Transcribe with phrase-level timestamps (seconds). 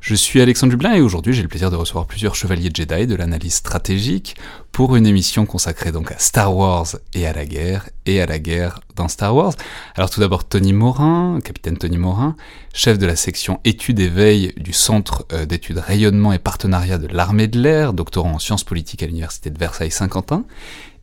[0.00, 3.14] Je suis Alexandre Dublin et aujourd'hui j'ai le plaisir de recevoir plusieurs chevaliers Jedi de
[3.16, 4.36] l'analyse stratégique
[4.70, 8.38] pour une émission consacrée donc à Star Wars et à la guerre et à la
[8.38, 9.54] guerre dans Star Wars.
[9.96, 12.36] Alors tout d'abord Tony Morin, capitaine Tony Morin,
[12.72, 17.08] chef de la section études et veille du Centre euh, d'études rayonnement et partenariat de
[17.08, 20.44] l'armée de l'air, doctorant en sciences politiques à l'université de Versailles-Saint-Quentin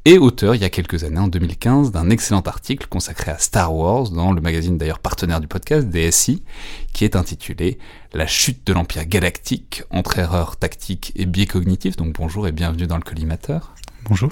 [0.06, 3.76] et auteur il y a quelques années, en 2015, d'un excellent article consacré à Star
[3.76, 6.44] Wars dans le magazine d'ailleurs partenaire du podcast, DSI,
[6.94, 7.80] qui est intitulé
[8.14, 11.96] La chute de l'Empire galactique entre erreurs tactiques et biais cognitifs.
[11.96, 13.74] Donc bonjour et bienvenue dans le collimateur.
[14.08, 14.30] Bonjour.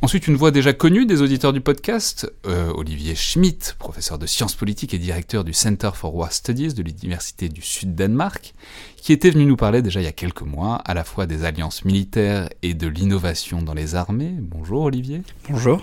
[0.00, 4.54] Ensuite, une voix déjà connue des auditeurs du podcast, euh, Olivier Schmitt, professeur de sciences
[4.54, 8.54] politiques et directeur du Center for War Studies de l'Université du Sud-Danemark,
[8.96, 11.44] qui était venu nous parler déjà il y a quelques mois à la fois des
[11.44, 14.36] alliances militaires et de l'innovation dans les armées.
[14.38, 15.22] Bonjour Olivier.
[15.50, 15.82] Bonjour.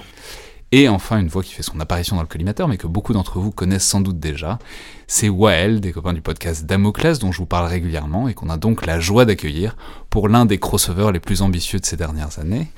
[0.72, 3.40] Et enfin, une voix qui fait son apparition dans le collimateur, mais que beaucoup d'entre
[3.40, 4.60] vous connaissent sans doute déjà,
[5.08, 8.56] c'est Wael, des copains du podcast Damocles, dont je vous parle régulièrement et qu'on a
[8.56, 9.76] donc la joie d'accueillir
[10.10, 12.70] pour l'un des crossovers les plus ambitieux de ces dernières années.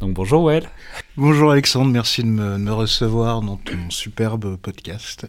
[0.00, 0.66] Donc bonjour Well.
[1.18, 5.26] Bonjour Alexandre, merci de me, recevoir dans ton superbe podcast.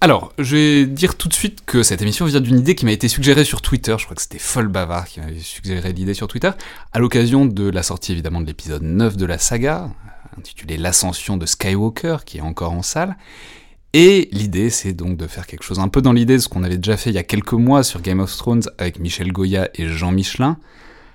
[0.00, 2.92] Alors, je vais dire tout de suite que cette émission vient d'une idée qui m'a
[2.92, 3.96] été suggérée sur Twitter.
[3.98, 6.50] Je crois que c'était Folle Bavard qui m'avait suggéré l'idée sur Twitter,
[6.92, 9.90] à l'occasion de la sortie évidemment de l'épisode 9 de la saga,
[10.38, 13.16] intitulé L'ascension de Skywalker, qui est encore en salle.
[13.94, 16.62] Et l'idée, c'est donc de faire quelque chose un peu dans l'idée de ce qu'on
[16.62, 19.70] avait déjà fait il y a quelques mois sur Game of Thrones avec Michel Goya
[19.74, 20.56] et Jean Michelin,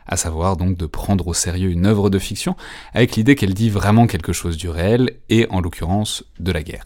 [0.10, 2.56] à savoir donc de prendre au sérieux une œuvre de fiction
[2.94, 6.86] avec l'idée qu'elle dit vraiment quelque chose du réel et en l'occurrence de la guerre.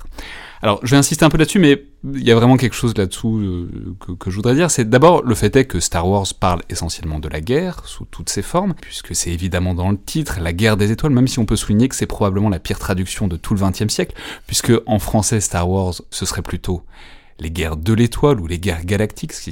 [0.61, 3.37] Alors je vais insister un peu là-dessus, mais il y a vraiment quelque chose là-dessous
[3.37, 4.71] euh, que, je voudrais dire.
[4.71, 8.29] C'est d'abord le fait est que Star Wars parle essentiellement de la guerre sous toutes
[8.29, 11.45] ses formes, puisque c'est évidemment dans le titre la guerre des étoiles, même si on
[11.45, 14.15] peut souligner que c'est probablement la pire traduction de tout le XXe siècle,
[14.47, 16.83] puisque en français Star Wars ce serait plutôt
[17.39, 19.51] les guerres de l'étoile ou les guerres galactiques, ce qui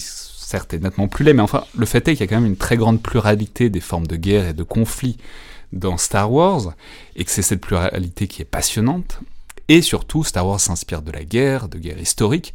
[0.52, 2.58] certes nettement plus laid, mais enfin, le fait est qu'il y a quand même une
[2.58, 5.18] très grande pluralité des formes de guerre et de conflits
[5.72, 6.74] dans Star Wars,
[7.16, 9.20] et que c'est cette pluralité qui est passionnante.
[9.70, 12.54] Et surtout, Star Wars s'inspire de la guerre, de guerre historique,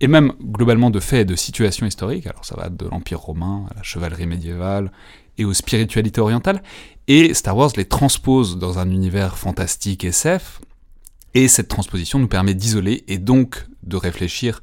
[0.00, 2.26] et même globalement de faits et de situations historiques.
[2.26, 4.92] Alors ça va de l'Empire romain à la chevalerie médiévale
[5.38, 6.62] et aux spiritualités orientales.
[7.08, 10.60] Et Star Wars les transpose dans un univers fantastique SF,
[11.32, 14.62] et cette transposition nous permet d'isoler et donc de réfléchir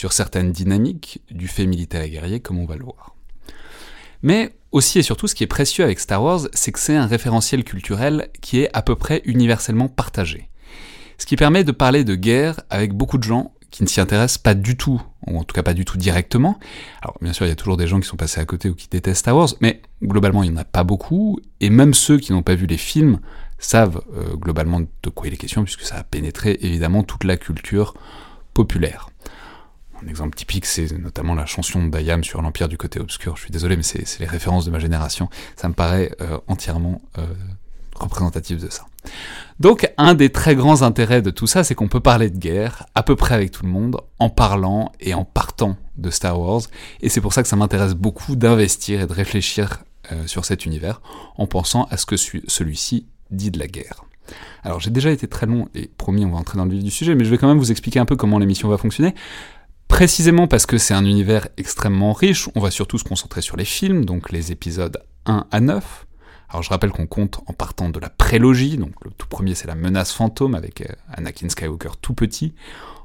[0.00, 3.14] sur certaines dynamiques du fait militaire et guerrier, comme on va le voir.
[4.22, 7.04] Mais aussi et surtout, ce qui est précieux avec Star Wars, c'est que c'est un
[7.04, 10.48] référentiel culturel qui est à peu près universellement partagé.
[11.18, 14.38] Ce qui permet de parler de guerre avec beaucoup de gens qui ne s'y intéressent
[14.38, 16.58] pas du tout, ou en tout cas pas du tout directement.
[17.02, 18.74] Alors bien sûr, il y a toujours des gens qui sont passés à côté ou
[18.74, 22.16] qui détestent Star Wars, mais globalement, il n'y en a pas beaucoup, et même ceux
[22.16, 23.20] qui n'ont pas vu les films
[23.58, 27.36] savent euh, globalement de quoi il est question, puisque ça a pénétré évidemment toute la
[27.36, 27.92] culture
[28.54, 29.09] populaire.
[30.02, 33.36] Un exemple typique, c'est notamment la chanson d'Ayam sur l'Empire du côté obscur.
[33.36, 35.28] Je suis désolé, mais c'est les références de ma génération.
[35.56, 37.26] Ça me paraît euh, entièrement euh,
[37.94, 38.86] représentatif de ça.
[39.58, 42.86] Donc, un des très grands intérêts de tout ça, c'est qu'on peut parler de guerre
[42.94, 46.62] à peu près avec tout le monde, en parlant et en partant de Star Wars.
[47.02, 49.82] Et c'est pour ça que ça m'intéresse beaucoup d'investir et de réfléchir
[50.12, 51.02] euh, sur cet univers,
[51.36, 54.04] en pensant à ce que celui-ci dit de la guerre.
[54.62, 56.90] Alors j'ai déjà été très long et promis on va entrer dans le vif du
[56.90, 59.14] sujet, mais je vais quand même vous expliquer un peu comment l'émission va fonctionner.
[59.90, 63.66] Précisément parce que c'est un univers extrêmement riche, on va surtout se concentrer sur les
[63.66, 66.06] films, donc les épisodes 1 à 9.
[66.48, 69.66] Alors je rappelle qu'on compte en partant de la prélogie, donc le tout premier c'est
[69.66, 72.54] la menace fantôme avec euh, Anakin Skywalker tout petit,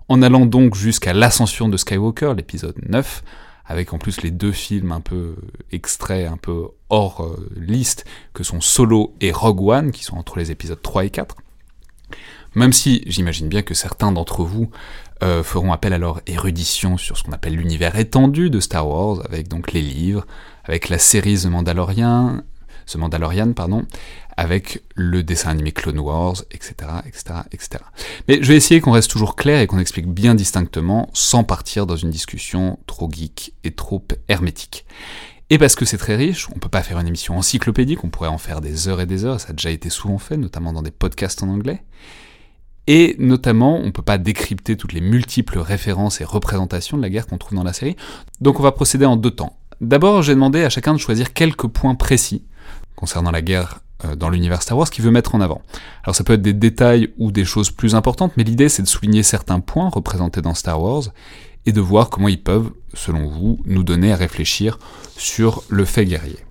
[0.07, 3.23] en allant donc jusqu'à l'ascension de Skywalker, l'épisode 9,
[3.65, 5.35] avec en plus les deux films un peu
[5.73, 10.37] extraits, un peu hors euh, liste, que sont Solo et Rogue One, qui sont entre
[10.37, 11.35] les épisodes 3 et 4.
[12.55, 14.69] Même si j'imagine bien que certains d'entre vous
[15.23, 19.21] euh, feront appel à leur érudition sur ce qu'on appelle l'univers étendu de Star Wars,
[19.25, 20.25] avec donc les livres,
[20.65, 22.41] avec la série The Mandalorian,
[22.85, 23.85] The Mandalorian, pardon,
[24.37, 26.73] avec le dessin animé Clone Wars, etc.,
[27.05, 27.83] etc., etc.
[28.27, 31.85] Mais je vais essayer qu'on reste toujours clair et qu'on explique bien distinctement, sans partir
[31.85, 34.85] dans une discussion trop geek et trop hermétique.
[35.49, 38.29] Et parce que c'est très riche, on peut pas faire une émission encyclopédique, on pourrait
[38.29, 40.81] en faire des heures et des heures, ça a déjà été souvent fait, notamment dans
[40.81, 41.83] des podcasts en anglais.
[42.87, 47.25] Et notamment, on peut pas décrypter toutes les multiples références et représentations de la guerre
[47.27, 47.95] qu'on trouve dans la série.
[48.41, 49.57] Donc on va procéder en deux temps.
[49.81, 52.43] D'abord, j'ai demandé à chacun de choisir quelques points précis
[52.95, 55.61] concernant la guerre euh, dans l'univers Star Wars qu'il veut mettre en avant.
[56.03, 58.87] Alors ça peut être des détails ou des choses plus importantes, mais l'idée c'est de
[58.87, 61.03] souligner certains points représentés dans Star Wars
[61.65, 64.77] et de voir comment ils peuvent, selon vous, nous donner à réfléchir
[65.17, 66.44] sur le fait guerrier.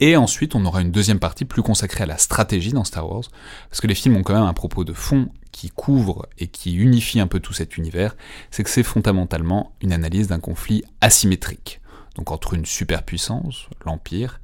[0.00, 3.24] Et ensuite, on aura une deuxième partie plus consacrée à la stratégie dans Star Wars,
[3.70, 6.74] parce que les films ont quand même un propos de fond qui couvre et qui
[6.74, 8.14] unifie un peu tout cet univers,
[8.50, 11.80] c'est que c'est fondamentalement une analyse d'un conflit asymétrique,
[12.14, 14.40] donc entre une superpuissance, l'Empire,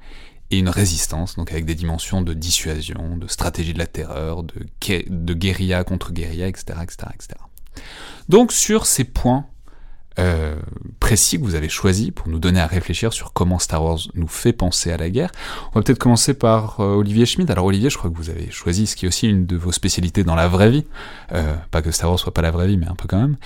[0.49, 5.33] et une résistance, donc avec des dimensions de dissuasion, de stratégie de la terreur, de,
[5.33, 7.39] guérilla contre guérilla, etc., etc., etc.
[8.29, 9.47] Donc sur ces points
[10.19, 10.55] euh,
[10.99, 14.27] précis que vous avez choisis pour nous donner à réfléchir sur comment Star Wars nous
[14.27, 15.31] fait penser à la guerre,
[15.71, 17.51] on va peut-être commencer par euh, Olivier Schmidt.
[17.51, 19.71] Alors Olivier, je crois que vous avez choisi ce qui est aussi une de vos
[19.71, 20.85] spécialités dans la vraie vie,
[21.33, 23.37] euh, pas que Star Wars soit pas la vraie vie, mais un peu quand même,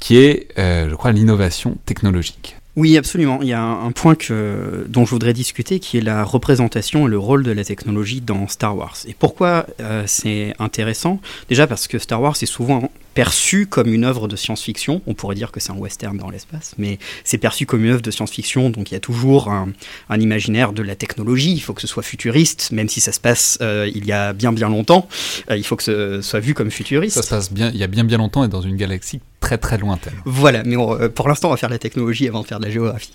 [0.00, 2.56] qui est, je crois, l'innovation technologique.
[2.74, 3.38] Oui, absolument.
[3.40, 7.10] Il y a un, point que, dont je voudrais discuter qui est la représentation et
[7.10, 8.96] le rôle de la technologie dans Star Wars.
[9.06, 9.66] Et pourquoi
[10.06, 11.20] c'est intéressant?
[11.48, 15.00] Déjà parce que Star Wars est souvent perçu comme une œuvre de science-fiction.
[15.06, 18.02] On pourrait dire que c'est un western dans l'espace, mais c'est perçu comme une œuvre
[18.02, 19.72] de science-fiction, donc il y a toujours un,
[20.20, 21.52] imaginaire de la technologie.
[21.52, 24.34] Il faut que ce soit futuriste, même si ça se passe euh, il y a
[24.34, 25.08] bien bien longtemps.
[25.50, 27.16] Euh, il faut que ce soit vu comme futuriste.
[27.16, 29.56] Ça se passe bien, il y a bien bien longtemps et dans une galaxie très
[29.56, 30.14] très lointaine.
[30.26, 32.70] Voilà, mais euh, pour l'instant on va faire la technologie avant de faire de la
[32.70, 33.14] géographie.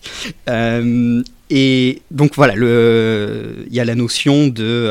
[1.51, 4.89] et donc voilà, il y a la notion de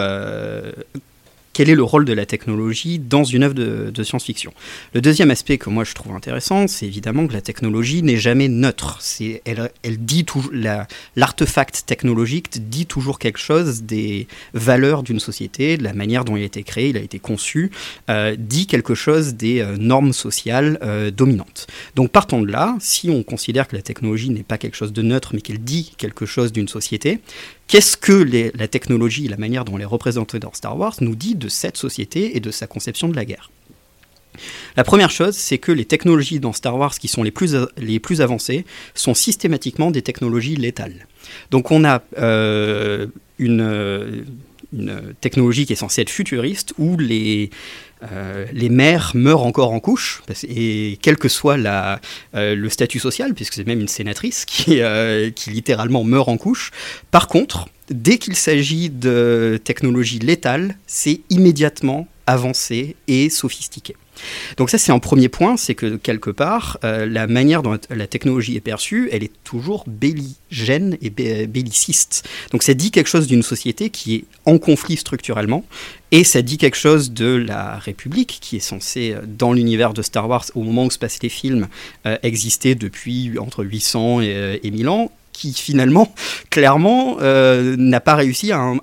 [1.60, 4.54] quel est le rôle de la technologie dans une œuvre de, science-fiction.
[4.94, 8.48] Le deuxième aspect que moi je trouve intéressant, c'est évidemment que la technologie n'est jamais
[8.48, 8.98] neutre.
[9.44, 10.24] Elle, dit
[11.16, 16.44] l'artefact technologique dit toujours quelque chose des valeurs d'une société, de la manière dont il
[16.44, 17.70] a été créé, il a été conçu,
[18.08, 21.66] euh, dit quelque chose des euh, normes sociales euh, dominantes.
[21.94, 25.02] Donc partons de là, si on considère que la technologie n'est pas quelque chose de
[25.02, 27.20] neutre, mais qu'elle dit quelque chose d'une société,
[27.70, 31.36] Qu'est-ce que la technologie, la manière dont elle est représentée dans Star Wars, nous dit
[31.36, 33.52] de cette société et de sa conception de la guerre?
[34.76, 38.00] La première chose, c'est que les technologies dans Star Wars qui sont les plus, les
[38.00, 38.64] plus avancées
[38.94, 41.06] sont systématiquement des technologies létales.
[41.52, 43.06] Donc on a euh,
[43.38, 44.24] une,
[44.72, 47.50] une technologie qui est censée être futuriste où les,
[48.12, 51.56] euh, mères meurent encore en couche, et quel que soit
[52.34, 56.36] euh, le statut social, puisque c'est même une sénatrice qui, euh, qui littéralement meurt en
[56.36, 56.70] couche.
[57.10, 63.96] Par contre, dès qu'il s'agit de technologie létale, c'est immédiatement avancé et sophistiqué.
[64.56, 68.06] Donc ça, c'est un premier point, c'est que quelque part, euh, la manière dont la
[68.06, 71.10] technologie est perçue, elle est toujours belligène et
[71.46, 72.28] belliciste.
[72.52, 75.64] Donc ça dit quelque chose d'une société qui est en conflit structurellement,
[76.12, 80.02] et ça dit quelque chose de la République, qui est censée, euh, dans l'univers de
[80.02, 81.68] Star Wars, au moment où se passent les films,
[82.06, 86.12] euh, exister depuis entre 800 et, et 1000 ans, qui finalement,
[86.50, 88.74] clairement, euh, n'a pas réussi à,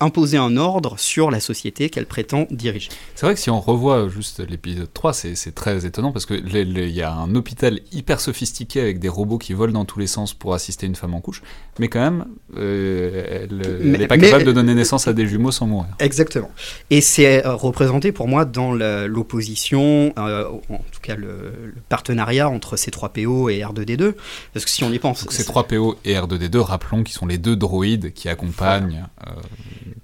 [0.00, 2.88] imposer un ordre sur la société qu'elle prétend diriger.
[3.14, 7.02] C'est vrai que si on revoit juste l'épisode 3, c'est très étonnant parce qu'il y
[7.02, 10.52] a un hôpital hyper sophistiqué avec des robots qui volent dans tous les sens pour
[10.52, 11.42] assister une femme en couche,
[11.78, 12.24] mais quand même,
[12.56, 15.90] euh, elle n'est pas capable de donner naissance à des jumeaux sans mourir.
[16.00, 16.50] Exactement.
[16.90, 21.52] Et c'est euh, représenté pour moi dans l'opposition, en tout cas le,
[21.88, 24.14] partenariat entre C3PO et R2D2,
[24.52, 25.26] parce que si on y pense...
[25.28, 29.32] C3PO et R2D2, rappelons, qui sont les deux droïdes qui accompagnent euh,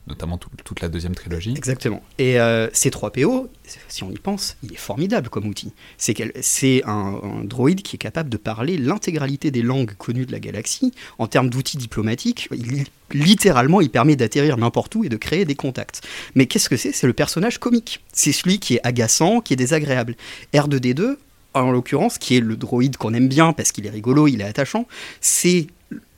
[0.06, 1.54] notamment toute la deuxième trilogie.
[1.56, 2.02] Exactement.
[2.18, 3.48] Et euh, C3PO,
[3.88, 5.72] si on y pense, il est formidable comme outil.
[5.98, 10.92] C'est un, droïde qui est capable de parler l'intégralité des langues connues de la galaxie.
[11.18, 15.56] En termes d'outils diplomatiques, il, littéralement, il permet d'atterrir n'importe où et de créer des
[15.56, 16.02] contacts.
[16.34, 16.92] Mais qu'est-ce que c'est?
[16.92, 18.04] C'est le personnage comique.
[18.12, 20.16] C'est celui qui est agaçant, qui est désagréable.
[20.54, 21.16] R2D2,
[21.54, 24.44] en l'occurrence, qui est le droïde qu'on aime bien parce qu'il est rigolo, il est
[24.44, 24.86] attachant,
[25.20, 25.66] c'est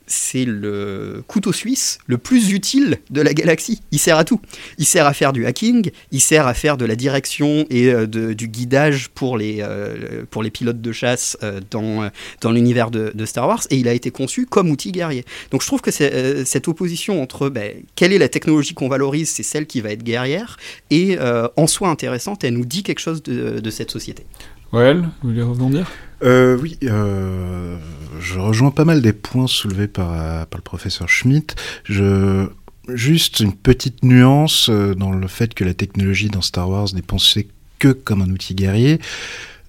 [0.09, 3.81] c'est le couteau suisse le plus utile de la galaxie.
[3.91, 4.41] Il sert à tout.
[4.77, 8.07] Il sert à faire du hacking, il sert à faire de la direction et euh,
[8.07, 12.09] du guidage pour les, euh, pour les pilotes de chasse euh, dans,
[12.41, 15.23] dans l'univers de, Star Wars, et il a été conçu comme outil guerrier.
[15.51, 19.43] Donc je trouve que cette opposition entre ben, quelle est la technologie qu'on valorise, c'est
[19.43, 20.57] celle qui va être guerrière,
[20.89, 24.25] et en soi intéressante, elle nous dit quelque chose de, cette société.
[24.73, 25.91] Ouais, vous voulez rebondir?
[26.23, 27.77] Euh, Oui, euh,
[28.19, 31.55] je rejoins pas mal des points soulevés par, euh, le professeur Schmitt.
[31.83, 32.47] Je,
[32.95, 37.01] juste une petite nuance euh, dans le fait que la technologie dans Star Wars n'est
[37.01, 37.47] pensée
[37.79, 38.99] que comme un outil guerrier.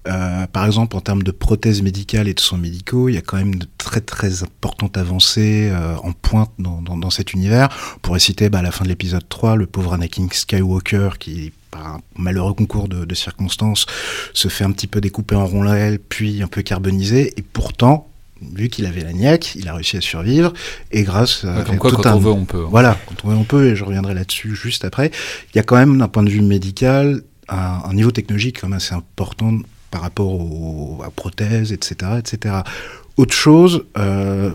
[0.07, 3.21] Euh, par exemple, en termes de prothèses médicales et de soins médicaux, il y a
[3.21, 7.69] quand même de très très importantes avancées euh, en pointe dans, dans, dans, cet univers.
[7.97, 11.53] On pourrait citer bah, à la fin de l'épisode 3 le pauvre Anakin Skywalker qui
[11.71, 13.85] par un malheureux concours de, circonstances,
[14.33, 18.09] se fait un petit peu découper en rondelles, puis un peu carbonisé, et pourtant,
[18.41, 20.53] vu qu'il avait la niaque, il a réussi à survivre,
[20.91, 21.63] et grâce à...
[21.63, 22.63] comme quoi, quand on veut, on peut.
[22.65, 22.69] Hein.
[22.69, 25.11] Voilà, quand on veut, on peut, et je reviendrai là-dessus juste après.
[25.53, 28.77] Il y a quand même, d'un point de vue médical, un, niveau technologique quand même
[28.77, 29.57] assez important
[29.89, 32.55] par rapport aux, prothèses, etc., etc.
[33.17, 34.51] Autre chose, euh,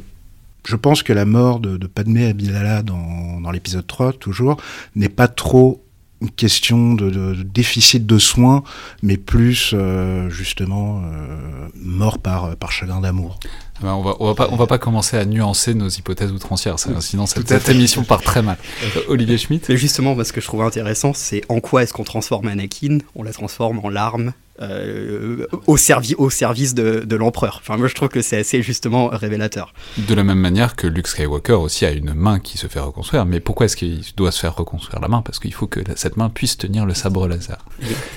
[0.64, 4.56] je pense que la mort de, de Padmé Amidala dans, dans l'épisode 3, toujours,
[4.94, 5.85] n'est pas trop
[6.20, 8.62] une question de, déficit de soins,
[9.02, 13.38] mais plus euh, justement euh, mort par, par chagrin d'amour.
[13.78, 16.32] Ah ben, on va, on va pas, on va pas commencer à nuancer nos hypothèses
[16.32, 18.56] outrancières, sinon cette, émission part très mal.
[19.08, 19.68] Olivier Schmitt.
[19.68, 22.98] Mais justement, ce que je trouve intéressant, c'est en quoi est-ce qu'on transforme Anakin?
[23.14, 27.58] On la transforme en larme, euh, au, servi au service de, de l'empereur.
[27.60, 29.72] Enfin, moi, je trouve que c'est assez justement révélateur.
[29.98, 33.26] De la même manière que Luke Skywalker aussi a une main qui se fait reconstruire.
[33.26, 35.22] Mais pourquoi est-ce qu'il doit se faire reconstruire la main?
[35.22, 37.64] Parce qu'il faut que cette main puisse tenir le sabre laser.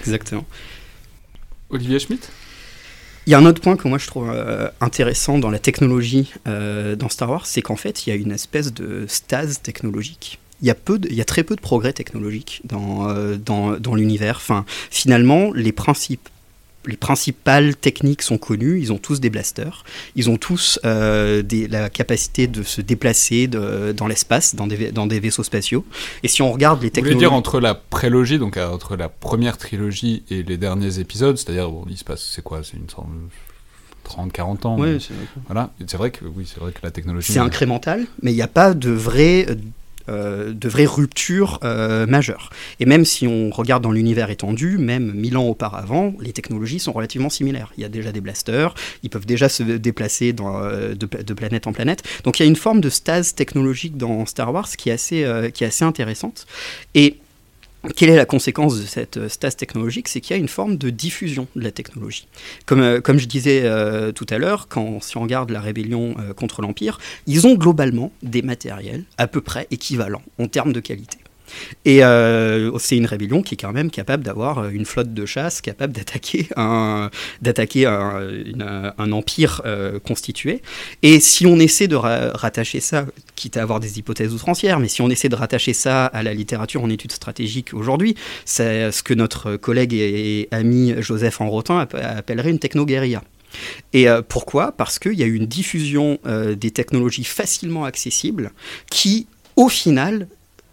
[0.01, 0.45] Exactement.
[1.69, 2.31] Olivier Schmitt?
[3.27, 6.33] Il y a un autre point que moi je trouve euh, intéressant dans la technologie
[6.47, 10.39] euh, dans Star Wars, c'est qu'en fait il y a une espèce de stase technologique
[10.61, 13.77] il y, a peu il y a très peu de progrès technologiques dans, euh, dans,
[13.77, 14.37] dans l'univers.
[14.37, 16.29] Enfin, finalement, les principes
[16.85, 19.83] les principales techniques sont connues, ils ont tous des blasters,
[20.15, 24.91] ils ont tous euh, des, la capacité de se déplacer de, dans l'espace, dans des,
[24.91, 25.85] dans des vaisseaux spatiaux.
[26.23, 27.15] Et si on regarde les technologies...
[27.15, 30.99] Vous voulez dire entre la prélogie, donc euh, entre la première trilogie et les derniers
[30.99, 33.07] épisodes, c'est-à-dire, bon, il se passe, c'est quoi C'est une sorte
[34.03, 34.77] 30, 40 ans.
[34.99, 35.13] C'est
[35.45, 37.31] Voilà, c'est vrai que oui, c'est vrai que la technologie.
[37.31, 39.45] C'est incrémental, mais il n'y a pas de vrai
[40.09, 42.49] de vraies ruptures euh, majeures.
[42.79, 46.91] Et même si on regarde dans l'univers étendu, même mille ans auparavant, les technologies sont
[46.91, 47.71] relativement similaires.
[47.77, 48.73] Il y a déjà des blasters,
[49.03, 52.03] ils peuvent déjà se déplacer euh, de, planète en planète.
[52.23, 55.51] Donc il y a une forme de stase technologique dans Star Wars qui est assez,
[55.53, 56.45] qui est assez intéressante.
[56.95, 57.17] Et
[57.95, 60.07] quelle est la conséquence de cette euh, stase technologique?
[60.07, 62.27] C'est qu'il y a une forme de diffusion de la technologie.
[62.65, 66.61] Comme, euh, je disais euh, tout à l'heure, quand si on regarde la rébellion contre
[66.61, 71.17] l'Empire, ils ont globalement des matériels à peu près équivalents en termes de qualité.
[71.85, 75.25] Et euh, c'est une rébellion qui est quand même capable d'avoir euh, une flotte de
[75.25, 77.09] chasse, capable d'attaquer un,
[79.11, 80.61] empire euh, constitué.
[81.03, 85.01] Et si on essaie de rattacher ça, quitte à avoir des hypothèses outrancières, mais si
[85.01, 88.15] on essaie de rattacher ça à la littérature en études stratégiques aujourd'hui,
[88.45, 93.23] c'est ce que notre collègue et, ami Joseph Enrotin appellerait une techno-guérilla.
[93.93, 94.71] Et pourquoi?
[94.71, 98.51] Parce qu'il y a eu une diffusion des technologies facilement accessibles
[98.89, 100.27] qui, au final,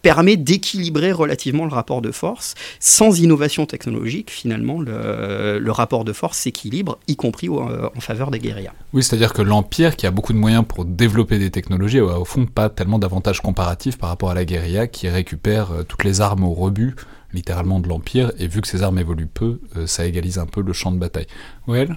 [0.07, 2.55] permet d'équilibrer relativement le rapport de force.
[2.79, 8.39] Sans innovation technologique, finalement, le, rapport de force s'équilibre, y compris euh, en faveur des
[8.39, 8.73] guérillas.
[8.93, 12.25] Oui, c'est-à-dire que l'Empire, qui a beaucoup de moyens pour développer des technologies, a au
[12.25, 16.21] fond pas tellement d'avantages comparatifs par rapport à la guérilla, qui récupère euh, toutes les
[16.21, 16.95] armes au rebut
[17.33, 20.63] littéralement de l'Empire, et vu que ces armes évoluent peu, euh, ça égalise un peu
[20.63, 21.27] le champ de bataille.
[21.67, 21.97] Well?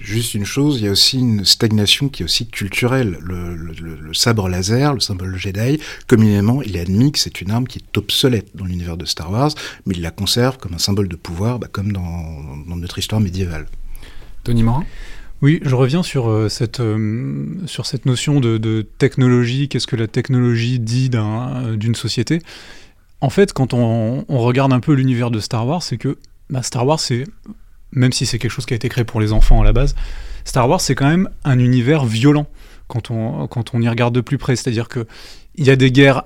[0.00, 3.18] Juste une chose, il y a aussi une stagnation qui est aussi culturelle.
[3.20, 7.78] Le, sabre laser, le symbole Jedi, communément, il est admis que c'est une arme qui
[7.78, 9.50] est obsolète dans l'univers de Star Wars,
[9.84, 12.06] mais il la conserve comme un symbole de pouvoir, bah, comme dans,
[12.76, 13.66] notre histoire médiévale.
[14.42, 14.86] Tony Morin?
[15.42, 20.08] Oui, je reviens sur, euh, cette, euh, sur cette notion de, technologie, qu'est-ce que la
[20.08, 22.40] technologie dit d'une société?
[23.20, 26.16] En fait, quand on, regarde un peu l'univers de Star Wars, c'est que
[26.48, 27.26] bah, Star Wars, c'est
[27.92, 29.94] même si c'est quelque chose qui a été créé pour les enfants à la base,
[30.44, 32.46] Star Wars c'est quand même un univers violent
[32.88, 34.56] quand on, quand on y regarde de plus près.
[34.56, 35.06] C'est-à-dire qu'il
[35.58, 36.24] y a des guerres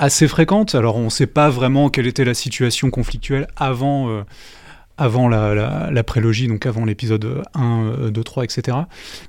[0.00, 4.22] assez fréquentes, alors on ne sait pas vraiment quelle était la situation conflictuelle avant, euh,
[4.96, 8.78] avant la, prélogie, donc avant l'épisode 1, 2, 3, etc.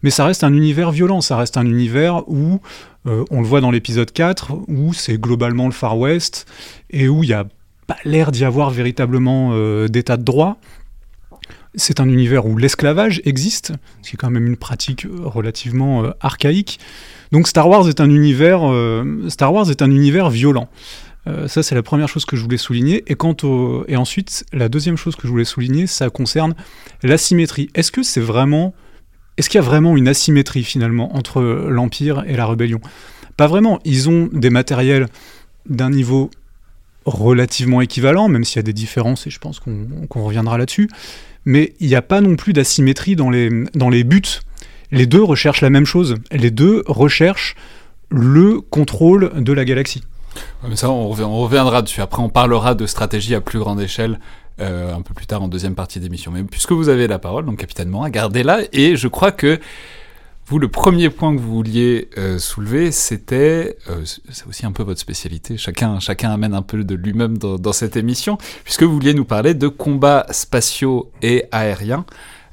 [0.02, 2.62] Mais ça reste un univers violent, ça reste un univers où,
[3.06, 6.46] euh, on le voit dans l'épisode 4, où c'est globalement le Far West,
[6.90, 7.46] et où il n'y a
[7.86, 10.58] pas l'air d'y avoir véritablement euh, d'état de droit,
[11.76, 16.12] c'est un univers où l'esclavage existe, ce qui est quand même une pratique relativement euh,
[16.20, 16.80] archaïque.
[17.32, 18.62] Donc Star Wars est un univers,
[19.30, 20.68] Star Wars est un univers violent.
[21.48, 23.06] ça, c'est la première chose que je voulais souligner.
[23.08, 23.86] Et, quant au...
[23.88, 26.56] et ensuite, la deuxième chose que je voulais souligner, ça concerne
[27.04, 27.70] l'asymétrie.
[27.74, 28.74] Est-ce que c'est vraiment.
[29.38, 32.82] Est-ce qu'il y a vraiment une asymétrie finalement entre l'Empire et la rébellion?
[33.38, 33.80] Pas vraiment.
[33.86, 35.08] Ils ont des matériels
[35.70, 36.32] d'un niveau
[37.06, 40.90] relativement équivalent, même s'il y a des différences, et je pense qu'on reviendra là-dessus.
[41.46, 44.22] Mais il n'y a pas non plus d'asymétrie dans les, dans les buts.
[44.92, 46.16] Les deux recherchent la même chose.
[46.32, 47.56] Les deux recherchent
[48.10, 50.04] le contrôle de la galaxie.
[50.76, 52.02] ça, on, reviendra dessus.
[52.02, 54.20] Après, on parlera de stratégie à plus grande échelle
[54.60, 56.32] euh, un peu plus tard en deuxième partie d'émission.
[56.32, 58.60] Mais puisque vous avez la parole, donc capitaine Morin, gardez-la.
[58.74, 59.60] Et je crois que
[60.60, 65.00] le premier point que vous vouliez euh, soulever, c'était, euh, c'est aussi un peu votre
[65.00, 69.26] spécialité, chacun, chacun amène un peu de lui-même dans, cette émission, puisque vous vouliez nous
[69.26, 72.06] parler de combats spatiaux et aériens,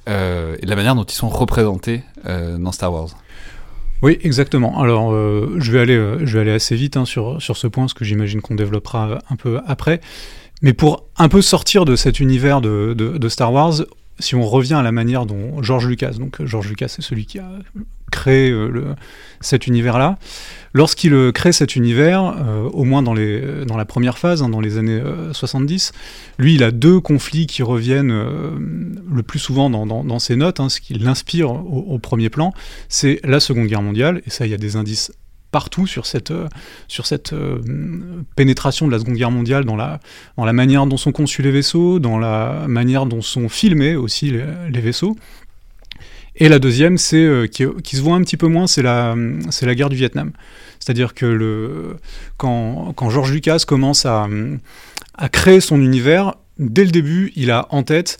[0.09, 3.09] euh, et de la manière dont ils sont représentés dans Star Wars.
[4.03, 4.81] Oui, exactement.
[4.81, 7.95] Alors, je, vais aller, je vais aller assez vite hein, sur, sur ce point, parce
[7.95, 10.01] que j'imagine qu'on développera un peu après.
[10.63, 13.75] Mais pour un peu sortir de cet univers de, de Star Wars,
[14.19, 17.39] si on revient à la manière dont George Lucas, donc George Lucas c'est celui qui
[17.39, 17.49] a
[18.11, 18.95] créé euh,
[19.41, 20.19] cet univers-là,
[20.73, 24.79] lorsqu'il euh, crée cet univers, euh, au moins dans, la première phase, hein, dans les
[24.79, 25.01] années
[25.33, 25.93] 70,
[26.39, 30.69] lui il a deux conflits qui reviennent le plus souvent dans, dans, ses notes, hein,
[30.69, 32.53] ce qui l'inspire au, au, premier plan,
[32.89, 35.13] c'est la Seconde Guerre mondiale, et ça il y a des indices
[35.51, 36.49] partout sur cette, euh,
[36.89, 37.59] sur cette euh,
[38.37, 40.01] pénétration de la Seconde Guerre mondiale dans la,
[40.37, 44.31] dans la manière dont sont conçus les vaisseaux, dans la manière dont sont filmés aussi
[44.31, 45.17] les, vaisseaux.
[46.37, 49.17] Et la deuxième, c'est euh, qui, qui, se voit un petit peu moins, c'est la,
[49.51, 50.33] c'est la guerre du Vietnam.
[50.79, 51.97] C'est-à-dire que le,
[52.37, 54.29] quand, quand George Lucas commence à,
[55.15, 58.19] à créer son univers, dès le début, il a en tête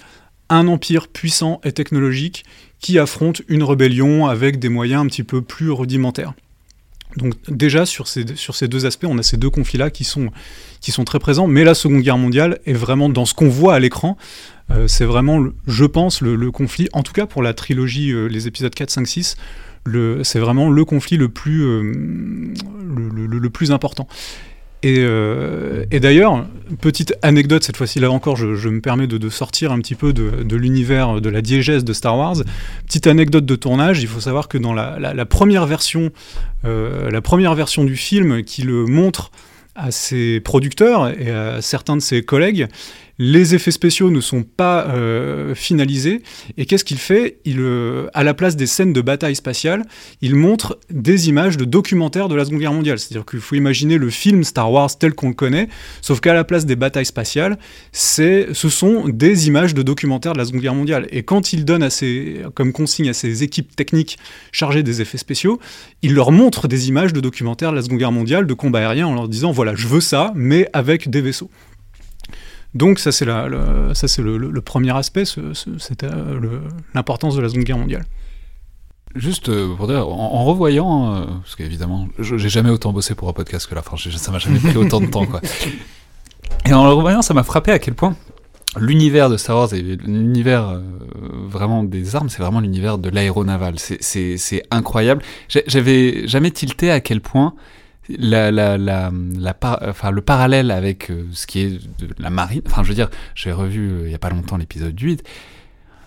[0.49, 2.45] un empire puissant et technologique
[2.81, 6.33] qui affronte une rébellion avec des moyens un petit peu plus rudimentaires.
[7.17, 10.31] Donc déjà sur ces, deux aspects, on a ces deux conflits-là qui sont,
[11.05, 14.17] très présents, mais la Seconde Guerre mondiale est vraiment dans ce qu'on voit à l'écran,
[14.71, 18.47] euh, c'est vraiment, je pense, le, conflit, en tout cas pour la trilogie, euh, les
[18.47, 19.37] épisodes 4, 5, 6,
[20.23, 24.07] c'est vraiment le conflit le plus, euh, le, le, plus important.
[24.85, 26.47] Euh, et, d'ailleurs,
[26.81, 30.57] petite anecdote, cette fois-ci là encore, je, me permets de, sortir un petit peu de,
[30.57, 32.37] l'univers de la diégèse de Star Wars.
[32.87, 34.73] Petite anecdote de tournage, il faut savoir que dans
[35.27, 36.11] première version,
[36.65, 39.31] euh, la première version du film qui le montre
[39.75, 42.67] à ses producteurs et à certains de ses collègues,
[43.19, 46.23] les effets spéciaux ne sont pas euh, finalisés.
[46.57, 47.39] Et qu'est-ce qu'il fait?
[47.45, 49.85] Il, euh, À la place des scènes de bataille spatiale,
[50.23, 52.99] il montre des images de documentaires de la Seconde Guerre mondiale.
[52.99, 55.69] C'est-à-dire qu'il faut imaginer le film Star Wars tel qu'on le connaît,
[56.01, 57.59] sauf qu'à la place des batailles spatiales,
[57.93, 61.07] ce sont des images de documentaires de la Seconde Guerre mondiale.
[61.11, 61.89] Et quand il donne
[62.55, 64.19] comme consigne à ses équipes techniques
[64.53, 65.59] chargées des effets spéciaux,
[66.03, 69.09] il leur montre des images de documentaires de la Seconde Guerre mondiale, de combats aériens,
[69.09, 71.51] en leur disant voilà, je veux ça, mais avec des vaisseaux.
[72.75, 76.61] Donc ça c'est le, ça c'est le, premier aspect, c'est euh,
[76.95, 78.05] l'importance de la Seconde Guerre mondiale.
[79.15, 83.33] Juste euh, pour dire, en, revoyant, euh, parce qu'évidemment, j'ai jamais autant bossé pour un
[83.33, 85.41] podcast que la France, ça m'a jamais pris autant de temps, quoi.
[86.67, 88.15] Et en le revoyant, ça m'a frappé à quel point
[88.79, 90.79] l'univers de Star Wars et l'univers
[91.49, 93.77] vraiment des armes, c'est vraiment l'univers de l'aéronaval.
[93.79, 95.23] C'est incroyable.
[95.49, 97.55] J'avais jamais tilté à quel point
[98.09, 102.63] la, la, la, la enfin, le parallèle avec euh, ce qui est de la marine,
[102.67, 105.23] enfin je veux dire, j'ai revu euh, il y a pas longtemps l'épisode 8,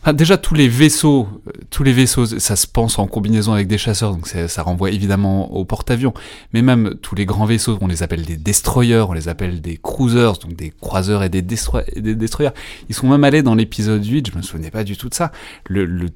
[0.04, 3.68] ah, déjà, tous les vaisseaux, euh, tous les vaisseaux, ça se pense en combinaison avec
[3.68, 6.14] des chasseurs, donc ça renvoie évidemment au porte-avions.
[6.54, 9.78] Mais même tous les grands vaisseaux, on les appelle des destroyers, on les appelle des
[9.78, 12.52] cruisers, donc des croiseurs et des, des destroyers.
[12.90, 15.32] Ils sont même allés dans l'épisode 8, je me souvenais pas du tout de ça.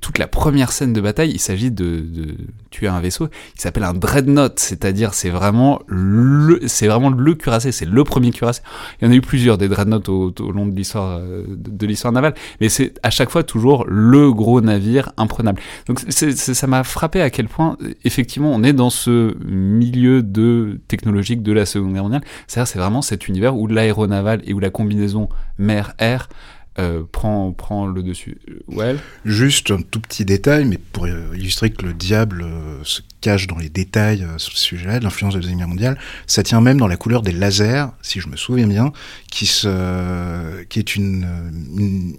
[0.02, 2.36] Toute la première scène de bataille, il s'agit de, de,
[2.71, 7.71] tuer un vaisseau qui s'appelle un dreadnought, c'est-à-dire c'est vraiment le, c'est vraiment le cuirassé,
[7.71, 8.62] c'est le premier cuirassé.
[9.00, 11.86] Il y en a eu plusieurs des dreadnoughts au, au long de l'histoire euh, de
[11.86, 15.62] l'histoire navale, mais c'est à chaque fois toujours le gros navire imprenable.
[15.88, 21.44] Donc ça m'a frappé à quel point, effectivement, on est dans ce milieu de technologique
[21.44, 22.24] de la Seconde Guerre mondiale.
[22.48, 26.30] C'est-à-dire, c'est vraiment cet univers où l'aéronaval et où la combinaison mer-air
[26.78, 28.38] euh, prend, prend le dessus.
[28.68, 28.98] Ouais.
[29.24, 33.58] Juste un tout petit détail, mais pour illustrer que le diable euh, se cache dans
[33.58, 36.78] les détails euh, sur ce sujet-là, l'influence de la Deuxième Guerre mondiale, ça tient même
[36.78, 38.92] dans la couleur des lasers, si je me souviens bien,
[39.32, 42.18] qui, se, qui est une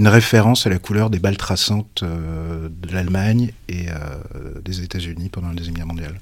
[0.00, 3.92] une référence à la couleur des balles traçantes euh, de l'Allemagne et euh,
[4.64, 6.18] des États-Unis pendant la Deuxième Guerre mondiale.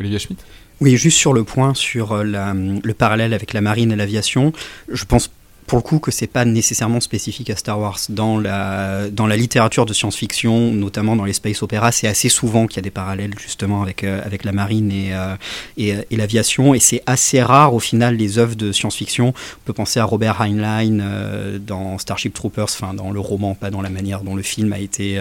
[0.00, 0.42] Olivier Schmitt?
[0.80, 4.52] Oui, juste sur le point, sur euh, le parallèle avec la marine et l'aviation,
[4.90, 5.30] je pense
[5.66, 7.98] pour le coup que c'est pas nécessairement spécifique à Star Wars.
[8.08, 12.66] Dans la, dans la littérature de science-fiction, notamment dans les space opéras, c'est assez souvent
[12.66, 15.34] qu'il y a des parallèles justement avec, euh, avec la marine et, euh,
[15.76, 19.28] et, et l'aviation, et c'est assez rare au final les œuvres de science-fiction.
[19.28, 23.70] On peut penser à Robert Heinlein euh, dans Starship Troopers, enfin dans le roman, pas
[23.70, 25.20] dans la manière dont le film a été,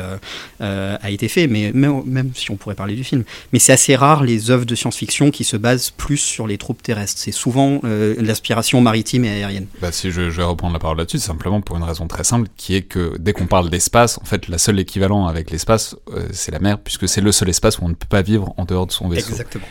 [0.60, 3.24] a été fait, mais même, même, si on pourrait parler du film.
[3.54, 6.84] Mais c'est assez rare les œuvres de science-fiction qui se basent plus sur les troupes
[6.84, 7.20] terrestres.
[7.20, 9.68] C'est souvent l'aspiration maritime et aérienne.
[9.82, 12.76] Bah, si je vais reprendre la parole là-dessus, simplement pour une raison très simple, qui
[12.76, 16.52] est que dès qu'on parle d'espace, en fait, la seule équivalent avec l'espace, euh, c'est
[16.52, 18.88] la mer, puisque c'est le seul espace où on ne peut pas vivre en dehors
[18.88, 19.32] de son vaisseau.
[19.32, 19.66] Exactement.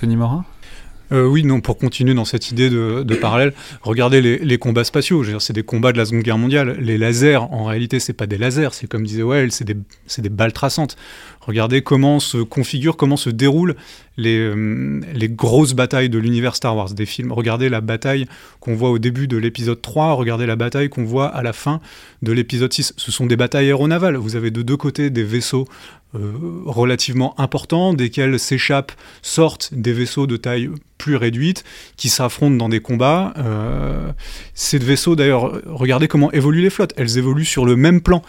[0.00, 0.44] Tony Morin?
[1.12, 4.82] Euh, oui, non, pour continuer dans cette idée de, de parallèle, regardez les, les combats
[4.82, 5.22] spatiaux.
[5.38, 6.76] C'est des combats de la Seconde Guerre mondiale.
[6.80, 9.76] Les lasers, en réalité, c'est pas des lasers, c'est comme disait Well, c'est des,
[10.18, 10.96] des balles traçantes.
[11.46, 13.76] Regardez comment se configurent, comment se déroulent
[14.16, 17.32] les, euh, les grosses batailles de l'univers Star Wars, des films.
[17.32, 18.26] Regardez la bataille
[18.60, 21.80] qu'on voit au début de l'épisode 3, regardez la bataille qu'on voit à la fin
[22.22, 22.94] de l'épisode 6.
[22.96, 24.16] Ce sont des batailles aéronavales.
[24.16, 25.66] Vous avez de deux côtés des vaisseaux
[26.14, 26.32] euh,
[26.64, 31.62] relativement importants, desquels s'échappent, sortent des vaisseaux de taille plus réduite,
[31.96, 33.34] qui s'affrontent dans des combats.
[33.36, 34.12] Euh,
[34.54, 36.94] ces vaisseaux, d'ailleurs, regardez comment évoluent les flottes.
[36.96, 38.22] Elles évoluent sur le même plan,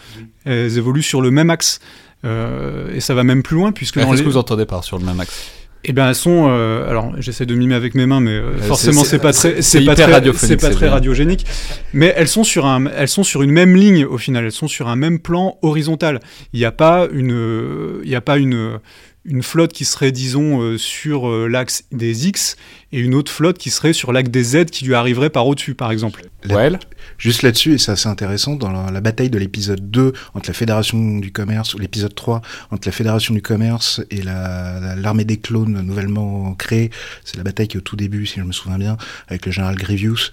[0.44, 1.80] elles évoluent sur le même axe.
[2.24, 3.94] Euh, et ça va même plus loin puisque.
[3.94, 4.18] Qu'est-ce les...
[4.18, 5.52] que vous entendez par sur le même axe
[5.84, 6.48] eh bien, elles sont.
[6.48, 9.84] Euh, alors, j'essaie de mimer avec mes mains, mais euh, forcément, c'est pas très, c'est
[9.84, 11.46] pas très, c'est pas très radiogénique.
[11.92, 14.44] Mais elles sont sur un, elles sont sur une même ligne au final.
[14.44, 16.18] Elles sont sur un même plan horizontal.
[16.52, 18.80] Il n'y a pas une, il y a pas une,
[19.28, 22.56] une flotte qui serait, disons, euh, sur euh, l'axe des X
[22.92, 25.74] et une autre flotte qui serait sur l'axe des Z qui lui arriverait par au-dessus,
[25.74, 26.24] par exemple.
[26.48, 26.70] Ouais.
[27.18, 30.54] Juste là-dessus, et c'est assez intéressant, dans la, la bataille de l'épisode 2 entre la
[30.54, 35.80] Fédération du Commerce, ou l'épisode 3 entre la Fédération du Commerce et l'armée des clones
[35.82, 36.90] nouvellement créée,
[37.24, 38.96] c'est la bataille qui est au tout début, si je me souviens bien,
[39.28, 40.30] avec le général Grievous.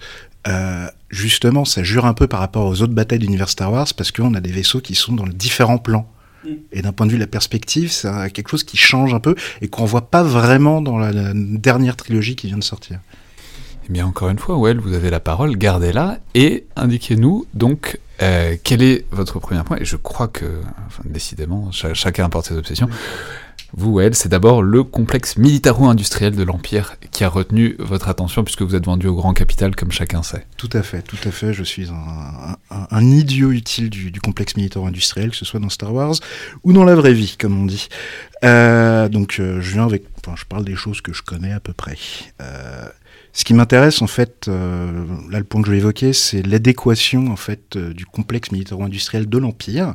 [0.48, 4.12] Euh, justement, ça jure un peu par rapport aux autres batailles d'univers Star Wars parce
[4.12, 6.08] qu'on a des vaisseaux qui sont dans différents plans.
[6.72, 9.36] Et d'un point de vue de la perspective, c'est quelque chose qui change un peu
[9.62, 13.00] et qu'on voit pas vraiment dans la, la, dernière trilogie qui vient de sortir.
[13.88, 18.56] Eh bien, encore une fois, Well, vous avez la parole, gardez-la et indiquez-nous donc euh,
[18.64, 19.78] quel est votre premier point.
[19.78, 20.46] Et je crois que,
[20.88, 22.90] enfin, décidément, ch chacun apporte ses obsessions.
[23.78, 28.62] Vous, elle, c'est d'abord le complexe militaro-industriel de l'Empire qui a retenu votre attention puisque
[28.62, 30.46] vous êtes vendu au grand capital, comme chacun sait.
[30.56, 31.54] Tout à fait, tout à fait.
[31.54, 36.16] Je suis un, idiot utile du, complexe militaro-industriel, que ce soit dans Star Wars
[36.64, 37.90] ou dans la vraie vie, comme on dit.
[38.46, 40.06] Euh, donc, euh, je viens avec.
[40.26, 41.98] Enfin, je parle des choses que je connais à peu près.
[42.42, 42.88] Euh,
[43.34, 47.36] ce qui m'intéresse, en fait, là, le point que je vais évoquer, c'est l'adéquation, en
[47.36, 49.94] fait, du complexe militaro-industriel de l'Empire,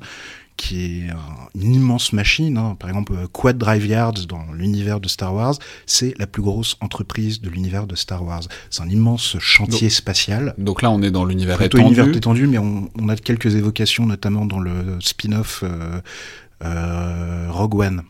[0.60, 2.58] qui est un, une immense machine.
[2.58, 2.76] Hein.
[2.78, 5.54] Par exemple, Quad Drive Yards dans l'univers de Star Wars,
[5.86, 8.42] c'est la plus grosse entreprise de l'univers de Star Wars.
[8.68, 10.54] C'est un immense chantier donc, spatial.
[10.58, 11.84] Donc là, on est dans l'univers étendu.
[11.84, 16.00] univers étendu, mais on, on, a quelques évocations, notamment dans le spin-off euh,
[16.62, 18.02] euh, Rogue One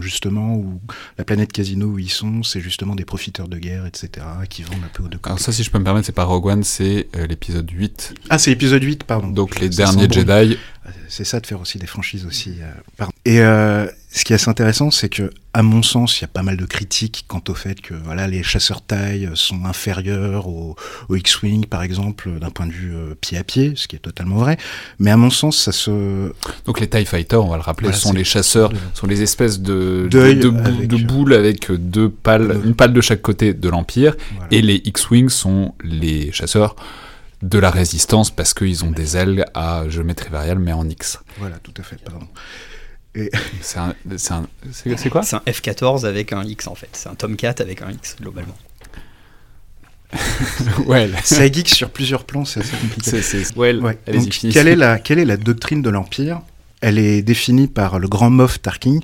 [0.00, 0.80] justement où
[1.16, 4.84] la planète Casino où ils sont, c'est justement des profiteurs de guerre, etc., qui vendent
[4.84, 7.08] un peu de Alors ça, si je peux me permettre, c'est pas Rogue One, c'est
[7.16, 8.14] euh, l'épisode 8.
[8.28, 9.28] Ah, c'est l'épisode 8, pardon.
[9.28, 10.58] Donc les derniers Jedi.
[11.08, 12.54] C'est ça de faire aussi des franchises aussi.
[12.60, 13.12] Euh, pardon.
[13.24, 16.28] Et euh, ce qui est assez intéressant, c'est que, à mon sens, il y a
[16.28, 20.76] pas mal de critiques quant au fait que voilà, les chasseurs taille sont inférieurs aux,
[21.10, 24.36] X-Wing, par exemple, d'un point de vue euh, pied à pied, ce qui est totalement
[24.36, 24.56] vrai.
[24.98, 26.32] Mais à mon sens, ça se...
[26.64, 29.60] Donc les TIE Fighters, on va le rappeler, Voilà, sont les chasseurs, sont les espèces
[29.60, 33.52] de, de, de, bou- avec- de boules avec deux pales, une pale de chaque côté
[33.54, 34.48] de l'Empire, Voilà.
[34.52, 36.76] et les X-Wing sont les chasseurs
[37.42, 41.20] de la résistance parce qu'ils ont des ailes à géométrie variable mais en X.
[41.38, 42.26] Voilà, tout à fait, pardon.
[43.60, 43.94] C'est un,
[44.30, 44.46] un,
[45.10, 45.22] quoi?
[45.22, 46.90] C'est un F-14 avec un X en fait.
[46.92, 48.56] C'est un Tomcat avec un X globalement.
[50.86, 53.10] Ouais, Ça geek sur plusieurs plans, c'est assez compliqué.
[53.56, 53.98] Ouais.
[54.06, 56.40] allez-y, Donc, quelle est, la, quelle est la doctrine de l'Empire?
[56.80, 59.00] Elle est définie par le grand Moff Tarkin.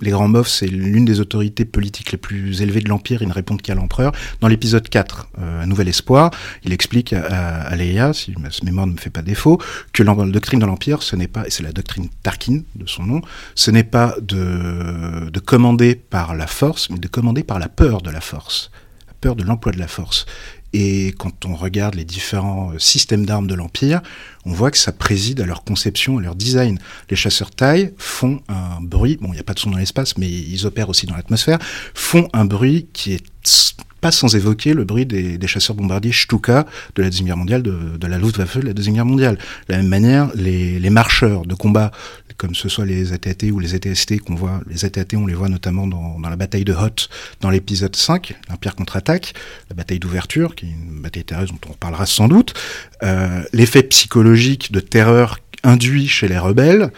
[0.00, 3.32] Les grands Moffs, c'est l'une des autorités politiques les plus élevées de l'Empire, ils ne
[3.32, 4.12] répondent qu'à l'empereur.
[4.40, 6.30] Dans l'épisode 4, euh, Un Nouvel Espoir,
[6.64, 9.60] il explique à, à, Leia, si ma mémoire ne me fait pas défaut,
[9.92, 13.04] que la doctrine de l'Empire, ce n'est pas, et c'est la doctrine Tarkin de son
[13.04, 13.20] nom,
[13.54, 18.00] ce n'est pas de, de commander par la force, mais de commander par la peur
[18.00, 18.70] de la force,
[19.06, 20.26] la peur de l'emploi de la force.
[20.72, 24.00] Et quand on regarde les différents euh, systèmes d'armes de l'Empire,
[24.44, 26.78] on voit que ça préside à leur conception, à leur design.
[27.10, 30.18] Les chasseurs taille font un bruit, bon, il n'y a pas de son dans l'espace,
[30.18, 31.58] mais ils opèrent aussi dans l'atmosphère,
[31.94, 37.02] font un bruit qui est pas sans évoquer le bruit des, chasseurs bombardiers Stuka de
[37.02, 39.38] la Deuxième Guerre mondiale, de, la Luftwaffe de la Deuxième Guerre mondiale.
[39.68, 41.90] De la même manière, les, marcheurs de combat,
[42.36, 45.48] comme ce soit les ATAT ou les ATST qu'on voit, les ATAT on les voit
[45.48, 47.08] notamment dans, la bataille de Hoth
[47.40, 49.34] dans l'épisode 5, l'Empire contre-attaque,
[49.70, 52.54] la bataille d'ouverture, qui est une bataille terrestre dont on parlera sans doute,
[53.02, 56.92] euh, l'effet psychologique de terreur induit chez les rebelles,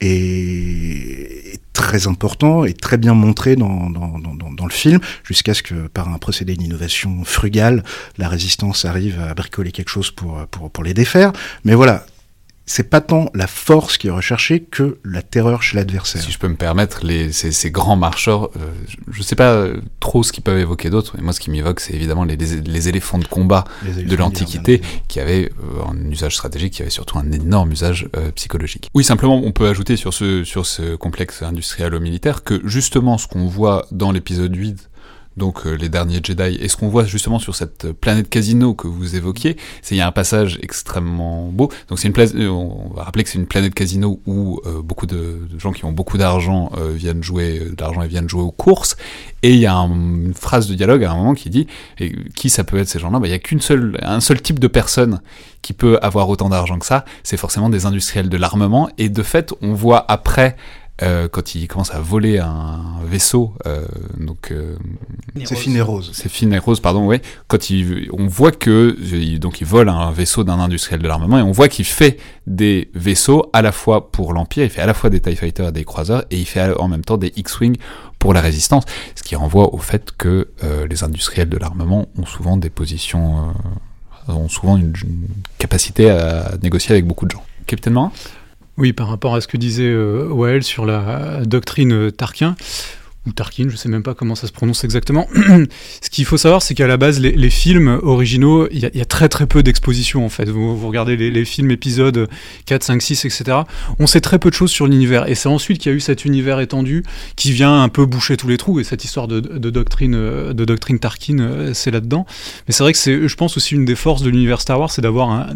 [0.00, 5.62] est très important et très bien montré dans, dans, dans, dans le film, jusqu'à ce
[5.62, 7.82] que par un procédé d'innovation frugale,
[8.18, 11.32] la résistance arrive à bricoler quelque chose pour, pour, pour les défaire.
[11.64, 12.04] Mais voilà,
[12.66, 16.22] c'est pas tant la force qui est recherchée que la terreur chez l'adversaire.
[16.22, 18.72] Si je peux me permettre, les, ces, ces grands marcheurs, euh,
[19.10, 21.50] je ne sais pas euh, trop ce qu'ils peuvent évoquer d'autres, mais moi ce qui
[21.50, 26.36] m'évoque, c'est évidemment les, les, éléphants de combat de l'Antiquité qui avaient euh, un usage
[26.36, 28.90] stratégique, qui avaient surtout un énorme usage euh, psychologique.
[28.94, 33.46] Oui, simplement, on peut ajouter sur ce, sur ce complexe industriel-militaire que justement ce qu'on
[33.46, 34.88] voit dans l'épisode 8
[35.36, 36.58] donc euh, les derniers Jedi.
[36.60, 40.00] Et ce qu'on voit justement sur cette planète casino que vous évoquiez, c'est il y
[40.00, 41.70] a un passage extrêmement beau.
[41.88, 44.82] Donc c'est une place, euh, on va rappeler que c'est une planète casino où euh,
[44.82, 48.50] beaucoup de, gens qui ont beaucoup d'argent viennent jouer de l'argent et viennent jouer aux
[48.50, 48.96] courses.
[49.42, 51.66] Et il y a une phrase de dialogue à un moment qui dit
[52.34, 53.18] qui ça peut être ces gens-là?
[53.18, 55.20] Bah, Il y a qu'une seule, un seul type de personne
[55.62, 57.04] qui peut avoir autant d'argent que ça.
[57.22, 58.88] C'est forcément des industriels de l'armement.
[58.98, 60.56] Et de fait, on voit après
[61.00, 63.86] euh, quand il commence à voler un vaisseau, euh,
[64.20, 64.76] donc euh,
[65.44, 66.10] c'est fine et rose.
[66.12, 67.22] C'est fine et rose, pardon, ouais.
[67.48, 68.94] Quand il, on voit que
[69.38, 72.90] donc il vole un vaisseau d'un industriel de l'armement et on voit qu'il fait des
[72.94, 75.72] vaisseaux à la fois pour l'Empire, il fait à la fois des Tie Fighters et
[75.72, 77.78] des croiseurs et il fait en même temps des X-wing
[78.18, 78.84] pour la résistance,
[79.16, 80.50] ce qui renvoie au fait que
[80.88, 83.54] les industriels de l'armement ont souvent des positions,
[84.28, 85.26] ont souvent une, une,
[85.58, 87.44] capacité à négocier avec beaucoup de gens.
[87.66, 88.12] Capitaine Morin?
[88.78, 92.56] Oui, par rapport à ce que disait euh, Wael sur la doctrine euh, Tarquin,
[93.26, 95.28] ou Tarkin, je sais même pas comment ça se prononce exactement.
[96.00, 99.28] ce qu'il faut savoir, c'est qu'à la base, les, films originaux, il y, a très
[99.28, 100.48] très peu d'exposition en fait.
[100.48, 102.28] Vous, regardez les, films épisodes
[102.66, 103.58] 4, 5, 6, etc.
[104.00, 105.28] On sait très peu de choses sur l'univers.
[105.28, 107.04] Et c'est ensuite qu'il y a eu cet univers étendu
[107.36, 108.80] qui vient un peu boucher tous les trous.
[108.80, 112.26] Et cette histoire de, doctrine, euh, de doctrine Tarkin, euh, c'est là-dedans.
[112.66, 114.90] Mais c'est vrai que c'est, je pense aussi une des forces de l'univers Star Wars,
[114.90, 115.50] c'est d'avoir un,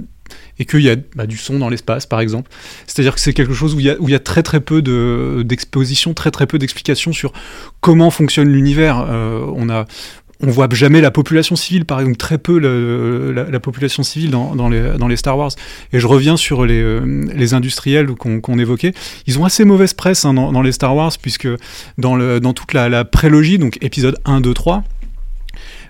[0.59, 2.51] et qu'il y a bah, du son dans l'espace, par exemple.
[2.87, 4.83] C'est-à-dire que c'est quelque chose où il y a, très très peu
[5.45, 7.33] d'exposition, très très peu d'explications sur
[7.81, 9.05] comment fonctionne l'univers.
[9.09, 9.87] Euh, on a
[10.41, 15.39] voit jamais la population civile, par exemple, très peu la, population civile dans, les, Star
[15.39, 15.53] Wars.
[15.93, 18.93] Et je reviens sur les, euh, industriels qu'on évoquait.
[19.27, 21.49] Ils ont assez mauvaise presse hein, dans, les Star Wars, puisque
[21.99, 24.85] dans toute la, la prélogie, donc épisode 1, 2, 3,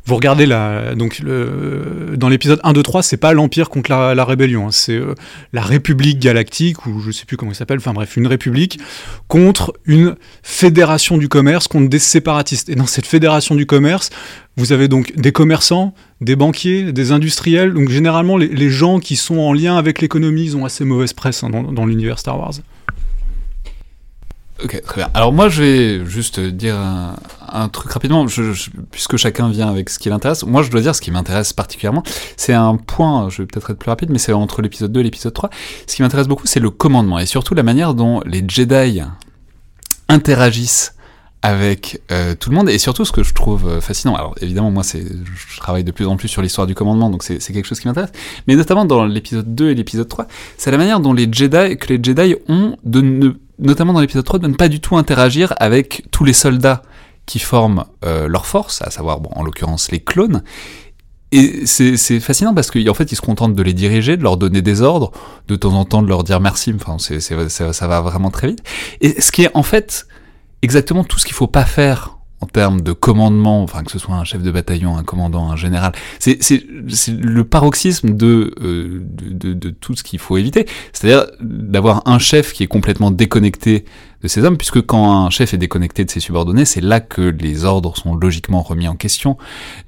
[0.06, 4.24] vous regardez la, donc le, dans l'épisode 1, 2, 3, c'est pas l'Empire contre la,
[4.24, 5.14] rébellion, hein, c'est euh,
[5.52, 8.78] la République galactique, ou je sais plus comment il s'appelle, enfin bref, une république,
[9.26, 10.14] contre une
[10.44, 12.68] fédération du commerce, contre des séparatistes.
[12.68, 14.10] Et dans cette fédération du commerce,
[14.56, 19.38] vous avez donc des commerçants, des banquiers, des industriels, donc généralement les, gens qui sont
[19.38, 22.54] en lien avec l'économie, ils ont assez mauvaise presse hein, dans l'univers Star Wars.
[24.64, 25.10] Ok, très bien.
[25.12, 28.24] Alors moi, je vais juste dire un, truc rapidement,
[28.90, 30.44] puisque chacun vient avec ce qui l'intéresse.
[30.44, 32.02] Moi, je dois dire ce qui m'intéresse particulièrement.
[32.36, 35.02] C'est un point, je vais peut-être être plus rapide, mais c'est entre l'épisode 2 et
[35.02, 35.50] l'épisode 3.
[35.86, 39.02] Ce qui m'intéresse beaucoup, c'est le commandement, et surtout la manière dont les Jedi
[40.08, 40.94] interagissent
[41.42, 44.70] avec euh, tout le monde et surtout ce que je trouve euh, fascinant alors évidemment
[44.70, 47.78] moi je travaille de plus en plus sur l'histoire du commandement donc c'est quelque chose
[47.78, 48.10] qui m'intéresse
[48.48, 51.92] mais notamment dans l'épisode 2 et l'épisode 3 c'est la manière dont les Jedi que
[51.92, 55.54] les Jedi ont de ne notamment dans l'épisode 3, de ne pas du tout interagir
[55.58, 56.82] avec tous les soldats
[57.26, 60.42] qui forment euh, leur force, à savoir, bon, en l'occurrence, les clones.
[61.32, 64.62] Et c'est fascinant parce qu'en fait, ils se contentent de les diriger, de leur donner
[64.62, 65.10] des ordres,
[65.48, 68.46] de temps en temps de leur dire merci, enfin, c'est ça, ça va vraiment très
[68.46, 68.62] vite.
[69.00, 70.06] Et ce qui est en fait
[70.62, 74.14] exactement tout ce qu'il faut pas faire en termes de commandement, enfin que ce soit
[74.14, 76.38] un chef de bataillon, un commandant, un général, c'est
[77.08, 80.66] le paroxysme de, euh, de, de, de, tout ce qu'il faut éviter.
[80.92, 83.84] C'est-à-dire d'avoir un chef qui est complètement déconnecté
[84.22, 87.22] de ses hommes, puisque quand un chef est déconnecté de ses subordonnés, c'est là que
[87.22, 89.36] les ordres sont logiquement remis en question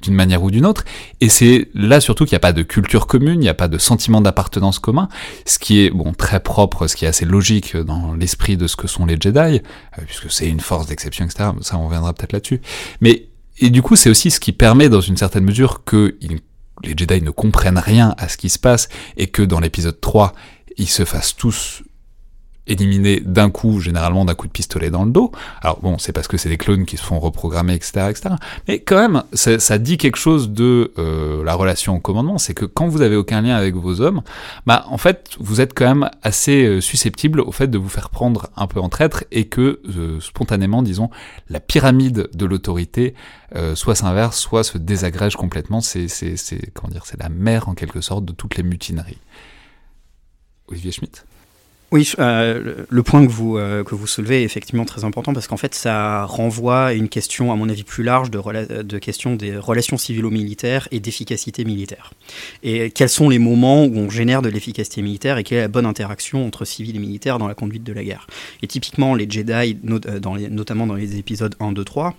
[0.02, 0.84] d'une manière ou d'une autre,
[1.20, 3.68] et c'est là surtout qu'il n'y a pas de culture commune, il n'y a pas
[3.68, 5.08] de sentiment d'appartenance commun,
[5.44, 8.76] ce qui est bon très propre, ce qui est assez logique dans l'esprit de ce
[8.76, 11.50] que sont les Jedi, euh, puisque c'est une force d'exception, etc.
[11.60, 12.60] Ça, on reviendra peut-être là-dessus.
[13.00, 13.28] Mais
[13.60, 16.16] et du coup, c'est aussi ce qui permet, dans une certaine mesure, que
[16.84, 20.32] les Jedi ne comprennent rien à ce qui se passe et que dans l'épisode 3,
[20.76, 21.82] ils se fassent tous
[22.68, 25.32] éliminés d'un coup, généralement d'un coup de pistolet dans le dos.
[25.62, 28.34] Alors bon, c'est parce que c'est des clones qui se font reprogrammer, etc., etc.
[28.68, 32.64] Mais quand même, ça dit quelque chose de euh, la relation au commandement, c'est que
[32.64, 34.22] quand vous avez aucun lien avec vos hommes,
[34.66, 38.10] bah en fait, vous êtes quand même assez euh, susceptible au fait de vous faire
[38.10, 41.10] prendre un peu en traître et que euh, spontanément, disons,
[41.48, 43.14] la pyramide de l'autorité
[43.74, 45.80] soit s'inverse, soit se désagrège complètement.
[45.80, 49.16] C'est, c'est, c'est, comment dire, c'est la mère en quelque sorte de toutes les mutineries.
[50.68, 51.24] Olivier Schmitt?
[51.90, 55.56] Oui, euh, le point que vous, euh, que soulevez est effectivement très important parce qu'en
[55.56, 59.96] fait, ça renvoie à une question, à mon avis, plus large de, question des relations
[59.96, 62.12] civilo-militaires et d'efficacité militaire.
[62.62, 65.68] Et quels sont les moments où on génère de l'efficacité militaire et quelle est la
[65.68, 68.26] bonne interaction entre civils et militaires dans la conduite de la guerre?
[68.62, 70.20] Et typiquement, les Jedi, euh,
[70.50, 72.14] notamment dans les épisodes 1, 2, 3,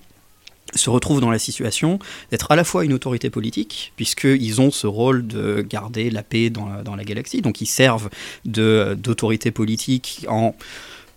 [0.76, 2.00] se retrouvent dans la situation
[2.32, 6.50] d'être à la fois une autorité politique, puisqu'ils ont ce rôle de garder la paix
[6.50, 8.10] dans la, galaxie, donc ils servent
[8.46, 10.56] d'autorité politique en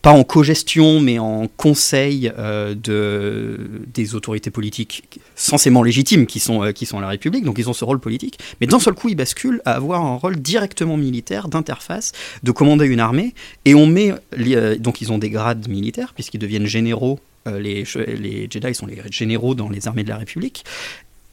[0.03, 3.57] pas en co-gestion, mais en conseil euh, de,
[3.95, 8.01] des autorités politiques censément légitimes qui sont, euh, la République, donc ils ont ce rôle
[8.01, 12.11] politique, mais d'un seul coup ils basculent à avoir un rôle directement militaire, d'interface,
[12.43, 13.33] de commander une armée,
[13.65, 18.49] et on met, euh, donc ils ont des grades militaires, puisqu'ils deviennent généraux les, les
[18.51, 20.65] Jedi sont les généraux dans les armées de la République.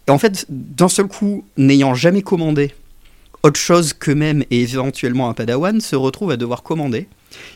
[0.07, 2.71] Et en fait, d'un seul coup, n'ayant jamais commandé
[3.43, 7.07] autre chose qu'eux-mêmes et éventuellement un padawan, se retrouvent à devoir commander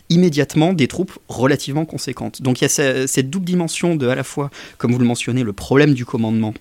[0.09, 2.41] immédiatement des troupes relativement conséquentes.
[2.41, 5.43] Donc il y a cette double dimension de à la fois, comme vous le mentionnez,
[5.43, 6.53] le problème du commandement,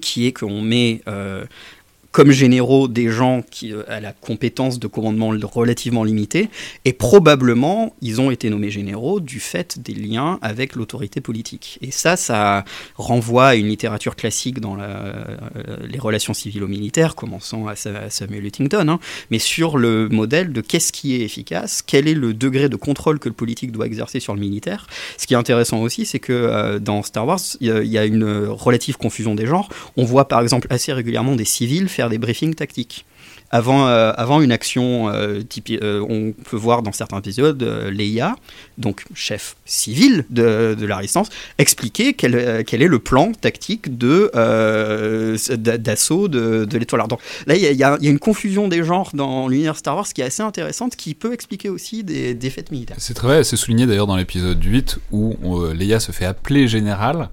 [0.00, 1.44] qui est qu'on met euh,
[2.18, 6.48] comme généraux des gens qui euh, la compétence de commandement relativement limitée,
[6.84, 11.78] et probablement ils ont été nommés généraux du fait des liens avec l'autorité politique.
[11.80, 12.64] Et ça, ça
[12.96, 15.12] renvoie à une littérature classique dans euh,
[15.88, 18.98] les relations civilo-militaires, commençant à Samuel Huntington, hein,
[19.30, 23.20] mais sur le modèle de qu'est-ce qui est efficace, quel est le degré de contrôle
[23.20, 24.88] que le politique doit exercer sur le militaire.
[25.18, 28.04] Ce qui est intéressant aussi, c'est que euh, dans Star Wars, il y, y, a
[28.04, 29.68] une relative confusion des genres.
[29.96, 33.04] On voit par exemple assez régulièrement des civils faire des briefings tactiques.
[33.50, 35.40] Avant, euh, avant une action, euh,
[35.70, 38.36] euh, on peut voir dans certains épisodes Leia,
[38.76, 44.30] donc chef civil de, la résistance, expliquer quel, quel, est le plan tactique de
[45.56, 47.20] d'assaut de, de l'étoile ardente.
[47.46, 50.24] Là, il y, y, a une confusion des genres dans l'univers Star Wars qui est
[50.24, 52.96] assez intéressante, qui peut expliquer aussi des, des faits militaires.
[52.98, 55.36] C'est très vrai, c'est souligné d'ailleurs dans l'épisode 8 où
[55.72, 57.30] Leia se fait appeler général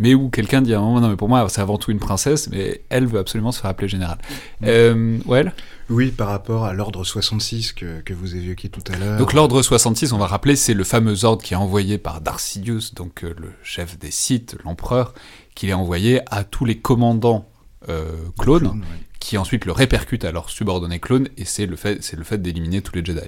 [0.00, 1.98] mais où quelqu'un dit à un moment, non mais pour moi c'est avant tout une
[1.98, 4.18] princesse, mais elle veut absolument se faire appeler général.
[4.64, 5.44] Euh, ouais
[5.90, 9.18] Oui, par rapport à l'ordre 66 que, que vous évoquiez tout à l'heure.
[9.18, 12.40] Donc l'ordre 66, on va rappeler, c'est le fameux ordre qui est envoyé par Darth
[12.40, 15.12] Sidious, donc euh, le chef des Sith, l'empereur,
[15.54, 17.46] qu'il est envoyé à tous les commandants
[17.90, 22.02] euh, clones, ouais qui ensuite le répercute à leur subordonné clone, et c'est le fait,
[22.02, 23.20] c'est le fait d'éliminer tous les Jedi.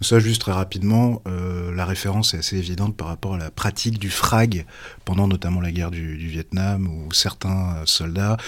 [0.00, 3.98] Ça, juste très rapidement, euh, la référence est assez évidente par rapport à la pratique
[3.98, 4.64] du frag
[5.04, 8.38] pendant notamment la guerre du, Vietnam, où certains soldats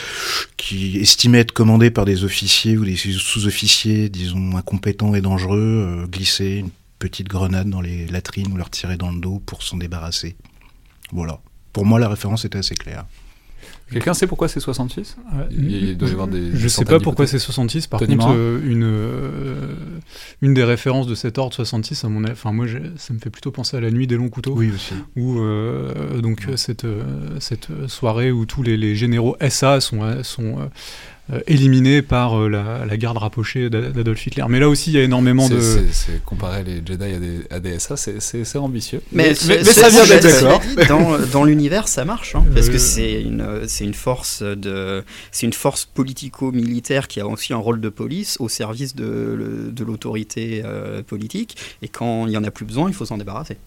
[0.57, 6.07] qui estimaient être commandés par des officiers ou des sous-officiers, disons incompétents et dangereux, euh,
[6.07, 9.77] glissaient une petite grenade dans les latrines ou leur tiraient dans le dos pour s'en
[9.77, 10.37] débarrasser.
[11.13, 11.41] Voilà.
[11.73, 13.05] Pour moi, la référence était assez claire.
[13.91, 15.17] Quelqu'un sait pourquoi c'est 66
[15.51, 17.87] il, doit y avoir des, Je sais pas pourquoi c'est 66.
[17.87, 19.75] Par Tony contre, euh, une, euh,
[20.43, 23.51] une des références de cet ordre 66, à mon enfin moi, ça me fait plutôt
[23.51, 24.55] penser à la nuit des longs couteaux.
[24.55, 24.95] Oui aussi.
[25.17, 26.87] Où euh, donc cette
[27.41, 30.71] cette soirée où tous les, les généraux SA sont sont
[31.47, 34.45] éliminé par euh, la, la, garde rapprochée d'Adolf Hitler.
[34.49, 35.61] Mais là aussi, il y a énormément de.
[35.61, 39.03] C'est comparer les Jedi à des, à des SA, c'est ambitieux.
[39.13, 40.63] Mais, mais, mais ça vient d'être d'accord.
[40.89, 45.53] Dans, dans l'univers, ça marche, hein, parce que c'est une, une force de, c'est une
[45.53, 51.03] force politico-militaire qui a aussi un rôle de police au service de, de l'autorité euh,
[51.03, 51.57] politique.
[51.83, 53.59] Et quand il y en a plus besoin, il faut s'en débarrasser.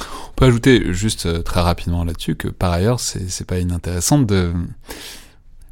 [0.00, 4.52] On peut ajouter juste très rapidement là-dessus que par ailleurs, c'est pas inintéressant de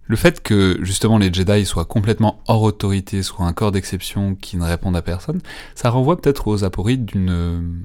[0.07, 4.57] le fait que justement les Jedi soient complètement hors autorité, soient un corps d'exception qui
[4.57, 5.41] ne répondent à personne,
[5.75, 7.83] ça renvoie peut-être aux aporites d'une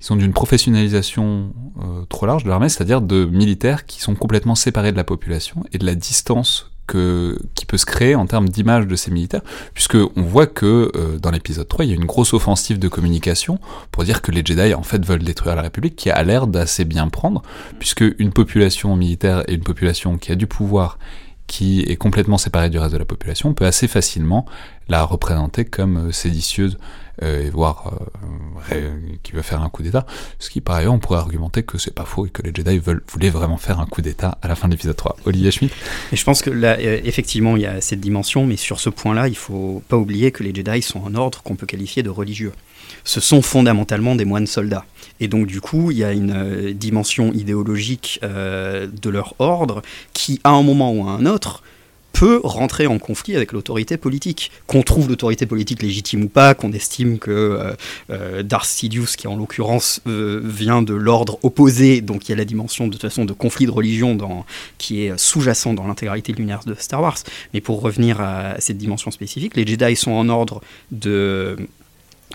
[0.00, 4.54] ils sont d'une professionnalisation euh, trop large de l'armée, c'est-à-dire de militaires qui sont complètement
[4.54, 8.86] séparés de la population et de la distance qui peut se créer en termes d'image
[8.86, 9.42] de ces militaires,
[9.74, 12.88] puisque on voit que euh, dans l'épisode 3, il y a une grosse offensive de
[12.88, 13.58] communication
[13.92, 16.84] pour dire que les Jedi en fait veulent détruire la République, qui a l'air d'assez
[16.84, 17.42] bien prendre,
[17.78, 20.98] puisque une population militaire et une population qui a du pouvoir
[21.46, 24.46] qui est complètement séparée du reste de la population peut assez facilement
[24.88, 26.78] la représenter comme euh, séditieuse
[27.20, 27.92] et voir
[29.22, 30.06] qu'il veut faire un coup d'État.
[30.38, 32.78] Ce qui, par ailleurs, on pourrait argumenter que c'est pas faux et que les Jedi
[32.78, 35.16] veulent, voulaient vraiment faire un coup d'État à la fin de l'épisode 3.
[35.26, 35.72] Olivier Schmitt
[36.12, 39.28] Et je pense que là, effectivement, il y a cette dimension, mais sur ce point-là,
[39.28, 42.52] il faut pas oublier que les Jedi sont un ordre qu'on peut qualifier de religieux
[43.04, 44.84] ce sont fondamentalement des moines soldats.
[45.20, 49.82] Et donc du coup, il y a une euh, dimension idéologique euh, de leur ordre
[50.12, 51.62] qui, à un moment ou à un autre,
[52.12, 54.50] peut rentrer en conflit avec l'autorité politique.
[54.66, 57.74] Qu'on trouve l'autorité politique légitime ou pas, qu'on estime que
[58.10, 62.44] euh, Darth Sidious, qui en l'occurrence vient de l'ordre opposé, donc il y a la
[62.44, 64.44] dimension de toute façon de conflit de religion dans,
[64.78, 67.18] qui est sous-jacent dans l'intégralité de l'univers de Star Wars.
[67.54, 70.60] Mais pour revenir à cette dimension spécifique, les Jedi sont en ordre
[70.90, 71.56] de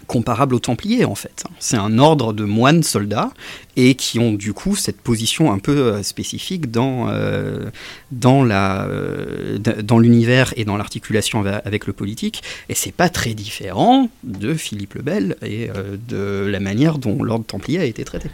[0.07, 1.43] comparable aux Templiers en fait.
[1.59, 3.31] C'est un ordre de moines soldats
[3.75, 7.69] et qui ont du coup cette position un peu euh, spécifique dans, euh,
[8.11, 12.43] dans, euh, dans l'univers et dans l'articulation avec le politique.
[12.69, 15.69] Et c'est pas très différent de Philippe le Bel et
[16.07, 18.29] de la manière dont l'ordre Templier a été traité.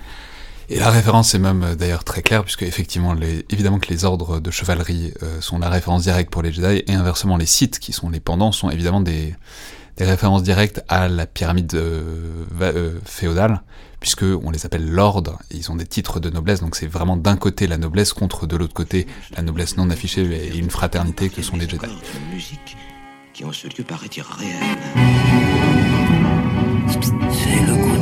[0.69, 3.15] Et la référence est même d'ailleurs très claire, puisque effectivement,
[3.49, 7.35] évidemment que les ordres de chevalerie sont la référence directe pour les Jedi, et inversement,
[7.35, 9.35] les Sith, qui sont les pendants, sont évidemment des,
[9.97, 13.61] des références directes à la pyramide euh, euh, féodale,
[13.99, 17.37] puisque on les appelle lords, ils ont des titres de noblesse, donc c'est vraiment d'un
[17.37, 21.41] côté la noblesse contre de l'autre côté la noblesse non affichée et une fraternité que
[21.41, 21.85] sont les Jedi.
[22.33, 22.77] musique
[23.33, 24.55] qui en ce lieu paraît irréel.
[27.31, 28.00] C'est le côté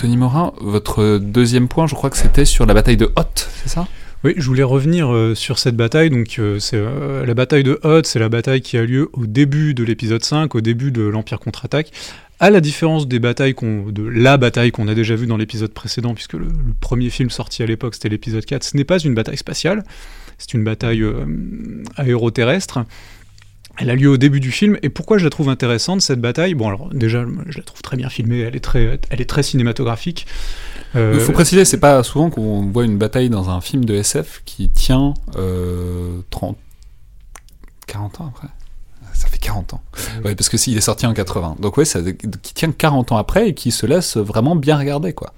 [0.00, 3.68] Tony Morin, votre deuxième point, je crois que c'était sur la bataille de Hoth, c'est
[3.68, 3.86] ça?
[4.24, 6.08] Oui, je voulais revenir euh, sur cette bataille.
[6.08, 9.74] Donc, euh, euh, la bataille de Hoth, c'est la bataille qui a lieu au début
[9.74, 11.90] de l'épisode 5, au début de l'Empire contre-attaque.
[12.38, 16.14] À la différence des batailles de la bataille qu'on a déjà vue dans l'épisode précédent,
[16.14, 16.48] puisque le,
[16.80, 19.84] premier film sorti à l'époque c'était l'épisode 4, ce n'est pas une bataille spatiale,
[20.38, 21.04] c'est une bataille
[21.96, 22.86] aéroterrestre.
[23.80, 26.54] Elle a lieu au début du film, et pourquoi je la trouve intéressante, cette bataille?
[26.54, 29.42] Bon, alors déjà, je la trouve très bien filmée, elle est très, elle est très
[29.42, 30.26] cinématographique.
[30.96, 33.94] Euh, Il faut préciser, c'est pas souvent qu'on voit une bataille dans un film de
[33.94, 35.36] SF qui tient 30...
[35.38, 36.20] Euh,
[37.86, 38.48] 40 ans après
[39.12, 39.82] ça fait 40 ans.
[40.24, 41.56] Ouais, parce que s'il est sorti en 80.
[41.58, 42.00] Donc ouais, ça,
[42.42, 45.34] qui tient 40 ans après et qui se laisse vraiment bien regarder, quoi.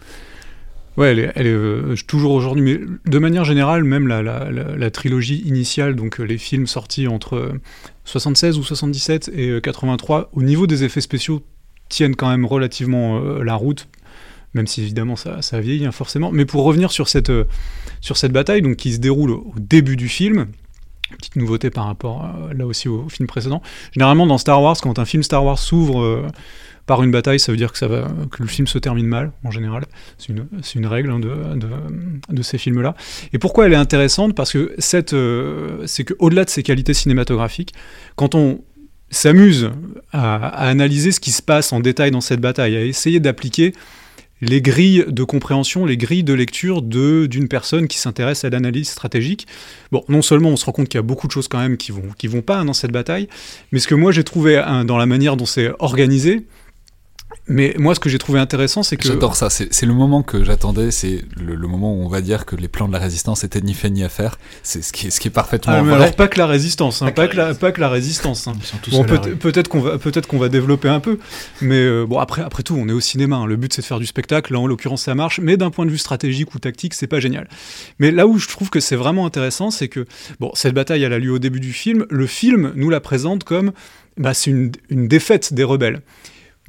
[0.98, 2.80] Ouais, elle est, euh, toujours aujourd'hui, mais
[3.10, 7.54] de manière générale, même la, la, la, trilogie initiale, donc euh, les films sortis entre
[8.04, 11.42] 76 euh, ou 77 et 83, au niveau des effets spéciaux,
[11.88, 13.88] tiennent quand même relativement la route,
[14.54, 16.30] même si évidemment ça, vieillit hein, forcément.
[16.30, 17.32] Mais pour revenir sur cette,
[18.00, 20.46] sur cette bataille, donc qui se déroule au, début du film,
[21.18, 23.62] petite nouveauté par rapport là aussi au, au, film précédent.
[23.92, 26.26] Généralement dans Star Wars, quand un film Star Wars s'ouvre
[26.86, 29.32] par une bataille, ça veut dire que, ça va, que le film se termine mal,
[29.44, 29.84] en général.
[30.18, 31.68] C'est une, une, règle hein, de, de,
[32.28, 32.94] de, ces films-là.
[33.32, 34.34] Et pourquoi elle est intéressante?
[34.34, 37.72] Parce que cette, euh, c'est qu'au-delà de ses qualités cinématographiques,
[38.16, 38.62] quand on
[39.10, 39.70] s'amuse
[40.12, 43.74] à, analyser ce qui se passe en détail dans cette bataille, à essayer d'appliquer
[44.40, 48.88] les grilles de compréhension, les grilles de lecture de d'une personne qui s'intéresse à l'analyse
[48.88, 49.46] stratégique.
[49.92, 51.76] Bon, non seulement on se rend compte qu'il y a beaucoup de choses quand même
[51.76, 53.28] qui vont qui vont pas hein, dans cette bataille,
[53.70, 56.44] mais ce que moi j'ai trouvé hein, dans la manière dont c'est organisé,
[57.48, 59.06] mais moi, ce que j'ai trouvé intéressant, c'est que.
[59.06, 59.50] J'adore ça.
[59.50, 60.92] C'est le moment que j'attendais.
[60.92, 63.74] C'est le, moment où on va dire que les plans de la résistance étaient ni
[63.74, 64.38] fait ni à faire.
[64.62, 67.02] C'est ce qui, est, ce qui est parfaitement ah, mais Alors, pas que la résistance.
[67.02, 68.46] Hein, pas, que la, pas, que la, résistance.
[68.46, 68.52] Hein.
[68.92, 71.18] Bon, peut-être qu'on va, peut qu'on va développer un peu.
[71.60, 73.36] Mais euh, bon, après, après tout, on est au cinéma.
[73.36, 73.46] Hein.
[73.46, 74.52] Le but, c'est de faire du spectacle.
[74.52, 75.40] Là, en l'occurrence, ça marche.
[75.40, 77.48] Mais d'un point de vue stratégique ou tactique, c'est pas génial.
[77.98, 80.06] Mais là où je trouve que c'est vraiment intéressant, c'est que
[80.38, 82.06] bon, cette bataille, elle a lieu au début du film.
[82.08, 83.72] Le film nous la présente comme
[84.16, 86.02] bah, c'est une, une défaite des rebelles.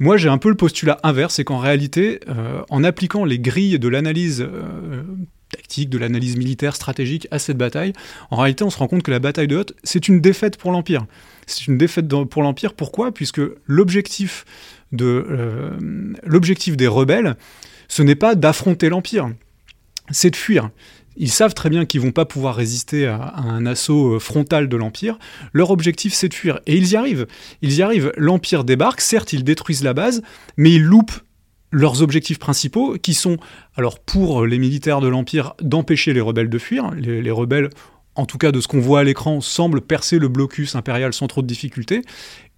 [0.00, 3.78] Moi, j'ai un peu le postulat inverse, c'est qu'en réalité, euh, en appliquant les grilles
[3.78, 5.02] de l'analyse euh,
[5.50, 7.92] tactique, de l'analyse militaire, stratégique à cette bataille,
[8.30, 10.72] en réalité, on se rend compte que la bataille de Hoth, c'est une défaite pour
[10.72, 11.06] l'Empire.
[11.46, 13.12] C'est une défaite pour l'Empire, pourquoi?
[13.12, 14.44] Puisque euh, l'objectif
[14.92, 17.36] des rebelles,
[17.86, 19.30] ce n'est pas d'affronter l'Empire,
[20.10, 20.70] c'est de fuir
[21.16, 24.76] ils savent très bien qu'ils vont pas pouvoir résister à, un assaut euh, frontal de
[24.76, 25.18] l'Empire.
[25.52, 26.60] Leur objectif, c'est de fuir.
[26.66, 27.26] Et ils y arrivent.
[27.62, 28.12] Ils y arrivent.
[28.16, 30.22] L'Empire débarque, certes, ils détruisent la base,
[30.56, 31.20] mais ils loupent
[31.70, 33.36] leurs objectifs principaux, qui sont,
[33.76, 36.92] alors pour les militaires de l'Empire, d'empêcher les rebelles de fuir.
[36.92, 37.70] Les, les rebelles,
[38.14, 41.26] en tout cas de ce qu'on voit à l'écran, semblent percer le blocus impérial sans
[41.26, 42.02] trop de difficultés.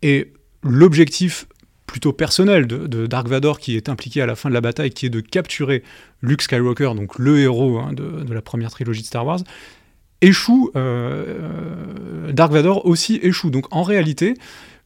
[0.02, 0.32] Et
[0.62, 1.46] l'objectif
[1.86, 5.06] plutôt personnel de, Dark Vador qui est impliqué à la fin de la bataille, qui
[5.06, 5.82] est de capturer
[6.20, 9.40] Luke Skywalker, donc le héros hein, de, la première trilogie de Star Wars,
[10.20, 11.24] échoue, euh,
[12.28, 13.50] euh, Dark Vador aussi échoue.
[13.50, 14.34] Donc en réalité,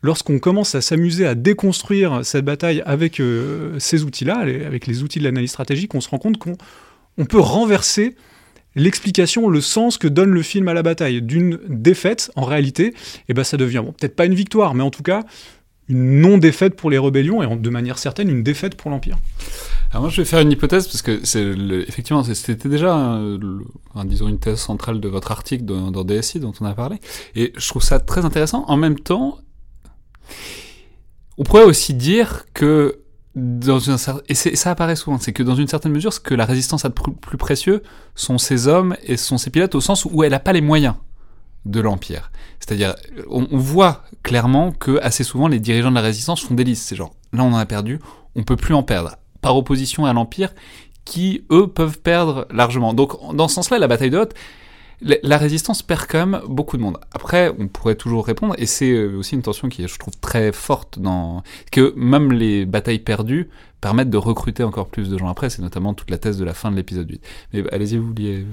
[0.02, 5.18] lorsqu'on commence à s'amuser à déconstruire cette bataille avec euh, ces outils-là, avec les outils
[5.18, 6.56] de l'analyse stratégique, on se rend compte qu'on
[7.18, 8.16] on peut renverser
[8.76, 11.22] l'explication, le sens que donne le film à la bataille.
[11.22, 12.94] D'une défaite, en réalité, et
[13.30, 15.24] eh ben ça devient, peut-être pas une victoire, mais en tout cas,
[15.90, 19.18] une non-défaite pour les rébellions, et de manière certaine, une défaite pour l'Empire.
[19.90, 21.42] Alors moi je vais faire une hypothèse parce que c'est
[21.88, 26.52] effectivement c'était déjà un, disons une thèse centrale de votre article dans, dans, DSI dont
[26.60, 26.98] on a parlé
[27.34, 28.64] et je trouve ça très intéressant.
[28.68, 29.38] En même temps,
[31.38, 33.00] on pourrait aussi dire que
[33.34, 33.96] dans une
[34.28, 36.88] et ça apparaît souvent, c'est que dans une certaine mesure, ce que la résistance a
[36.88, 37.82] de plus précieux
[38.14, 40.94] sont ses hommes et sont ses pilotes au sens où elle n'a pas les moyens
[41.66, 42.30] de l'empire.
[42.58, 42.94] C'est-à-dire,
[43.28, 46.86] on, voit clairement que assez souvent les dirigeants de la résistance font des listes.
[46.88, 47.98] C'est genre, là on en a perdu,
[48.36, 49.16] on peut plus en perdre.
[49.40, 50.54] Par opposition à l'empire,
[51.04, 52.94] qui eux peuvent perdre largement.
[52.94, 54.28] Donc, dans ce sens-là, la bataille de
[55.02, 56.98] la résistance perd quand même beaucoup de monde.
[57.12, 60.52] Après, on pourrait toujours répondre, et c'est euh, aussi une tension qui je trouve, très
[60.52, 61.42] forte dans
[61.72, 63.48] que même les batailles perdues
[63.80, 65.48] permettent de recruter encore plus de gens après.
[65.48, 67.22] C'est notamment toute la thèse de la fin de l'épisode 8.
[67.54, 68.46] Mais allez-y, vous vouliez.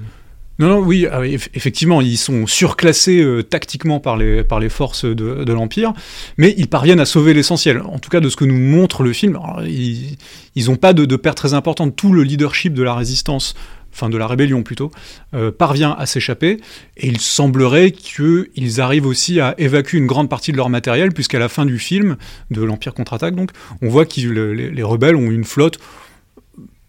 [0.59, 5.53] Non, non, oui, ah effectivement, ils sont surclassés euh, tactiquement par les, forces de, de
[5.53, 5.93] l'Empire,
[6.37, 7.81] mais ils parviennent à sauver l'essentiel.
[7.81, 9.37] En tout cas, de ce que nous montre le film,
[9.67, 11.95] ils n'ont pas de, de perte très importante.
[11.95, 13.53] Tout le leadership de la résistance
[13.97, 14.91] enfin de la rébellion plutôt,
[15.33, 16.59] euh, parvient à s'échapper,
[16.97, 21.39] et il semblerait qu'ils arrivent aussi à évacuer une grande partie de leur matériel, puisqu'à
[21.39, 22.17] la fin du film,
[22.51, 23.51] de l'Empire contre-attaque, donc,
[23.81, 25.79] on voit que les, rebelles ont une flotte,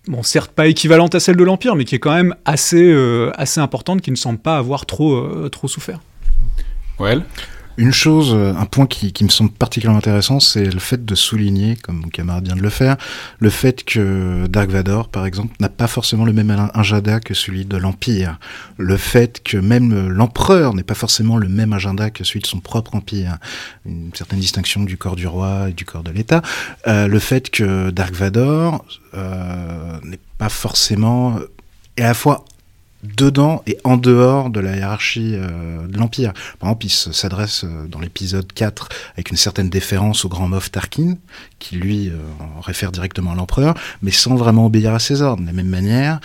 [0.08, 3.30] bon, certes pas équivalente à celle de l'Empire, mais qui est quand même assez, euh,
[3.36, 6.00] assez importante, qui ne semble pas avoir trop, euh, trop souffert.
[6.98, 7.18] Ouais.
[7.78, 11.76] Une chose, euh, un point qui, me semble particulièrement intéressant, c'est le fait de souligner,
[11.76, 12.96] comme mon camarade vient de le faire,
[13.38, 17.64] le fait que Dark Vador, par exemple, n'a pas forcément le même agenda que celui
[17.64, 18.40] de l'Empire.
[18.78, 22.58] Le fait que même l'empereur n'est pas forcément le même agenda que celui de son
[22.58, 23.38] propre empire.
[23.86, 26.42] Une certaine distinction du corps du roi et du corps de l'État.
[26.88, 31.38] Euh, le fait que Dark Vador euh, n'est pas forcément
[31.96, 32.44] et à la fois
[33.02, 36.32] dedans et en dehors de la hiérarchie euh, de l'Empire.
[36.58, 40.70] Par exemple, il s'adresse euh, dans l'épisode 4 avec une certaine déférence au grand Moff
[40.70, 41.16] Tarkin,
[41.58, 42.16] qui lui euh,
[42.60, 45.42] réfère directement à l'empereur, mais sans vraiment obéir à ses ordres.
[45.42, 46.20] De la même manière,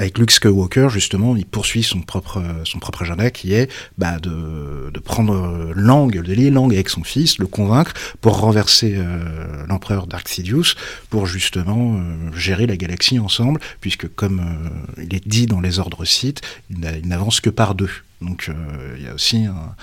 [0.00, 4.90] avec Luke Skywalker, justement, il poursuit son propre, son propre agenda qui est bah, de,
[4.90, 7.92] de prendre langue, de lier langue avec son fils, le convaincre
[8.22, 10.74] pour renverser euh, l'empereur Dark Sidious,
[11.10, 15.78] pour justement euh, gérer la galaxie ensemble, puisque comme euh, il est dit dans les
[15.78, 16.40] ordres Sith,
[16.70, 17.90] il n'avance que par deux.
[18.22, 18.50] Donc
[18.96, 19.74] il y a aussi un,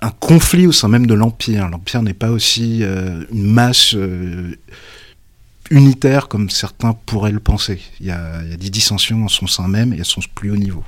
[0.00, 1.68] un conflit au sein même de l'Empire.
[1.68, 3.96] L'Empire n'est pas aussi une masse
[5.70, 7.80] unitaire comme certains pourraient le penser.
[8.00, 10.84] Il y, a, des dissensions en son sein même et à son plus haut niveau.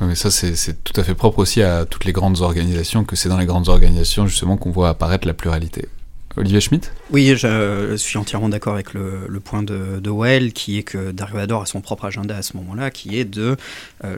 [0.00, 3.28] mais ça, c'est tout à fait propre aussi à toutes les grandes organisations, que c'est
[3.28, 5.88] dans les grandes organisations justement qu'on voit apparaître la pluralité.
[6.36, 6.92] Olivier Schmitt?
[7.10, 11.34] Oui, je suis entièrement d'accord avec le, point de, de Well, qui est que Dark
[11.34, 13.56] Vador a son propre agenda à ce moment-là, qui est de
[14.04, 14.16] euh,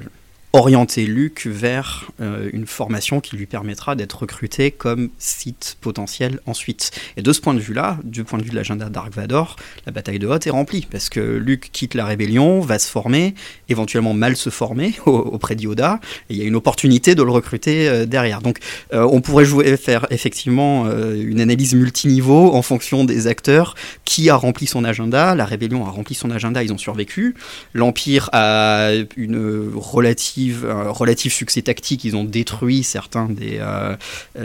[0.52, 6.90] orienter Luc vers euh, une formation qui lui permettra d'être recruté comme site potentiel ensuite.
[7.16, 9.92] Et de ce point de vue-là, du point de vue de l'agenda Dark Vador, la
[9.92, 13.34] bataille de Hoth est remplie, parce que Luc quitte la rébellion, va se former,
[13.70, 17.88] éventuellement mal se former auprès d'Yoda, et il y a une opportunité de le recruter
[17.88, 18.42] euh, derrière.
[18.42, 18.58] Donc
[18.92, 23.74] euh, on pourrait jouer, faire effectivement une analyse multiniveau en fonction des acteurs,
[24.04, 27.34] qui a rempli son agenda, la rébellion a rempli son agenda, ils ont survécu,
[27.72, 33.94] l'Empire a une relative un relatif succès tactique, ils ont détruit certains des, euh,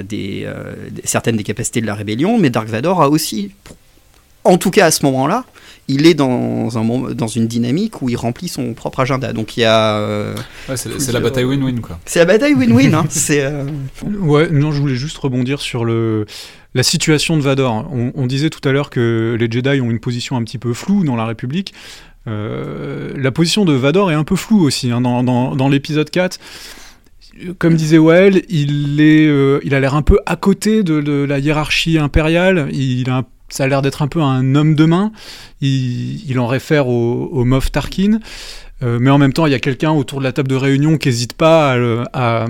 [0.04, 3.52] des, euh, certaines des capacités de la rébellion, mais Dark Vador a aussi,
[4.44, 5.46] en tout cas à ce moment-là,
[5.90, 9.32] il est dans, un, dans une dynamique où il remplit son propre agenda.
[9.32, 9.98] Donc il y a.
[10.00, 10.36] Euh,
[10.76, 11.98] c'est la bataille win-win, quoi.
[12.06, 12.94] C'est la bataille win-win.
[12.94, 13.50] hein, c'est.
[14.20, 16.26] Ouais, non, je voulais juste rebondir sur le.
[16.74, 17.88] La situation de Vador.
[17.94, 20.74] On, on disait tout à l'heure que les Jedi ont une position un petit peu
[20.74, 21.74] floue dans la République.
[22.28, 26.40] Euh, la position de Vador est un peu floue aussi hein, dans, l'épisode 4
[27.60, 31.38] comme disait Well, il, est, euh, il a l'air un peu à côté de, la
[31.38, 32.68] hiérarchie impériale.
[32.74, 35.12] Il a, ça a l'air d'être un peu un homme de main.
[35.62, 38.20] Il, en réfère au, au Moff Tarkin.
[38.84, 40.98] Euh, mais en même temps, il y a quelqu'un autour de la table de réunion
[40.98, 41.78] qui n'hésite pas
[42.14, 42.48] à,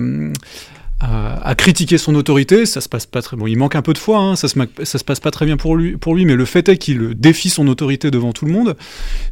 [1.58, 3.46] critiquer son autorité, ça se passe pas très bon.
[3.46, 5.76] Il manque un peu de foi, hein, ça, se, se passe pas très bien pour
[5.76, 8.76] lui, pour lui mais le fait est qu'il défie son autorité devant tout le monde.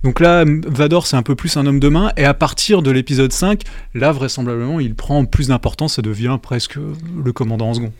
[0.04, 2.90] Donc là, Vador, c'est un peu plus un homme de main, et à partir de
[2.90, 3.62] l'épisode 5,
[3.94, 7.92] là, vraisemblablement, il prend plus d'importance et devient presque le commandant en second.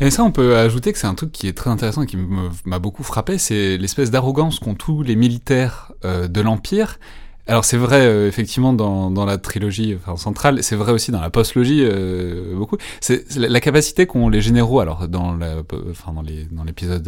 [0.00, 2.16] Et ça, on peut ajouter que c'est un truc qui est très intéressant et qui
[2.64, 6.98] m'a beaucoup frappé, c'est l'espèce d'arrogance qu'ont tous les militaires euh, de l'Empire
[7.46, 11.20] Alors c'est vrai euh, effectivement dans, dans, la trilogie enfin, centrale, c'est vrai aussi dans
[11.20, 12.78] la postlogie euh, beaucoup.
[13.00, 15.56] C'est la, capacité qu'ont les généraux, alors dans la,
[15.90, 17.06] enfin, dans les dans l'épisode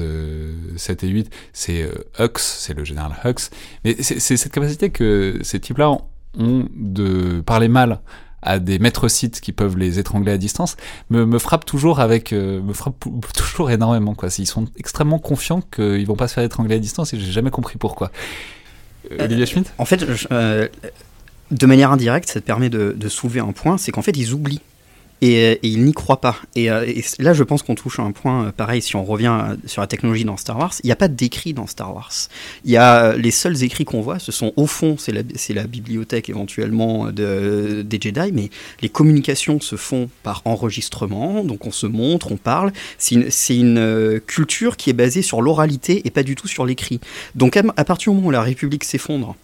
[0.77, 3.51] 7 euh, et 8, c'est euh, Hux, c'est le général Hux,
[3.85, 5.97] mais c'est cette capacité que ces types-là
[6.39, 8.01] ont de parler mal
[8.43, 10.77] à des maîtres sites qui peuvent les étrangler à distance
[11.09, 14.29] me, me frappe toujours avec me frappe toujours énormément quoi.
[14.39, 17.51] Ils sont extrêmement confiants qu'ils vont pas se faire étrangler à distance et j'ai jamais
[17.51, 18.11] compris pourquoi.
[18.11, 18.66] euh,
[19.19, 20.69] Olivier Schmitt En fait, euh,
[21.51, 24.33] de manière indirecte, ça te permet de, de soulever un point, c'est qu'en fait, ils
[24.33, 24.61] oublient.
[25.23, 26.37] Et, ils n'y croient pas.
[26.55, 26.69] Et,
[27.19, 28.83] là, je pense qu'on touche à un point pareil.
[28.83, 31.67] Si on revient sur la technologie dans Star Wars, il n'y a pas d'écrit dans
[31.67, 32.13] Star Wars.
[32.65, 36.29] Il y a les seuls écrits qu'on voit, ce sont au fond, c'est la, bibliothèque
[36.29, 38.51] éventuellement de, des Jedi, mais
[38.83, 41.45] les communications se font par enregistrement.
[41.45, 42.73] Donc on se montre, on parle.
[42.99, 47.01] C'est une, culture qui est basée sur l'oralité et pas du tout sur l'écrit.
[47.35, 49.37] Donc à partir du moment où la République s'effondre,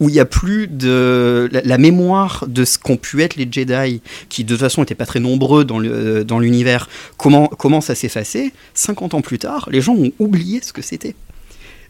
[0.00, 4.00] où il n'y a plus de la, mémoire de ce qu'ont pu être les Jedi,
[4.28, 9.14] qui de toute façon n'étaient pas très nombreux dans l'univers, comment, comment ça s'effacer 50
[9.14, 11.14] ans plus tard, les gens ont oublié ce que c'était.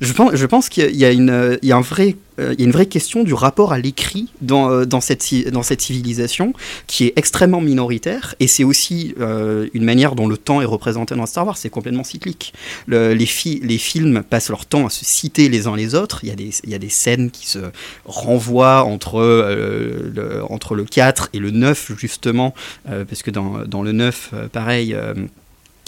[0.00, 2.66] Je pense, qu'il y, a une, il y a un vrai euh, il y a
[2.66, 6.52] une vraie question du rapport à l'écrit dans, euh, dans, cette, dans cette civilisation
[6.86, 11.14] qui est extrêmement minoritaire et c'est aussi euh, une manière dont le temps est représenté
[11.14, 12.52] dans Star Wars, c'est complètement cyclique.
[12.88, 16.32] les, les films passent leur temps à se citer les uns les autres, il y
[16.32, 17.58] a des, il y a des scènes qui se
[18.04, 23.92] renvoient entre, le, entre le 4 et le 9 justement, parce que dans, dans le
[23.92, 24.96] 9, pareil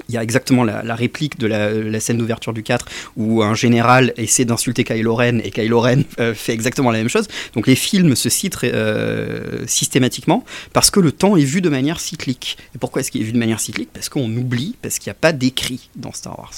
[0.08, 2.86] il y a exactement la, réplique de la, scène d'ouverture du 4
[3.16, 7.08] où un général essaie d'insulter Kylo Ren et Kylo Ren euh, fait exactement la même
[7.08, 7.28] chose.
[7.54, 12.00] Donc les films se citent euh, systématiquement parce que le temps est vu de manière
[12.00, 12.56] cyclique.
[12.74, 13.90] Et pourquoi est-ce qu'il est vu de manière cyclique?
[13.92, 16.52] Parce qu'on oublie, parce qu'il n'y a pas d'écrit dans Star Wars.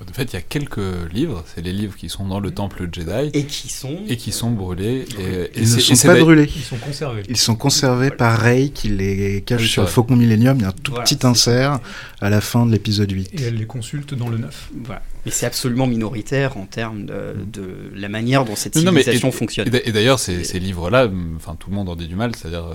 [0.00, 2.88] En fait, il y a quelques livres, c'est les livres qui sont dans le temple
[2.92, 3.30] Jedi.
[3.32, 5.06] Et qui sont Et qui sont brûlés.
[5.18, 6.50] Et, ils ne sont pas brûlés.
[6.54, 7.22] Ils sont conservés.
[7.28, 10.58] Ils sont conservés par Rey qui les cache sur le Faucon Millennium.
[10.58, 11.80] Il y a un tout petit insert
[12.20, 13.40] à la fin de l'épisode 8.
[13.40, 14.70] Et elle les consulte dans le 9.
[14.84, 15.02] Voilà.
[15.26, 19.68] Mais c'est absolument minoritaire en termes de, la manière dont cette civilisation fonctionne.
[19.84, 22.74] Et d'ailleurs, ces, ces livres-là, enfin tout le monde en dit du mal, c'est-à-dire, euh,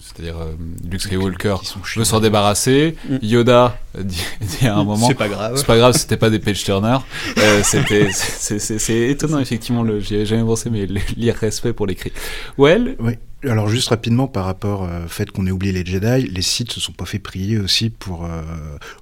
[0.00, 0.54] c'est-à-dire euh,
[0.88, 1.56] Luke Skywalker
[1.96, 3.16] veut s'en débarrasser, mm.
[3.22, 4.22] Yoda dit,
[4.62, 6.98] à un moment, c'est pas grave, c'est pas grave, c'était pas des page turners,
[7.38, 10.86] euh, c'était, c'est étonnant effectivement, j'y avais jamais pensé, mais
[11.16, 12.12] l'irrespect pour l'écrit.
[12.58, 13.14] Well, oui.
[13.48, 16.72] Alors juste rapidement par rapport euh, au fait qu'on ait oublié les Jedi, les sites
[16.72, 18.42] se sont pas fait prier aussi pour euh,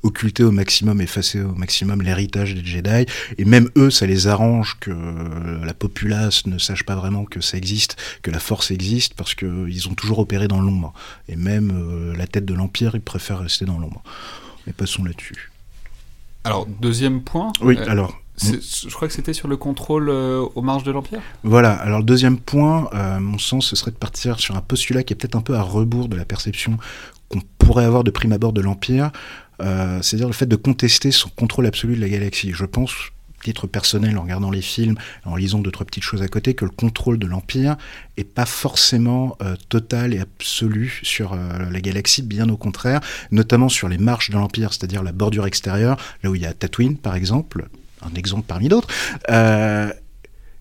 [0.02, 3.06] occulter au maximum, effacer au maximum l'héritage des Jedi.
[3.38, 4.90] Et même eux, ça les arrange que
[5.64, 9.88] la populace ne sache pas vraiment que ça existe, que la Force existe, parce qu'ils
[9.88, 10.92] ont toujours opéré dans l'ombre.
[11.28, 14.02] Et même euh, la tête de l'Empire, ils préfèrent rester dans l'ombre.
[14.66, 15.50] Mais passons là-dessus.
[16.44, 17.52] Alors deuxième point.
[17.62, 21.20] Oui, alors je crois que c'était sur le contrôle euh, aux marges de l'Empire.
[21.42, 25.02] Voilà, alors le deuxième point, à mon sens, ce serait de partir sur un postulat
[25.02, 26.78] qui est peut-être un peu à rebours de la perception
[27.28, 29.10] qu'on pourrait avoir de prime abord de l'Empire,
[29.62, 32.50] euh, c'est-à-dire le fait de contester son contrôle absolu de la galaxie.
[32.52, 32.92] Je pense,
[33.42, 36.64] titre personnel, en regardant les films, en lisant deux, trois petites choses à côté, que
[36.64, 37.76] le contrôle de l'Empire
[38.16, 43.88] est pas forcément euh, total et absolu sur la galaxie, bien au contraire, notamment sur
[43.88, 47.14] les marches de l'Empire, c'est-à-dire la bordure extérieure, là où il y a Tatooine, par
[47.14, 47.68] exemple,
[48.04, 48.88] un exemple parmi d'autres,
[49.30, 49.92] euh,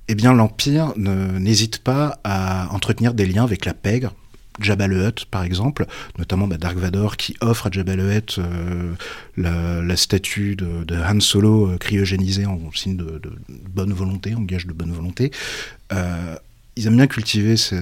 [0.07, 4.13] eh bien l'Empire n'hésite pas à entretenir des liens avec la pègre,
[4.59, 5.87] Jabba le Hutt, par exemple,
[6.19, 8.93] notamment bah, Dark Vador qui offre à Jabba le Hutt euh,
[9.37, 13.19] la, statue de, Han Solo euh, cryogénisée en signe de,
[13.49, 15.31] bonne volonté, en gage de bonne volonté.
[16.75, 17.75] ils aiment bien cultiver ce,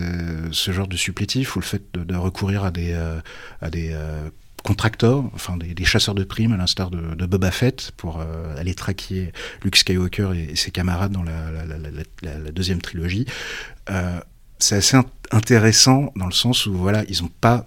[0.51, 2.93] genre de supplétif ou le fait de, recourir à des,
[3.61, 3.93] à des
[4.63, 9.31] contracteurs, enfin des, chasseurs de primes, à l'instar de, Boba Fett, pour euh, aller traquer
[9.63, 13.25] Luke Skywalker et, ses camarades dans la, deuxième trilogie.
[13.89, 14.19] Euh,
[14.59, 14.97] c'est assez
[15.31, 17.65] intéressant dans le sens où voilà, ils n'ont pas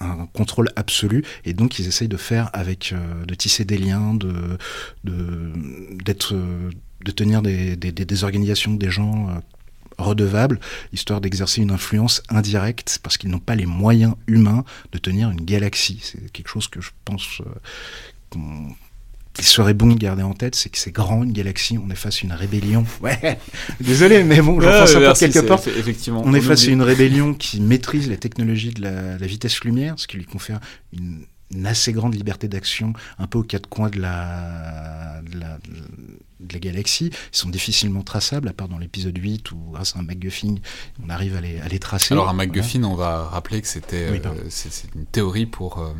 [0.00, 4.14] un contrôle absolu et donc ils essayent de faire avec, euh, de tisser des liens,
[4.14, 4.58] de,
[5.04, 9.28] d'être, de, tenir des, des, des, organisations, des gens
[9.98, 10.60] redevables,
[10.92, 15.40] histoire d'exercer une influence indirecte, parce qu'ils n'ont pas les moyens humains de tenir une
[15.40, 16.00] galaxie.
[16.02, 18.38] C'est quelque chose que je pense euh,
[19.34, 21.96] qu'il serait bon de garder en tête, c'est que c'est grand, une galaxie, on est
[21.96, 22.84] face à une rébellion.
[23.02, 23.38] Ouais,
[23.80, 25.60] désolé, mais bon, j'en pense un quelque part.
[25.66, 29.64] Effectivement, on est face à une rébellion qui maîtrise la technologie de la, la vitesse
[29.64, 30.60] lumière, ce qui lui confère
[30.92, 35.58] une une assez grande liberté d'action, un peu aux quatre coins de la, de la,
[35.58, 35.74] de
[36.52, 37.10] la, galaxie.
[37.32, 40.54] Ils sont difficilement traçables, à part dans l'épisode 8 où, grâce à un MacGuffin,
[41.04, 42.14] on arrive à les, à les tracer.
[42.14, 45.78] Alors, un MacGuffin, on va rappeler que c'était euh, c'est une théorie pour.
[45.78, 45.92] Euh,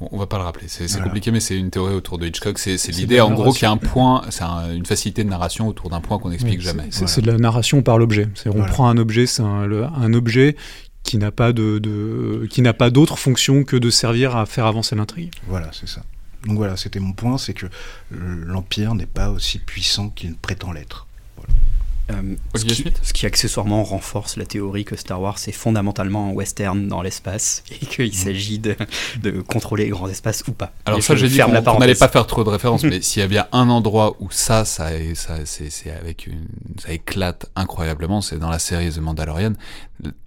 [0.00, 1.06] on va pas le rappeler, c'est Voilà.
[1.06, 2.56] compliqué, mais c'est une théorie autour de Hitchcock.
[2.60, 3.92] C'est l'idée, de en gros, qu'il y a un narration.
[3.92, 6.84] point, c'est un- une facilité de narration autour d'un point qu'on n'explique Oui, jamais.
[6.90, 7.20] c'est- Voilà.
[7.22, 8.28] de la narration par l'objet.
[8.36, 8.66] C'est- On Voilà.
[8.72, 10.54] prend un objet, c'est un, un objet
[11.02, 14.66] qui n'a pas de, de- qui n'a pas d'autre fonction que de servir à faire
[14.66, 15.32] avancer l'intrigue.
[15.48, 16.02] Voilà, c'est ça.
[16.46, 17.66] Donc voilà, c'était mon point, c'est que
[18.10, 21.06] l'Empire n'est pas aussi puissant qu'il prétend l'être.
[22.10, 26.28] Euh, ce, qui, Schmitt ce qui accessoirement renforce la théorie que Star Wars est fondamentalement
[26.28, 28.76] un western dans l'espace et qu'il s'agit de,
[29.22, 30.72] de contrôler les grands espaces ou pas.
[30.86, 32.84] Alors Et ça, je j'ai dit qu'on la qu'on n'allait pas faire trop de références,
[32.84, 36.46] mais s'il y avait un endroit où ça, ça, ça, c'est, avec une,
[36.78, 39.52] ça éclate incroyablement, c'est dans la série The Mandalorian,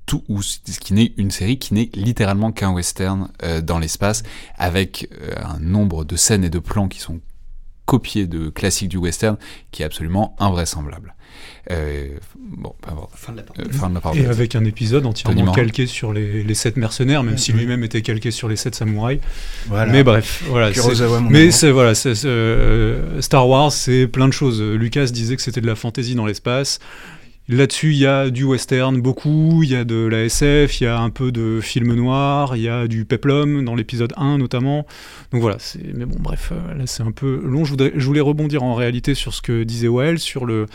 [0.05, 4.23] tout où ce qui n'est une série qui n'est littéralement qu'un western euh, dans l'espace,
[4.57, 7.21] avec euh, un nombre de scènes et de plans qui sont
[7.85, 9.37] copiés de classiques du western,
[9.71, 11.15] qui est absolument invraisemblable.
[11.69, 12.07] Euh,
[12.39, 13.11] bon, importe.
[13.15, 13.75] Fin de la Euh, parenthèse.
[13.79, 17.37] fin de la Et avec un épisode entièrement calqué sur les, les sept mercenaires, même
[17.37, 17.59] si Mhm.
[17.59, 19.19] lui-même était calqué sur les sept samouraïs.
[19.67, 19.91] Voilà.
[19.91, 20.71] Mais bref, voilà.
[21.29, 21.93] Mais c'est voilà,
[22.25, 24.61] euh, Star Wars, c'est plein de choses.
[24.61, 26.79] Lucas disait que c'était de la fantasy dans l'espace.
[27.49, 30.87] Là-dessus, il y a du western beaucoup, il y a de la SF, il y
[30.87, 34.85] a un peu de film noir, il y a du peplum dans l'épisode 1 notamment.
[35.33, 37.65] Donc voilà, c'est mais bon bref, là c'est un peu long.
[37.65, 40.67] Je, voudrais, je voulais rebondir en réalité sur ce que disait Wael sur le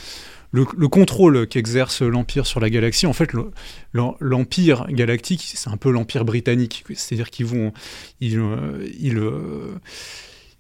[0.57, 3.51] le, le contrôle qu'exerce l'Empire sur la galaxie, en fait, le-
[3.93, 6.85] l'em- l'Empire galactique, c'est un peu l'Empire britannique.
[6.95, 7.73] C'est-à-dire qu'ils vont,
[8.21, 9.75] ils, euh, ils, euh,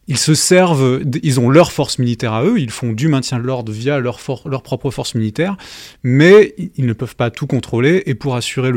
[0.08, 3.44] ils se servent, ils ont leur force militaire à eux, ils font du maintien de
[3.44, 5.56] l'ordre via leur, for- propre force militaire,
[6.04, 8.70] mais ils ne peuvent pas tout contrôler, et pour assurer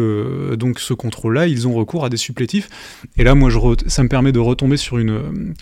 [0.57, 2.67] donc ce contrôle-là, ils ont recours à des supplétifs.
[3.17, 5.53] Et là, moi, je ça me permet de retomber sur une,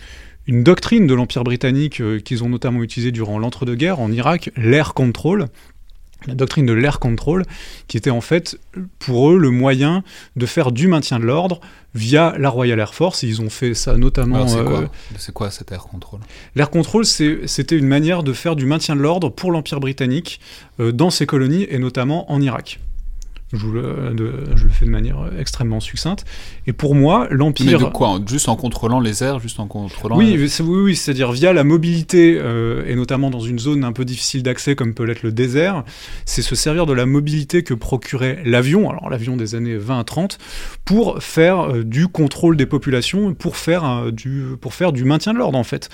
[0.48, 4.94] une doctrine de l'Empire britannique euh, qu'ils ont notamment utilisée durant l'entre-deux-guerres en Irak, l'air
[4.94, 5.46] control.
[6.26, 7.44] La doctrine de l'air control,
[7.86, 8.58] qui était en fait
[8.98, 10.02] pour eux le moyen
[10.34, 11.60] de faire du maintien de l'ordre
[11.94, 13.22] via la Royal Air Force.
[13.22, 14.48] Et ils ont fait ça notamment.
[14.48, 16.18] C'est euh, quoi, c'est quoi cet air control
[16.56, 20.40] L'air control, c'était une manière de faire du maintien de l'ordre pour l'Empire britannique
[20.80, 22.80] euh, dans ses colonies et notamment en Irak.
[23.52, 26.24] Je, vous le, de- je le fais de manière extrêmement succincte.
[26.66, 27.78] Et pour moi, Mais l'Empire.
[27.78, 30.18] de quoi Juste en contrôlant les airs, juste en contrôlant.
[30.18, 34.04] Oui, oui, oui, c'est-à-dire via la mobilité, euh, et notamment dans une zone un peu
[34.04, 35.84] difficile d'accès comme peut l'être le désert,
[36.26, 40.04] c'est se servir de la mobilité que procurait l'avion, alors l'avion des années 20 à
[40.04, 40.38] 30,
[40.84, 45.32] pour faire euh, du contrôle des populations, pour faire, euh, du, pour faire du maintien
[45.32, 45.88] de l'ordre en fait.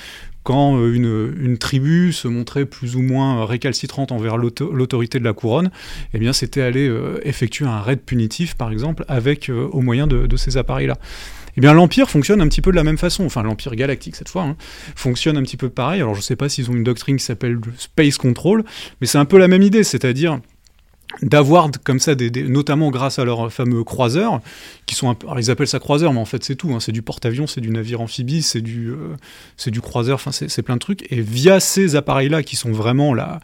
[0.45, 5.32] Quand euh, une, tribu se montrait plus ou moins récalcitrante envers l'auto- l'autorité de la
[5.32, 5.70] couronne,
[6.12, 10.07] eh bien c'était aller euh, effectuer un raid punitif, par exemple, avec euh, au moyen
[10.07, 10.99] de, ces appareils-là.
[11.57, 14.28] Eh bien, l'Empire fonctionne un petit peu de la même façon, enfin l'Empire galactique cette
[14.28, 14.57] fois, hein,
[14.97, 16.03] fonctionne un petit peu pareil.
[16.03, 18.64] Alors je sais pas s'ils ont une doctrine qui s'appelle le Space Control,
[19.01, 20.40] mais c'est un peu la même idée, c'est-à-dire
[21.22, 24.40] d'avoir comme ça, des, des- notamment grâce à leurs fameux croiseurs,
[24.86, 26.80] qui sont un peu, alors ils appellent ça croiseur, mais en fait c'est tout, hein,
[26.80, 29.16] c'est du porte-avions, c'est du navire amphibie, c'est du, euh,
[29.56, 33.14] c'est du croiseur, enfin c'est plein de trucs, et via ces appareils-là, qui sont vraiment
[33.14, 33.40] la,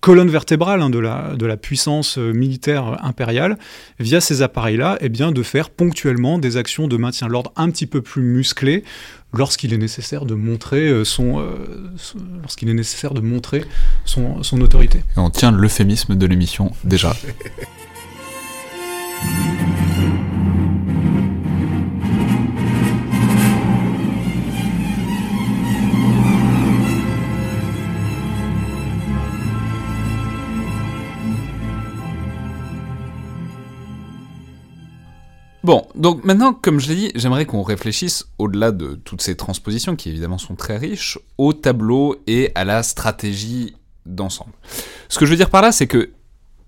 [0.00, 3.58] colonne vertébrale hein, de, la, de la puissance euh, militaire impériale,
[3.98, 7.70] via ces appareils-là, eh bien de faire ponctuellement des actions de maintien de l'ordre un
[7.70, 8.82] petit peu plus musclées,
[9.32, 11.54] lorsqu'il est nécessaire de montrer euh, son, euh,
[11.96, 13.64] son- lorsqu'il est nécessaire de montrer
[14.04, 14.98] son, son autorité.
[15.16, 17.14] Et on tient l'euphémisme de l'émission déjà.
[35.62, 39.94] Bon, donc maintenant, comme je l'ai dit, j'aimerais qu'on réfléchisse au-delà de toutes ces transpositions,
[39.94, 44.52] qui évidemment sont très riches, au tableau et à la stratégie d'ensemble.
[45.08, 46.12] Ce que je veux dire par là, c'est que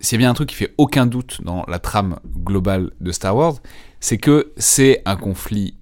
[0.01, 3.13] s'il y a bien un truc qui fait aucun doute dans la trame globale de
[3.13, 3.55] Star Wars,
[4.01, 5.77] c'est que c'est un conflit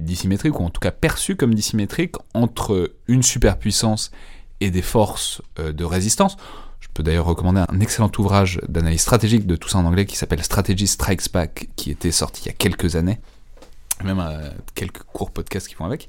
[0.00, 4.10] dissymétrique, ou en tout cas perçu comme dissymétrique, entre une superpuissance
[4.60, 6.36] et des forces euh, de résistance.
[6.94, 10.16] Je peux d'ailleurs recommander un excellent ouvrage d'analyse stratégique de tout ça en anglais qui
[10.16, 13.18] s'appelle Strategy Strikes Back, qui était sorti il y a quelques années.
[14.04, 16.08] Même euh, quelques courts podcasts qui vont avec.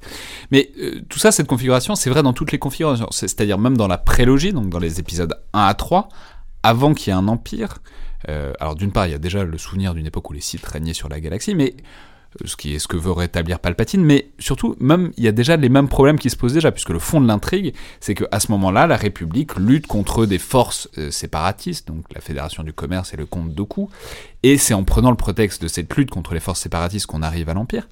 [0.52, 3.08] Mais euh, tout ça, cette configuration, c'est vrai dans toutes les configurations.
[3.10, 6.08] C'est- C'est-à-dire même dans la prélogie, donc dans les épisodes 1 à 3,
[6.62, 7.80] avant qu'il y ait un empire.
[8.30, 10.64] euh, alors d'une part, il y a déjà le souvenir d'une époque où les Sith
[10.68, 11.76] régnaient sur la galaxie, mais
[12.44, 15.56] ce qui est ce que veut rétablir Palpatine, mais surtout, même il y a déjà
[15.56, 18.52] les mêmes problèmes qui se posent déjà, puisque le fond de l'intrigue, c'est qu'à ce
[18.52, 23.18] moment-là, la République lutte contre des forces euh, séparatistes, donc la Fédération du Commerce et
[23.18, 23.90] le comte Doku,
[24.44, 27.50] et c'est en prenant le prétexte de cette lutte contre les forces séparatistes qu'on arrive
[27.50, 27.88] à l'Empire.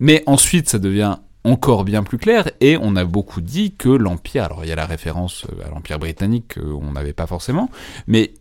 [0.00, 4.44] Mais ensuite, ça devient encore bien plus clair, et on a beaucoup dit que l'Empire,
[4.44, 7.68] alors il y a la référence euh, à l'Empire britannique qu'on n'avait pas forcément,
[8.06, 8.32] mais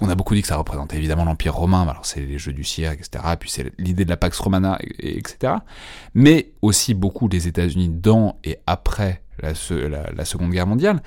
[0.00, 2.64] on a beaucoup dit que ça représentait évidemment l'Empire romain, alors c'est les jeux du
[2.64, 5.54] cirque, etc., puis c'est l'idée de la Pax Romana, etc.,
[6.14, 11.00] mais aussi beaucoup les États-Unis dans et après la, Seconde Guerre mondiale.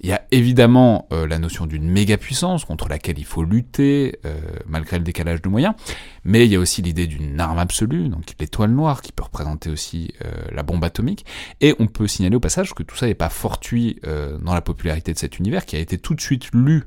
[0.00, 4.18] Il y a évidemment euh, la notion d'une méga puissance contre laquelle il faut lutter
[4.26, 5.74] euh, malgré le décalage de moyens,
[6.24, 9.70] mais il y a aussi l'idée d'une arme absolue, donc l'étoile noire qui peut représenter
[9.70, 11.24] aussi euh, la bombe atomique,
[11.62, 13.98] et on peut signaler au passage que tout ça n'est pas fortuit
[14.42, 16.84] dans la popularité de cet univers qui a été tout de suite lu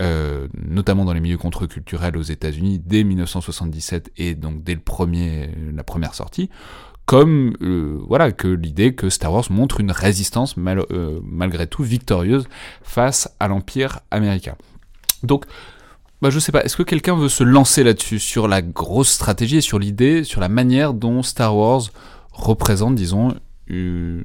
[0.00, 5.84] notamment dans les milieux contre-culturels aux États-Unis dès 1977 et donc dès le premier, la
[5.84, 6.50] première sortie,
[7.06, 12.46] comme euh, voilà que l'idée que Star Wars montre une résistance euh, malgré tout victorieuse
[12.82, 14.56] face à l'empire américain.
[15.22, 15.44] Donc,
[16.22, 19.58] bah, je sais pas, est-ce que quelqu'un veut se lancer là-dessus sur la grosse stratégie
[19.58, 21.82] et sur l'idée, sur la manière dont Star Wars
[22.32, 23.34] représente, disons,
[23.66, 24.24] une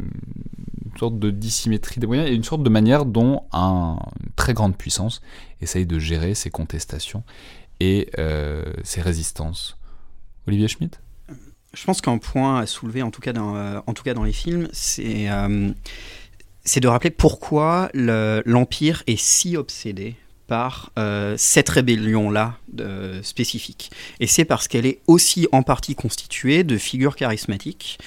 [0.98, 4.78] sorte de dissymétrie des moyens et une sorte de manière dont un, une très grande
[4.78, 5.22] puissance
[5.62, 7.24] essaye de gérer ses contestations
[7.80, 9.78] et euh, ses résistances.
[10.48, 11.02] Olivier Schmitt?
[11.74, 14.24] Je pense qu'un point à soulever, en tout cas dans, euh, en tout cas dans
[14.24, 15.72] les films, c'est euh,
[16.64, 20.16] c'est de rappeler pourquoi l'Empire est si obsédé
[20.50, 22.58] par euh, cette rébellion-là
[23.24, 23.92] spécifique.
[24.20, 28.00] Et c'est parce qu'elle est aussi en partie constituée de figures charismatiques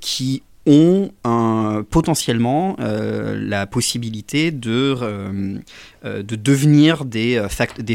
[0.00, 5.58] qui ont un, potentiellement euh, la possibilité de, euh,
[6.04, 7.42] euh, de devenir des,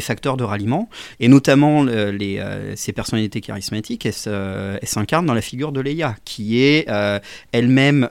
[0.02, 0.90] facteurs de ralliement.
[1.20, 2.44] Et notamment, les,
[2.76, 6.88] ces personnalités charismatiques, elles s'incarnent dans la figure de Leia, qui est
[7.52, 8.10] elle-même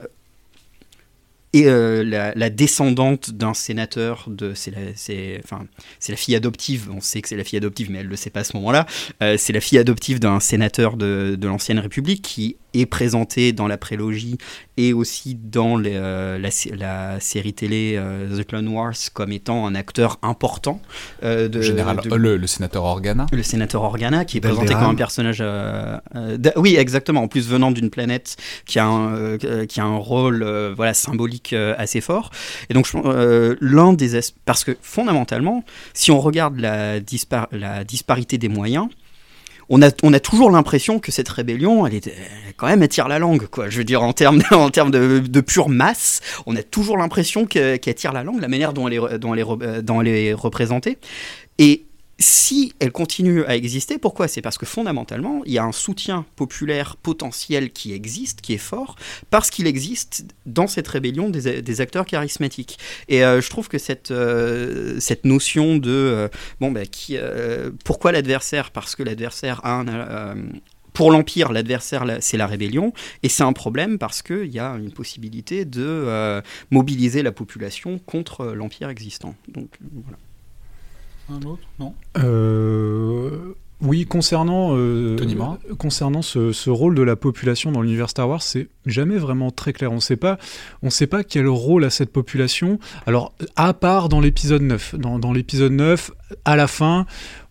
[1.65, 6.89] euh, la, descendante d'un sénateur de c'est la fille adoptive.
[6.93, 8.85] On sait que c'est la fille adoptive mais elle le sait pas à ce moment-là.
[9.21, 13.67] Euh, c'est la fille adoptive d'un sénateur de, de l'ancienne République qui est présenté dans
[13.67, 14.37] la prélogie
[14.77, 17.99] et aussi dans euh, la, série télé
[18.31, 20.79] The Clone Wars comme étant un acteur important
[21.23, 25.43] de, général le, sénateur Organa le sénateur Organa qui est présenté comme un personnage
[26.55, 30.43] oui exactement en plus venant d'une planète qui a un, qui a un rôle
[30.75, 32.31] voilà symbolique euh, assez fort.
[32.69, 35.63] Et donc, euh, l'un des parce que fondamentalement,
[35.93, 36.95] si on regarde la,
[37.51, 38.87] la disparité des moyens,
[39.69, 42.11] on a, on a toujours l'impression que cette rébellion, elle est
[42.55, 43.69] quand même, attire la langue, quoi.
[43.69, 47.45] Je veux dire, en termes, en termes de, de pure masse, on a toujours l'impression
[47.45, 50.33] qu'elle tire la langue, la manière dont elle est, dont elle est, dont elle est
[50.33, 50.97] représentée.
[51.59, 51.86] Et
[52.19, 54.27] si elle continue à exister, pourquoi?
[54.27, 58.59] C'est parce que fondamentalement, il y a un soutien populaire potentiel qui existe, qui est
[58.59, 58.95] fort,
[59.29, 62.79] parce qu'il existe dans cette rébellion des, acteurs charismatiques.
[63.07, 66.27] Et euh, je trouve que cette, euh, cette notion de euh,
[66.59, 67.17] bon, bah, qui,
[67.85, 68.71] pourquoi l'adversaire?
[68.71, 70.35] Parce que l'adversaire a un
[70.93, 72.91] pour l'Empire, l'adversaire, c'est la rébellion,
[73.21, 76.41] et c'est un problème parce qu'il y a une possibilité de
[76.71, 79.35] mobiliser la population contre l'Empire existant.
[79.47, 80.17] Donc voilà.
[81.29, 85.17] Un autre Non euh, Oui, concernant, euh,
[85.77, 89.91] concernant ce, rôle de la population dans l'univers Star Wars, c'est jamais vraiment très clair.
[89.91, 90.37] On ne sait pas,
[90.83, 92.79] on sait pas quel rôle a cette population.
[93.05, 94.95] Alors, à part dans l'épisode 9.
[94.95, 96.11] Dans, dans l'épisode 9,
[96.45, 97.05] à la fin,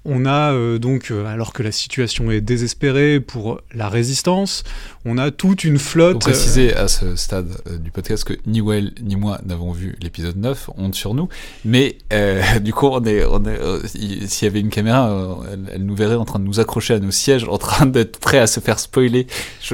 [0.07, 4.63] on a euh, donc, euh, alors que la situation est désespérée pour la résistance,
[5.05, 6.21] on a toute une flotte.
[6.21, 9.97] Pour préciser à ce stade euh, du podcast que ni Well ni moi n'avons vu
[10.01, 11.29] l'épisode 9, honte sur nous,
[11.65, 11.99] mais
[12.61, 13.87] du coup, on est, on est,
[14.29, 15.39] s'il y avait une caméra,
[15.73, 18.39] elle, nous verrait en train de nous accrocher à nos sièges, en train d'être prêt
[18.39, 19.27] à se faire spoiler.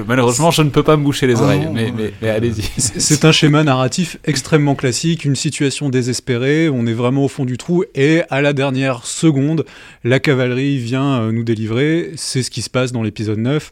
[0.07, 2.63] malheureusement, je ne peux pas me boucher les oreilles, mais, mais, allez-y.
[2.79, 7.59] C'est un schéma narratif extrêmement classique, une situation désespérée, on est vraiment au fond du
[7.59, 9.65] trou, et à la dernière seconde,
[10.05, 13.71] la cavalerie vient euh, nous délivrer, c'est ce qui se passe dans l'épisode 9.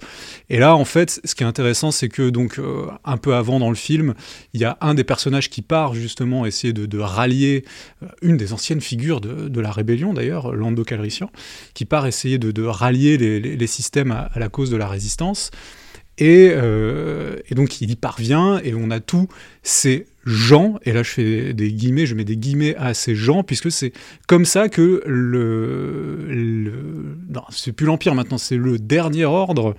[0.50, 3.58] Et là, en fait, ce qui est intéressant, c'est que donc euh, un peu avant
[3.58, 4.14] dans le film,
[4.52, 7.64] il y a un des personnages qui part justement essayer de, rallier
[8.02, 11.30] euh, une des anciennes figures de, la rébellion d'ailleurs, Lando Calrissian,
[11.72, 15.50] qui part essayer de, rallier les, systèmes à, la cause de la résistance.
[16.18, 19.28] Et, et, donc il y parvient et on a tous
[19.62, 23.42] ces gens, et là je fais des guillemets, je mets des guillemets à ces gens,
[23.42, 23.92] puisque c'est
[24.26, 26.26] comme ça que le...
[26.28, 29.74] le non, c'est plus l'Empire maintenant, c'est le dernier ordre.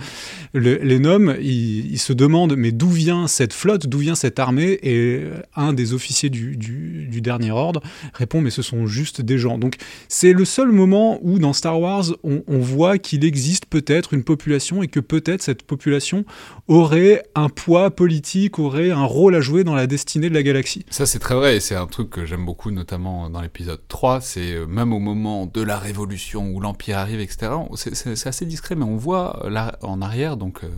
[0.54, 4.80] les noms, ils, se demandent, mais d'où vient cette flotte, d'où vient cette armée?
[4.84, 5.24] Et
[5.56, 7.82] un des officiers du, du, dernier ordre
[8.14, 9.60] répond, mais ce sont juste des gens.
[9.60, 9.76] Donc
[10.08, 14.24] c'est le seul moment où dans Star Wars, on, on voit qu'il existe peut-être une
[14.24, 16.26] population et que peut-être cette population
[16.68, 20.86] aurait un poids politique, aurait un rôle à jouer dans la destinée de la galaxie.
[20.90, 24.22] Ça c'est très vrai et c'est un truc que j'aime beaucoup notamment dans l'épisode 3,
[24.22, 27.52] c'est euh, même au moment de la révolution où l'Empire arrive, etc.
[27.76, 30.70] C'est assez discret mais on voit là en arrière, donc euh,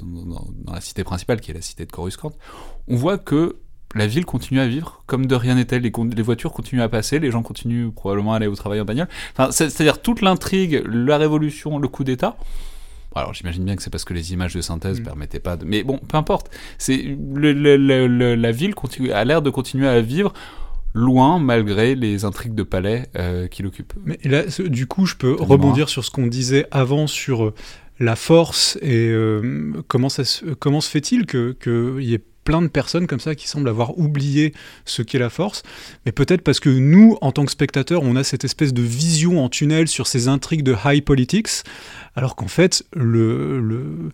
[0.00, 2.32] dans, la cité principale qui est la cité de Coruscant,
[2.88, 3.56] on voit que
[3.94, 5.78] la ville continue à vivre comme de rien n'était.
[5.78, 8.84] Les, les, voitures continuent à passer, les gens continuent probablement à aller au travail en
[8.84, 9.08] bagnole.
[9.50, 12.36] C'est-à-dire toute l'intrigue, la révolution, le coup d'État.
[13.14, 15.04] Alors j'imagine bien que c'est parce que les images de synthèse mm.
[15.04, 15.64] permettaient pas de...
[15.64, 16.50] Mais bon, peu importe.
[16.78, 20.32] C'est la ville continue, a l'air de continuer à vivre
[20.94, 23.94] loin malgré les intrigues de palais euh, qui l'occupent.
[24.04, 27.54] Mais là, du coup, je peux rebondir sur ce qu'on disait avant sur euh,
[27.98, 32.62] la force et euh, comment, ça se, comment se fait-il qu'il que y ait plein
[32.62, 34.52] de personnes comme ça qui semblent avoir oublié
[34.84, 35.62] ce qu'est la force,
[36.06, 39.42] mais peut-être parce que nous, en tant que spectateurs, on a cette espèce de vision
[39.44, 41.48] en tunnel sur ces intrigues de high politics,
[42.14, 44.10] alors qu'en fait, le,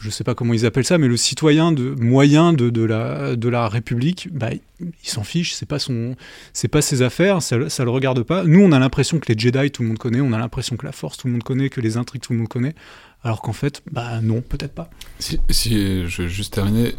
[0.00, 3.48] je sais pas comment ils appellent ça, mais le citoyen de, moyen de, la, de
[3.48, 4.50] la République, bah,
[4.80, 5.78] il s'en fiche, c'est pas
[6.68, 8.44] pas ses affaires, ça, ça le regarde pas.
[8.44, 10.86] Nous, on a l'impression que les Jedi, tout le monde connaît, on a l'impression que
[10.86, 12.74] la Force, tout le monde connaît, que les intrigues, tout le monde connaît,
[13.24, 14.88] alors qu'en fait, bah non, peut-être pas.
[15.18, 16.94] Si, si, je veux juste terminer,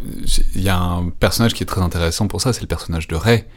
[0.56, 3.16] il y a un personnage qui est très intéressant pour ça, c'est le personnage de
[3.16, 3.48] Rey,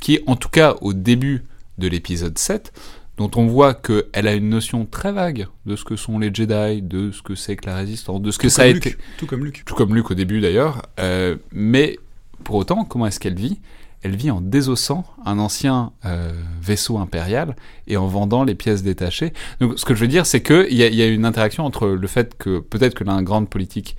[0.00, 1.44] qui, en tout cas, au début
[1.78, 2.72] de l'épisode 7,
[3.18, 6.82] dont on voit qu'elle a une notion très vague de ce que sont les Jedi,
[6.82, 8.96] de ce que c'est que la résistance, de ce que ça a été.
[9.18, 9.62] Tout comme Luke.
[9.64, 10.82] Tout comme Luke au début d'ailleurs.
[11.00, 11.98] Euh, mais
[12.44, 13.58] pour autant, comment est-ce qu'elle vit?
[14.06, 16.30] Elle vit en désossant un ancien euh,
[16.62, 17.56] vaisseau impérial
[17.88, 19.32] et en vendant les pièces détachées.
[19.60, 22.06] Donc ce que je veux dire, c'est qu'il y, y, a une interaction entre le
[22.06, 23.96] fait que peut-être que la grande politique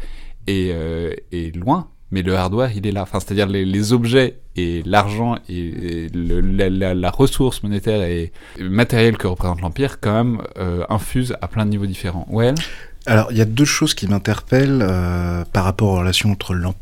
[0.47, 3.01] est, euh, est loin, mais le hardware, il est là.
[3.01, 8.31] Enfin, c'est-à-dire les, objets et l'argent et, la, ressource monétaire et
[8.61, 12.25] matérielle que représente l'Empire, quand même, euh, infusent à plein de niveaux différents.
[12.29, 12.53] Ouais.
[13.05, 16.81] Alors, il y a deux choses qui m'interpellent euh, par rapport aux relations entre l'Empire,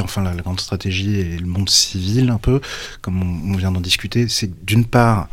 [0.00, 2.60] enfin la, la, grande stratégie et le monde civil, un peu,
[3.02, 4.28] comme on, on vient d'en discuter.
[4.28, 5.28] C'est d'une part,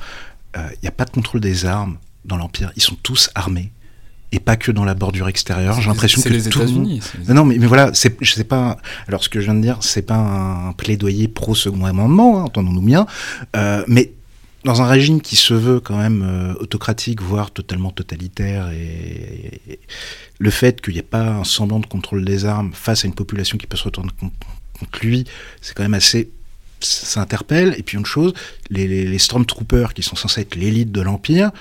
[0.58, 2.72] euh, il n'y a pas de contrôle des armes dans l'Empire.
[2.76, 3.72] Ils sont tous armés
[4.34, 5.80] et pas que dans la bordure extérieure.
[5.80, 7.00] J'ai l'impression que les tout le monde...
[7.30, 8.78] Non, mais, mais voilà, c'est, je sais pas.
[9.08, 12.44] Alors, ce que je viens de dire, c'est pas un plaidoyer pro second amendement, hein,
[12.44, 13.06] entendons-nous bien,
[13.56, 14.12] euh, mais
[14.64, 19.80] dans un régime qui se veut quand même euh, autocratique, voire totalement totalitaire, et,
[20.40, 23.14] le fait qu'il n'y ait pas un semblant de contrôle des armes face à une
[23.14, 25.26] population qui peut se retourner contre, lui,
[25.62, 26.30] c'est quand même assez
[26.82, 27.76] ça interpelle.
[27.78, 28.34] Et puis une chose,
[28.70, 31.52] les, Stormtroopers, qui sont censés être l'élite de l'Empire,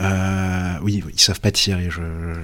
[0.00, 1.90] euh, oui, ils savent pas tirer.
[1.90, 2.00] Je,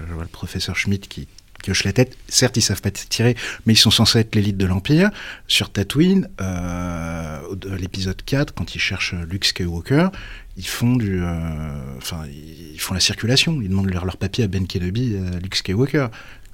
[0.09, 1.29] je, vois le professeur Schmidt qui,
[1.65, 2.17] qui hoche la tête.
[2.29, 3.37] Certes, ils savent pas tirer,
[3.67, 5.11] mais ils sont censés être l'élite de l'Empire.
[5.49, 7.39] Sur Tatooine, euh,
[7.79, 10.09] l'épisode 4, quand ils cherchent Luke Skywalker,
[10.57, 13.61] ils font du, euh, enfin, ils font la circulation.
[13.63, 16.09] Ils demandent leur, leur papier à Ben Kenobi, à Luke Skywalker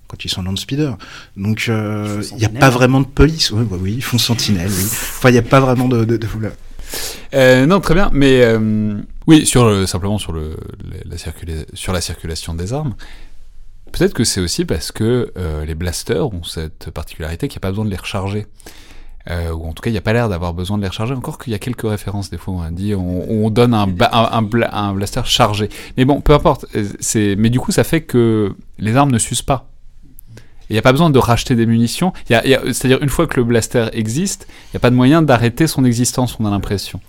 [0.06, 0.96] quand ils sont land speeder.
[1.36, 3.50] Donc il euh, n'y a pas vraiment de police.
[3.52, 4.70] Oui, oui, oui ils font sentinelle.
[4.70, 4.84] Oui.
[4.84, 6.26] Enfin, il n'y a pas vraiment de, de, de...
[7.34, 10.56] Euh, non, très bien, mais euh, oui, sur le, simplement sur, le,
[11.04, 11.16] la
[11.74, 12.94] sur la circulation des armes.
[13.92, 17.66] Peut-être que c'est aussi parce que euh, les blasters ont cette particularité qu'il n'y a
[17.66, 18.46] pas besoin de les recharger.
[19.28, 21.12] Euh, ou en tout cas, il n'y a pas l'air d'avoir besoin de les recharger,
[21.14, 22.54] encore qu'il y a quelques références des fois.
[22.54, 25.68] On dit on, on donne un, un, un, un, blaster chargé.
[25.96, 26.66] Mais bon, peu importe.
[27.14, 29.70] Mais du coup, ça fait que les armes ne s'usent pas.
[30.70, 32.12] Il n'y a pas besoin de racheter des munitions.
[32.26, 35.84] C'est-à-dire, une fois que le blaster existe, il n'y a pas de moyen d'arrêter son
[35.84, 37.00] existence, on a l'impression.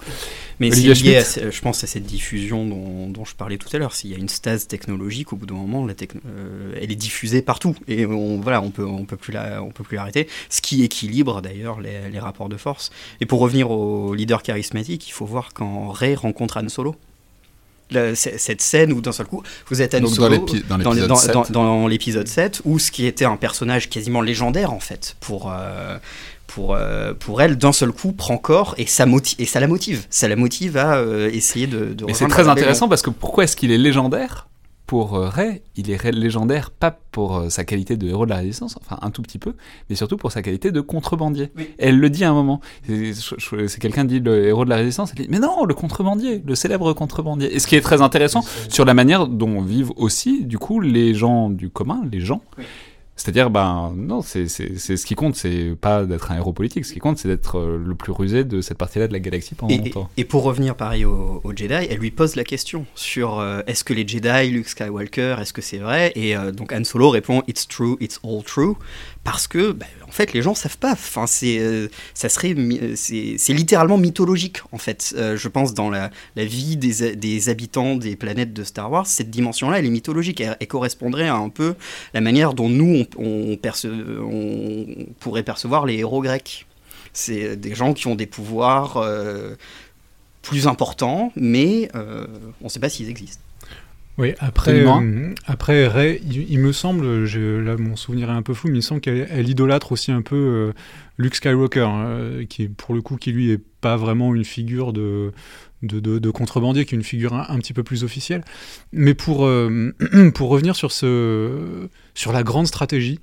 [0.62, 3.80] Mais c'est lié, à, je pense, à cette diffusion dont, dont je parlais tout à
[3.80, 3.96] l'heure.
[3.96, 5.94] S'il y a une stase technologique, au bout d'un moment, la
[6.28, 7.76] euh, elle est diffusée partout.
[7.88, 10.28] Et on, voilà, on peut, on peut plus la, on peut plus l'arrêter.
[10.50, 12.92] Ce qui équilibre d'ailleurs les, les, rapports de force.
[13.22, 16.96] Et pour revenir au leader charismatique, il faut voir quand Ray rencontre Han Solo
[17.90, 21.88] la, cette scène où d'un seul coup vous êtes à Solo dans l'épisode dans, dans,
[21.88, 25.98] l'épisode 7 où ce qui était un personnage quasiment légendaire en fait pour euh,
[26.54, 29.06] pour, euh, pour elle, d'un seul coup, prend corps et ça,
[29.40, 30.06] et ça la motive.
[30.10, 33.46] Ça la motive à euh, essayer de, de Mais c'est très intéressant parce que pourquoi
[33.46, 34.48] est-ce qu'il est légendaire
[34.86, 38.76] pour euh, Ray, il est légendaire pas pour sa qualité de héros de la résistance,
[38.82, 39.54] enfin un tout petit peu,
[39.90, 41.50] mais surtout pour sa qualité de contrebandier.
[41.56, 41.70] Oui.
[41.78, 42.60] Elle le dit à un moment.
[42.86, 46.56] C'est quelqu'un dit le héros de la résistance, elle dit mais non, le contrebandier, le
[46.56, 47.56] célèbre contrebandier.
[47.56, 51.14] Et ce qui est très intéressant sur la manière dont vivent aussi du coup les
[51.14, 52.42] gens du commun, les gens.
[52.58, 52.66] Oui
[53.22, 56.98] c'est-à-dire, ben non, c'est ce qui compte, c'est pas d'être un héros politique, ce qui
[56.98, 59.78] compte, c'est d'être euh, le plus rusé de cette partie-là de la galaxie pendant et,
[59.78, 60.10] longtemps.
[60.18, 63.84] Et, pour revenir pareil au, au, Jedi, elle lui pose la question sur euh, est-ce
[63.84, 66.12] que les Jedi, Luke Skywalker, est-ce que c'est vrai?
[66.16, 68.76] Et euh, donc Han Solo répond It's true, it's all true
[69.24, 70.94] parce que bah, en fait les gens savent pas.
[70.94, 72.56] Enfin c'est euh, ça serait
[72.96, 75.14] c'est littéralement mythologique en fait.
[75.18, 79.70] Euh, je pense dans la, vie des, habitants des planètes de Star Wars cette dimension
[79.70, 80.42] là elle est mythologique.
[80.42, 81.76] Elle correspondrait à un peu
[82.14, 83.58] la manière dont nous on,
[85.44, 86.66] percevoir les héros grecs.
[87.14, 89.56] C'est des gens qui ont des pouvoirs euh,
[90.42, 92.26] plus importants mais euh,
[92.62, 93.44] on ne sait pas s'ils existent
[94.18, 98.70] Oui, après, euh, après Ray, il, me semble, là mon souvenir est un peu flou,
[98.70, 100.74] mais il me semble qu'elle idolâtre aussi un peu euh,
[101.18, 105.32] Luke Skywalker, hein, qui pour le coup, qui lui est pas vraiment une figure de,
[105.82, 108.44] de, contrebandier, qui est une figure un, petit peu plus officielle.
[108.92, 109.96] Mais pour, euh,
[110.36, 113.20] pour revenir sur, ce, sur la grande stratégie,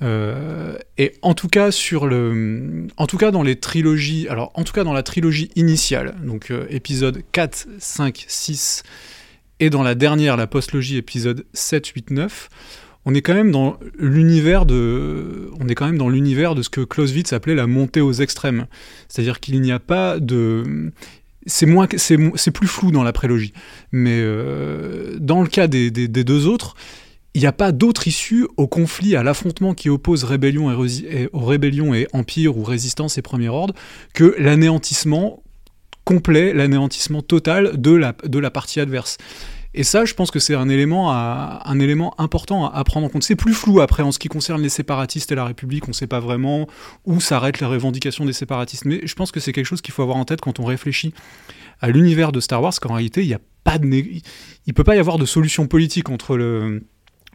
[0.00, 4.72] et en tout cas sur le, en tout cas dans les trilogies, alors en tout
[4.72, 8.84] cas dans la trilogie initiale, donc épisode 4, 5, 6
[9.60, 12.48] et dans la dernière, la postlogie épisode 7, 8, 9,
[13.04, 16.68] on est quand même dans l'univers de, on est quand même dans l'univers de ce
[16.68, 18.66] que Clausewitz appelait la montée aux extrêmes.
[19.08, 20.92] C'est-à-dire qu'il n'y a pas de,
[21.46, 23.52] c'est moins, c'est plus flou dans la prélogie.
[23.92, 26.74] Mais euh, dans le cas des, deux autres,
[27.34, 31.44] il n'y a pas d'autre issue au conflit, à l'affrontement qui oppose rébellion et, aux
[31.44, 33.74] rébellions et empire ou résistance et premier ordre,
[34.12, 35.42] que l'anéantissement
[36.08, 39.18] complet, l'anéantissement total de la, de la partie adverse.
[39.74, 43.24] Et ça, je pense que c'est un élément, un élément important à, prendre en compte.
[43.24, 45.84] C'est plus flou après en ce qui concerne les séparatistes et la République.
[45.84, 46.66] On ne sait pas vraiment
[47.04, 48.86] où s'arrêtent les revendications des séparatistes.
[48.86, 51.12] Mais je pense que c'est quelque chose qu'il faut avoir en tête quand on réfléchit
[51.82, 54.98] à l'univers de Star Wars, qu'en réalité, il a pas de il peut pas y
[54.98, 56.84] avoir de solution politique entre le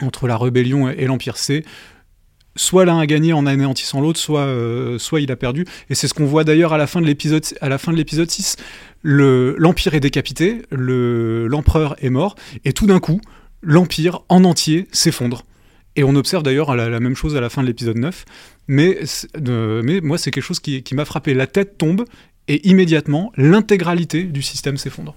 [0.01, 1.37] entre la rébellion et l'empire.
[1.37, 1.63] C'est
[2.55, 5.65] soit l'un a gagné en anéantissant l'autre, soit, euh, soit il a perdu.
[5.89, 7.97] Et c'est ce qu'on voit d'ailleurs à la fin de l'épisode, à la fin de
[7.97, 8.57] l'épisode 6.
[9.03, 12.35] l'empire est décapité, l'empereur est mort,
[12.65, 13.21] et tout d'un coup,
[13.61, 15.43] l'empire en entier s'effondre.
[15.95, 18.25] Et on observe d'ailleurs la, même chose à la fin de l'épisode 9.
[18.67, 18.99] Mais,
[19.45, 21.35] mais moi, c'est quelque chose qui, qui m'a frappé.
[21.35, 22.05] La tête tombe,
[22.47, 25.15] et immédiatement, l'intégralité du système s'effondre.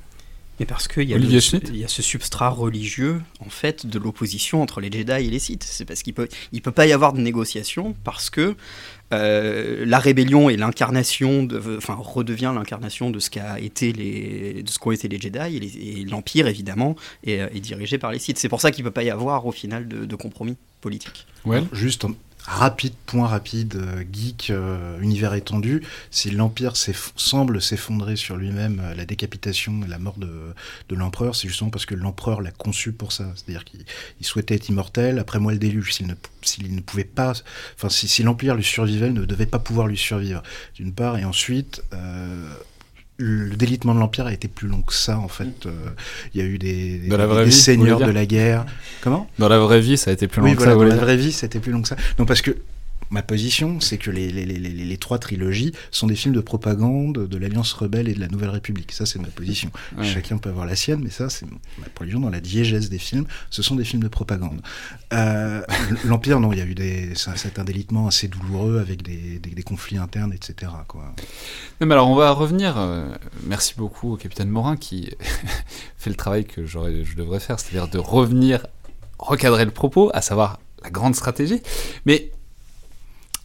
[0.59, 4.81] Mais parce qu'il y, a y a ce substrat religieux, en fait, de l'opposition entre
[4.81, 5.65] les Jedi et les Sith.
[5.65, 8.57] C'est parce qu'il peut, il peut pas y avoir de négociation parce que
[9.13, 11.47] euh, la rébellion est l'incarnation,
[11.77, 16.05] enfin, redevient l'incarnation de ce qu'a été les, de ce qu'ont été les Jedi et,
[16.05, 18.39] l'Empire, évidemment, est, dirigé par les Sith.
[18.39, 21.27] C'est pour ça qu'il peut pas y avoir, au final, de, de compromis politique.
[21.45, 21.63] Ouais.
[21.73, 22.07] Juste
[22.47, 28.95] rapide, point rapide, euh, geek, euh, univers étendu, si l'Empire semble s'effondrer sur lui-même, euh,
[28.95, 30.55] la décapitation et la mort de,
[30.89, 33.33] de l'empereur, c'est justement parce que l'empereur l'a conçu pour ça.
[33.35, 33.85] C'est-à-dire qu'il
[34.21, 36.15] souhaitait être immortel, après moi le déluge, s'il ne,
[36.75, 37.33] ne pouvait pas,
[37.75, 40.43] enfin si, si l'Empire lui survivait, il ne devait pas pouvoir lui survivre,
[40.77, 41.83] d'une part, et ensuite
[43.19, 45.67] le délitement de l'Empire a été plus long que ça, en fait.
[45.67, 45.71] Euh,
[46.35, 48.67] il y a eu des, des, seigneurs de la guerre.
[49.01, 49.29] Comment?
[49.39, 50.75] Dans la vraie vie, ça a été plus long que ça.
[50.75, 51.97] Dans la vraie vie, ça a été plus long que ça.
[52.19, 52.57] Non, parce que
[53.11, 57.27] ma position, c'est que les, les, les, les, trois trilogies sont des films de propagande
[57.29, 58.93] de l'Alliance rebelle et de la Nouvelle République.
[58.93, 59.71] Ça, c'est ma position.
[60.03, 61.47] Chacun peut avoir la sienne, mais ça, c'est
[61.79, 63.27] ma position dans la diégèse des films.
[63.51, 64.61] Ce sont des films de propagande.
[65.13, 65.63] Euh,
[66.05, 69.63] L'Empire, non, il y a eu des, c'est un délitement assez douloureux avec des, des,
[69.63, 70.73] conflits internes, etc.
[70.87, 71.15] Quoi.
[71.81, 72.77] mais alors, on va revenir.
[72.77, 75.11] Euh, merci beaucoup au capitaine Morin qui
[75.99, 78.67] fait le travail que je devrais faire, c'est-à-dire de revenir
[79.19, 81.63] recadrer le propos, à savoir la grande stratégie.
[82.05, 82.31] Mais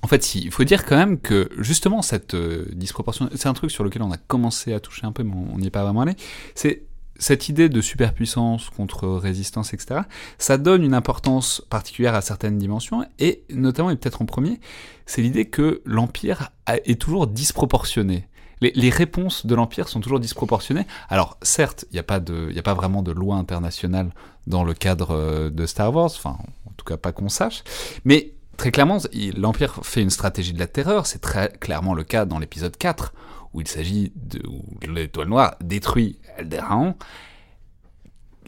[0.04, 3.72] en fait, il faut dire quand même que justement cette euh, disproportion, c'est un truc
[3.72, 6.02] sur lequel on a commencé à toucher un peu, mais on n'y est pas vraiment
[6.02, 6.16] allé.
[6.56, 6.84] C'est
[7.20, 10.02] cette idée de superpuissance contre résistance, etc.
[10.39, 14.60] Ça donne une importance particulière à certaines dimensions, et notamment et peut-être en premier,
[15.06, 18.28] c'est l'idée que l'empire est toujours disproportionné.
[18.62, 20.86] Les, réponses de l'Empire sont toujours disproportionnées.
[21.10, 24.12] Alors, certes, il n'y a, pas a pas vraiment de loi internationale
[24.45, 26.38] dans le cadre euh, de Star Wars, enfin,
[26.68, 27.64] en tout cas pas qu'on sache,
[28.06, 28.99] mais très clairement,
[29.38, 33.14] l'Empire fait une stratégie de la terreur, c'est très clairement le cas dans l'épisode 4,
[33.54, 34.41] où il s'agit de.
[34.88, 36.95] l'étoile noire détruit Alderaan,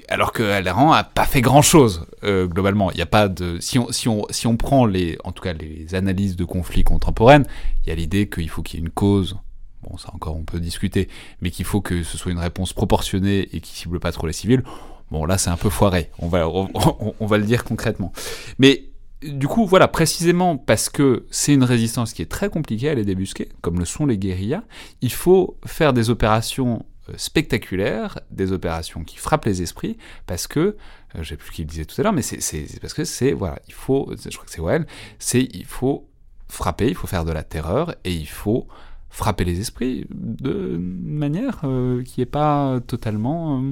[0.08, 2.91] alors que Alderaan a pas fait grand chose, euh, globalement.
[2.91, 3.60] Il a pas de.
[3.60, 6.84] Si on, si, on, si on prend les, en tout cas les analyses de conflits
[6.84, 7.45] contemporaines,
[7.84, 9.38] il y a l'idée qu'il faut qu'il y ait une cause.
[9.84, 11.10] Bon, ça encore on peut discuter,
[11.41, 14.34] mais qu'il faut que ce soit une réponse proportionnée et qui cible pas trop les
[14.34, 14.64] civils.
[15.12, 18.14] Bon, là c'est un peu foiré, on va, on va le dire concrètement.
[18.58, 18.92] Mais
[19.32, 23.05] du coup, voilà, précisément parce que c'est une résistance qui est très compliquée à les
[23.05, 24.63] débusquer, comme le sont les guérillas,
[25.01, 30.59] il faut faire des opérations euh, spectaculaires, des opérations qui frappent les esprits, parce que,
[30.59, 30.76] euh,
[31.21, 33.59] je sais plus qui le disait tout à l'heure, mais c'est parce que c'est, voilà,
[33.67, 34.86] il faut, je crois que c'est Well,
[35.19, 36.07] c'est, il faut
[36.47, 38.67] frapper, il faut faire de la terreur, et il faut
[39.09, 43.63] frapper les esprits de manière euh, qui n'est pas totalement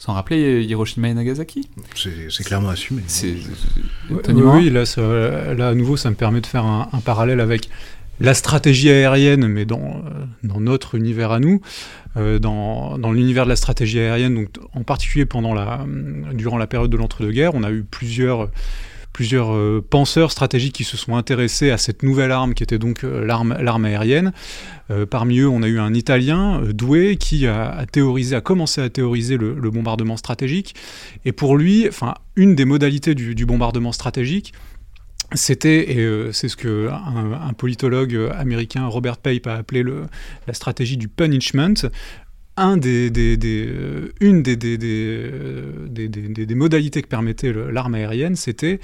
[0.00, 1.68] sans rappeler Hiroshima et Nagasaki.
[1.94, 3.02] C'est clairement assumé.
[4.10, 4.84] oui, là,
[5.54, 7.68] là, à nouveau, ça me permet de faire un, parallèle avec
[8.18, 11.60] la stratégie aérienne, mais dans, euh, dans notre univers à nous,
[12.16, 15.84] euh, dans, dans l'univers de la stratégie aérienne, donc en particulier pendant la,
[16.32, 18.48] durant la période de l'entre-deux-guerres, on a eu plusieurs
[19.12, 23.56] plusieurs penseurs stratégiques qui se sont intéressés à cette nouvelle arme qui était donc l'arme,
[23.60, 24.32] l'arme aérienne.
[25.10, 29.36] parmi eux, on a eu un Italien, Doué, qui a, théorisé, a commencé à théoriser
[29.36, 30.74] le, bombardement stratégique.
[31.24, 31.88] Et pour lui,
[32.36, 34.52] une des modalités du, bombardement stratégique,
[35.32, 39.84] c'était, et euh, c'est ce que un, politologue américain, Robert Pape, a appelé
[40.46, 41.74] la stratégie du punishment.
[42.56, 44.54] Une des,
[46.54, 48.80] modalités que permettait l'arme aérienne, c'était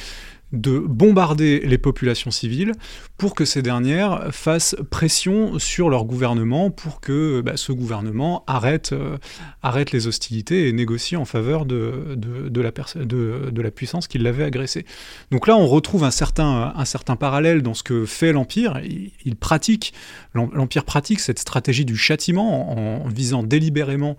[0.53, 2.73] de bombarder les populations civiles
[3.17, 8.93] pour que ces dernières fassent pression sur leur gouvernement pour que bah, ce gouvernement arrête,
[8.93, 9.18] euh,
[9.63, 12.17] arrête les hostilités et négocie en faveur de,
[12.55, 14.87] la, puissance qui l'avait agressé.
[15.33, 18.81] Donc là, on retrouve un certain, un certain parallèle dans ce que fait l'Empire.
[19.25, 19.95] Il, pratique,
[20.35, 24.17] l'Empire pratique cette stratégie du châtiment en, visant délibérément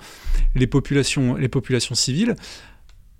[0.55, 1.37] les populations
[1.93, 2.35] civiles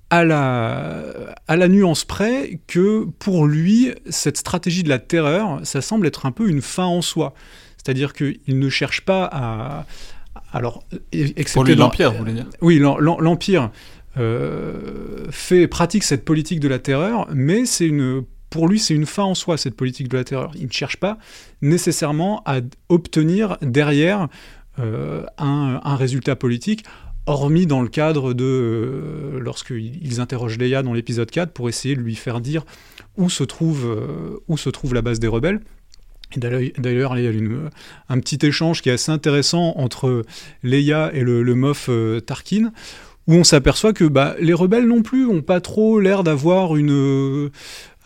[0.09, 1.03] à la,
[1.47, 6.25] à la nuance près que pour lui, cette stratégie de la terreur, ça semble être
[6.25, 7.33] un peu une fin en soi.
[7.77, 9.85] C'est-à-dire qu'il ne cherche pas à...
[10.53, 10.83] Alors,
[11.53, 12.47] pour lui, l'Empire, vous voulez dire?
[12.61, 13.69] Oui, l'Empire
[14.17, 19.05] euh, fait, pratique cette politique de la terreur, mais c'est une, pour lui, c'est une
[19.05, 20.51] fin en soi, cette politique de la terreur.
[20.55, 21.17] Il ne cherche pas
[21.61, 24.29] nécessairement à obtenir derrière
[24.79, 26.85] euh, un, un résultat politique
[27.27, 32.01] hormis dans le cadre de euh, lorsqu'ils interrogent Leia dans l'épisode 4 pour essayer de
[32.01, 32.63] lui faire dire
[33.17, 35.61] où se trouve, euh, la base des rebelles.
[36.35, 37.69] D'ailleurs, il y a une,
[38.09, 40.23] un petit échange qui est assez intéressant entre
[40.61, 42.71] Leia et le, le Moff euh, Tarkin,
[43.27, 47.49] où on s'aperçoit que bah, les rebelles non plus ont pas trop l'air d'avoir une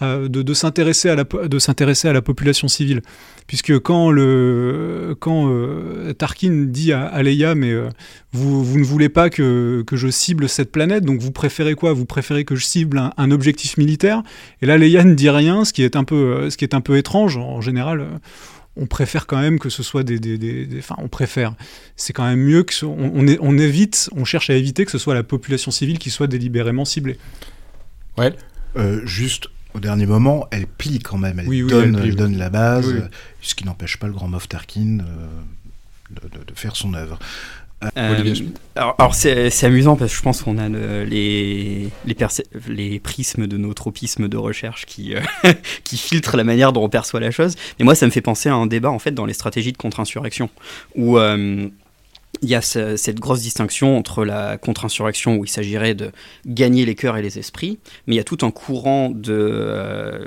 [0.01, 3.01] de, s'intéresser à la de s'intéresser à la population civile.
[3.47, 7.89] Puisque quand le quand euh, Tarkin dit à, Leia mais euh,
[8.31, 11.93] vous, vous, ne voulez pas que, que, je cible cette planète donc vous préférez quoi?
[11.93, 14.23] Vous préférez que je cible un, objectif militaire?
[14.61, 16.73] Et là Leia ne dit rien ce qui est un peu euh, ce qui est
[16.73, 17.37] un peu étrange.
[17.37, 18.07] En général
[18.77, 21.53] on préfère quand même que ce soit des, des, enfin on préfère.
[21.95, 25.13] C'est quand même mieux que on, on, évite on cherche à éviter que ce soit
[25.13, 27.17] la population civile qui soit délibérément ciblée.
[28.17, 28.33] Ouais.
[29.03, 33.09] Juste au dernier moment, elle plie quand même, elle, donne, donne, la base,
[33.41, 37.19] ce qui n'empêche pas le grand Moff Tarkin euh, de, faire son œuvre.
[37.97, 38.33] Euh,
[38.75, 42.15] alors, c'est amusant parce que je pense qu'on a les, les,
[42.67, 45.21] les, prismes de nos tropismes de recherche qui, euh,
[45.83, 47.55] qui filtrent la manière dont on perçoit la chose.
[47.79, 49.77] Mais moi, ça me fait penser à un débat en fait dans les stratégies de
[49.77, 50.49] contre-insurrection
[50.95, 51.17] où
[52.41, 56.11] il y a cette grosse distinction entre la contre-insurrection où il s'agirait de
[56.45, 60.25] gagner les cœurs et les esprits, mais il y a tout un courant de euh,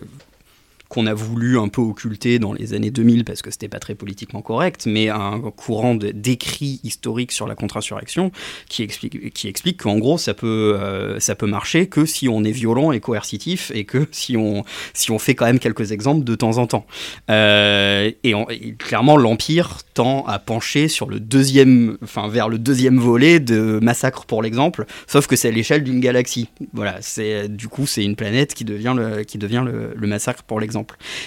[0.95, 3.97] qu'on a voulu un peu occulter dans les années 2000 parce que c'était pas très
[3.97, 8.31] politiquement correct, mais un courant d'écrits historiques sur la contre-insurrection
[8.69, 12.93] qui explique, qu'en gros ça peut, euh, ça peut marcher que si on est violent
[12.93, 14.63] et coercitif et que si on,
[14.93, 16.87] si on fait quand même quelques exemples de temps en temps.
[17.29, 18.35] Euh, et,
[18.79, 24.27] clairement l'Empire tend à pencher sur le deuxième, enfin vers le deuxième volet de Massacre
[24.27, 26.49] pour l'exemple, sauf que c'est à l'échelle d'une galaxie.
[26.73, 27.01] Voilà,
[27.49, 30.84] du coup c'est une planète qui devient le, qui devient le Massacre pour l'exemple.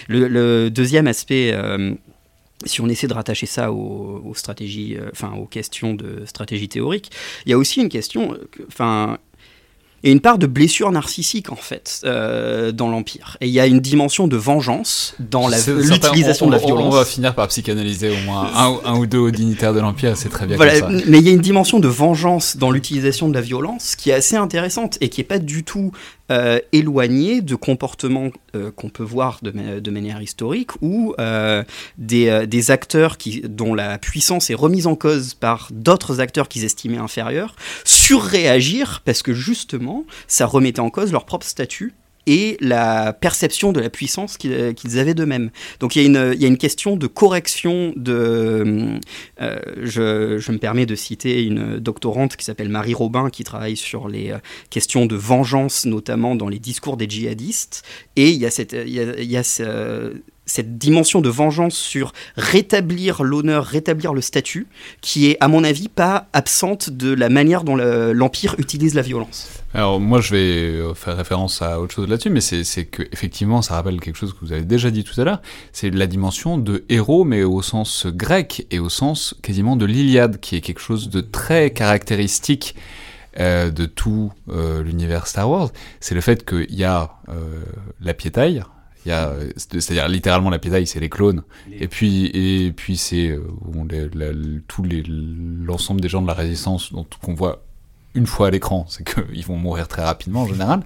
[0.08, 1.96] Le, deuxième aspect euh,
[2.66, 7.12] si on essaie de rattacher ça aux, stratégies, euh, enfin aux questions de stratégie théorique,
[7.46, 9.18] il y a aussi une question, euh, enfin
[10.04, 13.36] et une part de blessure narcissique en fait euh, dans l'empire.
[13.42, 16.94] Et il y a une dimension de vengeance dans l'utilisation de la violence.
[16.94, 18.52] On va finir par psychanalyser au moins
[18.86, 21.06] un, ou deux dignitaires de l'empire, c'est très bien voilà, comme ça.
[21.08, 24.14] Mais il y a une dimension de vengeance dans l'utilisation de la violence qui est
[24.14, 25.92] assez intéressante et qui est pas du tout
[26.32, 31.64] euh, éloignée de comportements euh, qu'on peut voir de, manière historique ou euh,
[31.98, 36.66] des, euh, des, acteurs dont la puissance est remise en cause par d'autres acteurs qu'ils
[36.66, 37.56] estimaient inférieurs
[37.86, 41.94] surréagir parce que justement ça remettait en cause leur propre statut
[42.28, 45.50] et la perception de la puissance qu'ils avaient d'eux-mêmes.
[45.80, 49.00] Donc il y, a une, question de correction de...
[49.42, 54.10] Euh, je, me permets de citer une doctorante qui s'appelle Marie Robin, qui travaille sur
[54.10, 54.38] les euh,
[54.70, 57.84] questions de vengeance, notamment dans les discours des djihadistes.
[58.18, 58.76] Et il y a cette...
[58.86, 59.44] Y a,
[60.48, 64.68] cette dimension de vengeance sur rétablir l'honneur, rétablir le statut,
[65.02, 69.50] qui est, à mon avis, pas absente de la manière dont l'Empire utilise la violence.
[69.74, 73.62] Alors moi, je vais euh, faire référence à autre chose là-dessus, mais c'est que effectivement,
[73.62, 75.42] ça rappelle quelque chose que vous avez déjà dit tout à l'heure.
[75.74, 80.40] C'est la dimension de héros, mais au sens grec et au sens quasiment de l'Iliade,
[80.40, 82.76] qui est quelque chose de très caractéristique.
[83.40, 85.70] Euh, de tout euh, l'univers Star Wars,
[86.00, 87.12] c'est le fait qu'il y a
[88.02, 88.64] la piétaille,
[89.56, 91.44] c'est-à-dire littéralement la pétaille, c'est les clones.
[91.72, 97.34] Et puis, et puis c'est euh, tout l'ensemble des gens de la résistance dont qu'on
[97.34, 97.64] voit
[98.18, 100.82] une fois à l'écran, c'est qu'ils vont mourir très rapidement en général,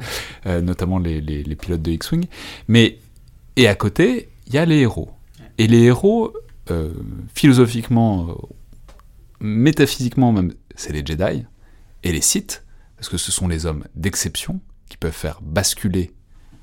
[0.46, 2.26] euh, notamment les, les, pilotes de X-Wing.
[2.68, 3.00] Mais,
[3.56, 5.10] et à côté, il y a les héros.
[5.58, 6.34] Et les héros,
[6.70, 6.92] euh,
[7.34, 8.34] philosophiquement, euh,
[9.40, 11.46] métaphysiquement même, c'est les Jedi
[12.04, 12.64] et les Sith,
[12.98, 16.12] parce que ce sont les hommes d'exception qui peuvent faire basculer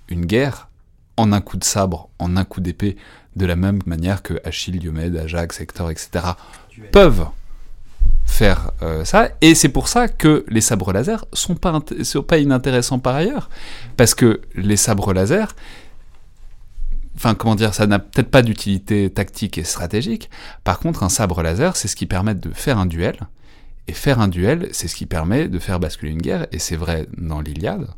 [0.09, 0.68] une guerre
[1.19, 2.97] en un coup de sabre, en un coup d'épée,
[3.37, 6.25] de la même manière que Achille, Diomède, Ajax, Hector, etc.
[6.93, 7.27] peuvent
[8.27, 9.31] faire euh, ça.
[9.41, 11.57] Et c'est pour ça que les sabres laser sont
[12.03, 13.49] sont pas inintéressants par ailleurs.
[13.97, 15.57] Parce que les sabres laser,
[17.17, 20.31] enfin comment dire, ça n'a peut-être pas d'utilité tactique et stratégique.
[20.65, 23.19] Par contre, un sabre laser, c'est ce qui permet de faire un duel.
[23.89, 26.47] Et faire un duel, c'est ce qui permet de faire basculer une guerre.
[26.53, 27.89] Et c'est vrai dans l'Iliade.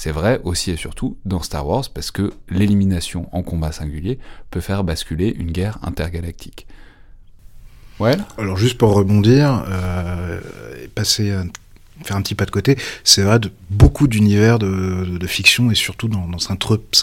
[0.00, 4.60] C'est vrai aussi et surtout dans Star Wars parce que l'élimination en combat singulier peut
[4.60, 6.68] faire basculer une guerre intergalactique.
[7.98, 8.16] Ouais.
[8.38, 10.40] Alors juste pour rebondir, euh,
[10.94, 11.36] passer
[12.04, 16.06] faire un petit pas de côté, c'est vrai de beaucoup d'univers de, fiction et surtout
[16.06, 16.56] dans, dans un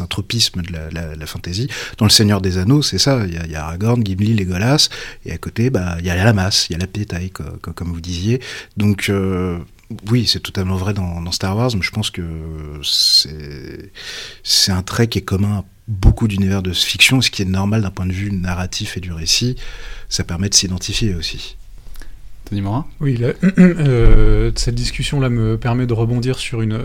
[0.07, 1.67] tropisme de la, la, fantasy.
[1.97, 4.89] Dans Le Seigneur des Anneaux, c'est ça, il y, a, Aragorn, Gimli, Legolas,
[5.25, 7.91] et à côté, bah, il y a la masse, il y a la pétaille, comme,
[7.91, 8.39] vous disiez.
[8.77, 9.59] Donc, euh,
[10.09, 12.23] oui, c'est totalement vrai dans, Star Wars, mais je pense que
[14.43, 17.83] c'est un trait qui est commun à beaucoup d'univers de fiction, ce qui est normal
[17.83, 19.55] d'un point de vue narratif et du récit.
[20.09, 21.57] Ça permet de s'identifier aussi.
[22.45, 23.19] Tony Morin Oui,
[23.59, 26.79] euh, cette discussion-là me permet de rebondir sur une,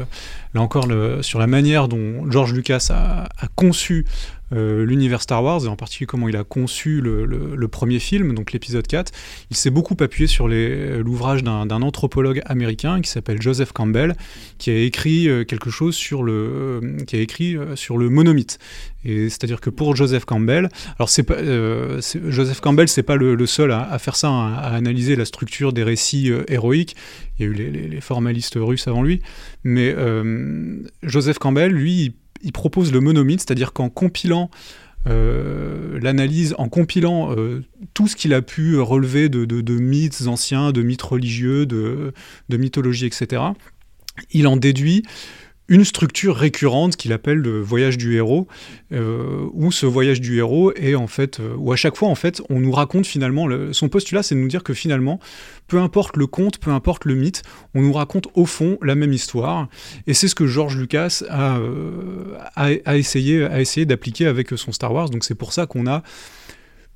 [0.55, 4.07] là encore, le, sur la manière dont George Lucas a, a conçu
[4.53, 8.53] euh, l'univers Star Wars, et en particulier comment il a conçu le, premier film, donc
[8.53, 9.13] l'épisode 4,
[9.51, 14.17] il s'est beaucoup appuyé sur l'ouvrage d'un anthropologue américain qui s'appelle Joseph Campbell,
[14.59, 18.59] qui a écrit euh, quelque chose sur le, euh, qui a écrit sur le monomythe.
[19.05, 20.69] C'est-à-dire que pour Joseph Campbell,
[20.99, 25.73] alors Joseph Campbell, c'est pas le, seul à, faire ça, hein, à analyser la structure
[25.73, 26.97] des récits héroïques.
[27.39, 29.23] Il y a eu les, les, formalistes russes avant lui,
[29.65, 29.95] mais
[31.03, 32.13] Joseph Campbell, lui, il
[32.53, 34.51] propose le monomythe, c'est-à-dire qu'en compilant
[35.07, 37.65] euh, l'analyse, en compilant euh,
[37.95, 42.13] tout ce qu'il a pu relever de, mythes anciens, de mythes religieux, de,
[42.49, 43.43] de mythologie, etc.,
[44.33, 45.05] il en déduit
[45.71, 48.49] une structure récurrente qu'il appelle le voyage du héros,
[48.93, 52.17] euh, où ce voyage du héros est en fait, euh, où à chaque fois en
[52.17, 55.21] fait, on nous raconte finalement, son postulat c'est de nous dire que finalement,
[55.69, 57.45] peu importe le conte, peu importe le mythe,
[57.75, 59.69] on nous raconte au fond la même histoire,
[60.09, 62.37] et c'est ce que George Lucas a, euh,
[62.93, 66.03] essayé, d'appliquer avec son Star Wars, donc c'est pour ça qu'on a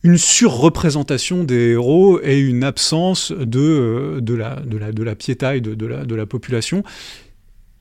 [0.03, 6.83] une surreprésentation des héros et une absence de, la, de, piétaille de la population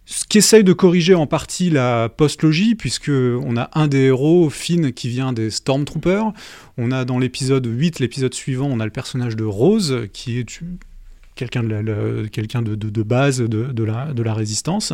[0.06, 4.50] ce qui essaye de corriger en partie la post-logie, puisque on a un des héros,
[4.50, 6.34] Finn, qui vient des Stormtroopers.
[6.78, 10.60] On a dans l'épisode 8, l'épisode suivant, on a le personnage de Rose, qui est
[11.36, 14.94] quelqu'un de, de, de, base de, la, de la résistance.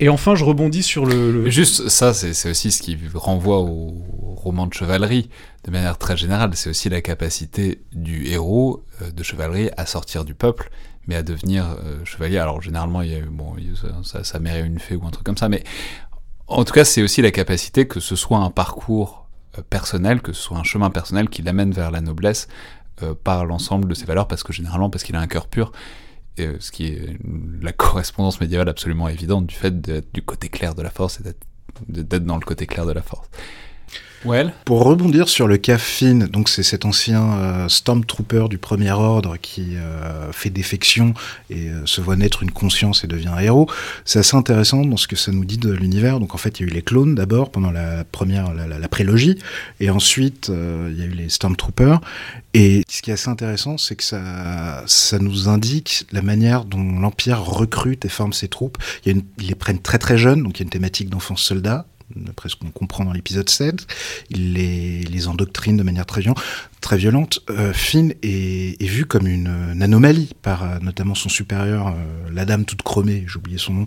[0.00, 1.50] Et enfin, je rebondis sur le.
[1.50, 3.96] Juste, ça, c'est aussi ce qui renvoie au
[4.36, 5.28] roman de chevalerie,
[5.64, 6.50] de manière très générale.
[6.54, 10.70] C'est aussi la capacité du héros euh, de chevalerie à sortir du peuple
[11.08, 12.38] mais à devenir euh, chevalier.
[12.38, 13.56] Alors généralement, il y a, bon,
[14.04, 15.64] ça, ça mère une fée ou un truc comme ça, mais
[16.46, 19.26] en tout cas, c'est aussi la capacité que ce soit un parcours
[19.58, 22.46] euh, personnel, que ce soit un chemin personnel qui l'amène vers la noblesse
[23.02, 25.72] euh, par l'ensemble de ses valeurs, parce que généralement, parce qu'il a un cœur pur,
[26.36, 27.18] ce qui est
[27.60, 31.34] la correspondance médiévale absolument évidente du fait d'être du côté clair de la force et
[31.88, 33.28] d'être dans le côté clair de la force.
[34.64, 39.36] Pour rebondir sur le cas Finn, donc c'est cet ancien euh, Stormtrooper du Premier Ordre
[39.40, 41.14] qui euh, fait défection
[41.50, 43.70] et euh, se voit naître une conscience et devient un héros.
[44.04, 46.18] C'est assez intéressant dans ce que ça nous dit de l'univers.
[46.18, 49.38] Donc en fait, il y a eu les clones d'abord pendant la première, la, prélogie,
[49.78, 52.00] et ensuite il y a eu les Stormtroopers.
[52.54, 56.82] Et ce qui est assez intéressant, c'est que ça, ça nous indique la manière dont
[56.98, 58.78] l'Empire recrute et forme ses troupes.
[59.04, 61.86] Il ils les prennent très très jeunes, donc il y a une thématique d'enfance soldat
[62.16, 63.86] d'après ce qu'on comprend dans l'épisode 7.
[64.30, 66.22] Il les, les, endoctrine de manière très,
[66.80, 67.40] très violente.
[67.50, 71.92] Euh, Finn est, est, vu comme une, anomalie par euh, notamment son supérieur, euh,
[72.32, 73.86] la dame toute chromée, j'ai oublié son nom.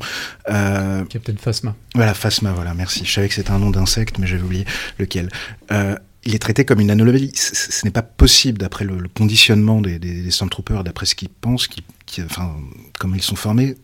[0.49, 1.75] Euh, Captain Phasma.
[1.95, 3.05] Voilà, Phasma, voilà, merci.
[3.05, 4.65] Je savais que c'était un nom d'insecte, mais j'avais oublié
[4.99, 5.29] lequel
[6.23, 7.31] il est traité comme une anomalie.
[7.33, 11.67] Ce, n'est pas possible, d'après le, conditionnement des, des, des Stormtroopers, d'après ce qu'ils pensent,
[11.67, 12.55] qui, qui, enfin,
[12.99, 13.75] comme ils sont formés,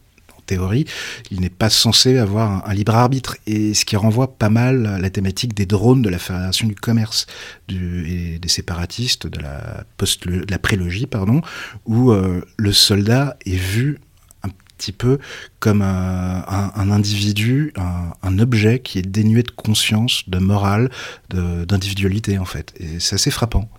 [0.48, 0.86] théorie,
[1.30, 3.38] il n'est pas censé avoir un, libre arbitre.
[3.46, 6.76] Et ce qui renvoie pas mal à la thématique des drones de la Fédération du
[6.76, 7.28] commerce
[7.70, 11.42] et des séparatistes de la prélogie, pardon,
[11.86, 14.00] où euh, le soldat est vu
[14.44, 15.18] un petit peu
[15.60, 20.90] comme un, individu, un, objet qui est dénué de conscience, de morale,
[21.30, 22.74] d'individualité en fait.
[22.80, 23.70] Et c'est assez frappant.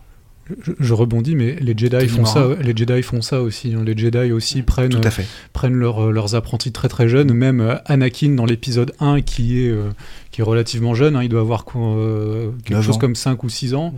[0.78, 2.48] Je, rebondis, mais les Jedi font ça.
[2.60, 3.74] Les Jedi font ça aussi.
[3.74, 3.82] Hein.
[3.84, 5.00] Les Jedi aussi prennent,
[5.52, 7.32] prennent leurs apprentis très très jeunes.
[7.32, 9.74] Même Anakin dans l'épisode 1 qui est
[10.30, 11.16] qui est relativement jeune.
[11.16, 11.22] Hein.
[11.22, 13.94] il doit avoir quelque chose comme 5 ou 6 ans.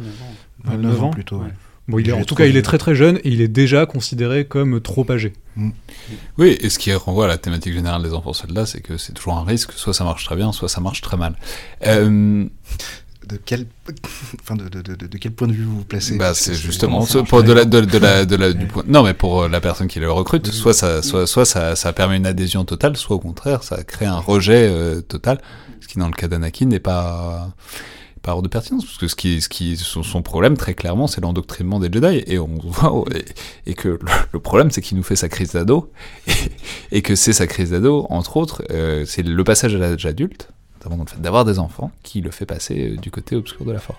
[0.65, 1.43] 9 ans, plutôt.
[1.91, 3.85] Bon, il est, en tout cas, il est très très jeune et il est déjà
[3.85, 5.33] considéré comme trop âgé.
[5.57, 5.71] Mm.
[6.39, 9.13] Oui, et ce qui renvoie à la thématique générale des enfants soldats, c'est que c'est
[9.13, 11.35] toujours un risque, soit ça marche très bien, soit ça marche très mal.
[11.87, 12.45] Euh,
[13.31, 13.67] de quel,
[14.41, 17.43] enfin de, de, de, quel point de vue vous vous placez bah, C'est justement pour
[17.43, 18.85] de la, de, la, de la, du point.
[18.87, 21.93] Non, mais pour euh, la personne qui le recrute, soit ça, soit, soit ça, ça
[21.93, 25.41] permet une adhésion totale, soit au contraire, ça crée un rejet euh, total,
[25.81, 27.55] ce qui dans le cas d'Anakin n'est pas
[28.23, 31.21] pas hors de pertinence, parce que ce qui, ce qui, son, problème, très clairement, c'est
[31.21, 33.05] l'endoctrinement des Jedi, et on voit,
[33.67, 33.99] et, que
[34.33, 35.91] le, problème, c'est qu'il nous fait sa crise d'ado,
[36.93, 40.51] et, que c'est sa crise d'ado, entre autres, euh, c'est le passage à l'âge adulte,
[40.81, 43.73] notamment le fait d'avoir des enfants, qui le fait passer euh, du côté obscur de
[43.73, 43.99] la force.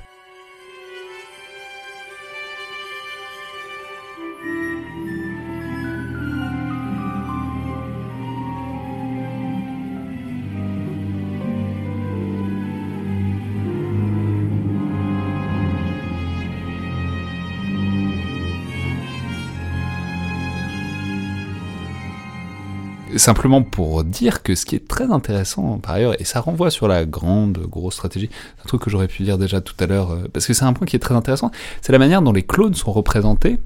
[23.22, 26.88] Simplement pour dire que ce qui est très intéressant par ailleurs, et ça renvoie sur
[26.88, 28.30] la grande, grosse stratégie,
[28.64, 30.74] un truc que j'aurais pu dire déjà tout à l'heure, euh, parce que c'est un
[30.74, 33.60] point qui est très intéressant, c'est la manière dont les clones sont représentés.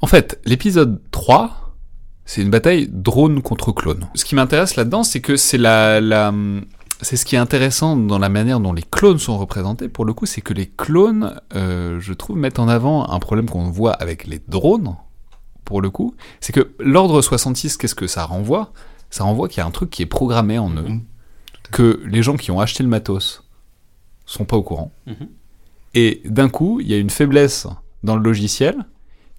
[0.00, 1.74] En fait, l'épisode 3,
[2.26, 4.06] c'est une bataille drone contre clone.
[4.14, 6.32] Ce qui m'intéresse là-dedans, c'est que c'est la,
[7.00, 10.12] c'est ce qui est intéressant dans la manière dont les clones sont représentés, pour le
[10.12, 13.92] coup, c'est que les clones, euh, je trouve, mettent en avant un problème qu'on voit
[13.92, 14.96] avec les drones,
[15.64, 18.72] pour le coup, c'est que l'ordre 66, qu'est-ce que ça renvoie?
[19.10, 21.02] Ça renvoie qu'il y a un truc qui est programmé en eux, mhm.
[21.70, 23.44] que les gens qui ont acheté le matos
[24.26, 24.92] sont pas au courant.
[25.06, 25.28] Mhm.
[25.94, 27.66] Et d'un coup, il y a une faiblesse
[28.02, 28.84] dans le logiciel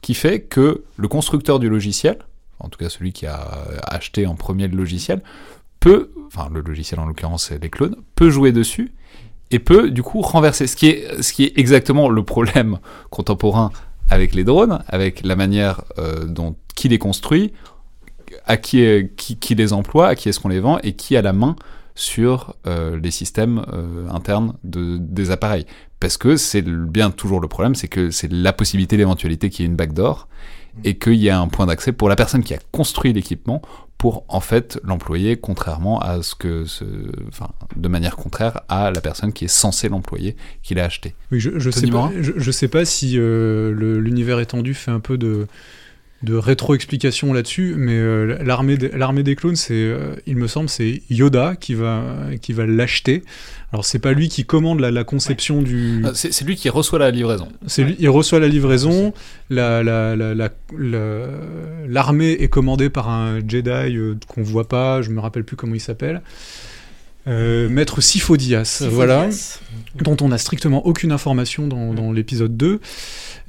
[0.01, 2.19] qui fait que le constructeur du logiciel,
[2.59, 5.21] en tout cas celui qui a acheté en premier le logiciel,
[5.79, 8.93] peut, enfin le logiciel en l'occurrence c'est les clones, peut jouer dessus
[9.51, 10.67] et peut du coup renverser.
[10.67, 12.79] Ce qui est, ce qui est exactement le problème
[13.09, 13.71] contemporain
[14.09, 17.53] avec les drones, avec la manière euh, dont qui les construit,
[18.45, 21.33] à qui, qui, les emploie, à qui est-ce qu'on les vend et qui a la
[21.33, 21.55] main
[21.95, 25.65] sur euh, les systèmes euh, internes de, des appareils.
[25.99, 29.67] Parce que c'est bien toujours le problème, c'est que c'est la possibilité, l'éventualité qu'il y
[29.67, 30.27] ait une backdoor
[30.83, 33.61] et qu'il y ait un point d'accès pour la personne qui a construit l'équipement
[33.97, 36.83] pour en fait l'employer contrairement à ce que ce,
[37.29, 41.15] enfin de manière contraire à la personne qui est censée l'employer qui l'a acheté.
[41.31, 45.17] Oui, je, je sais pas, je, sais pas si euh, l'univers étendu fait un peu
[45.17, 45.47] de
[46.23, 51.03] de rétro-explication là-dessus, mais euh, l'armée l'armée des clones, c'est, euh, il me semble, c'est
[51.09, 52.03] Yoda qui va
[52.41, 53.23] qui va l'acheter.
[53.73, 56.01] Alors c'est pas lui qui commande la, conception du.
[56.05, 57.49] Ah, c'est lui qui reçoit la livraison.
[57.67, 59.13] C'est lui, il reçoit la livraison.
[59.49, 59.83] La,
[61.87, 65.01] l'armée est commandée par un Jedi euh, qu'on voit pas.
[65.01, 66.21] Je me rappelle plus comment il s'appelle.
[67.27, 69.29] Maître Sifo-Dyas, voilà,
[69.95, 72.79] dont on n'a strictement aucune information dans, dans l'épisode 2.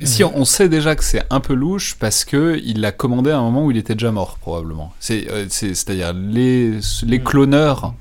[0.03, 3.39] Si on sait déjà que c'est un peu louche parce que il l'a commandé à
[3.39, 4.93] un moment où il était déjà mort probablement.
[5.01, 7.95] C'est euh, c'est-à-dire les les cloneurs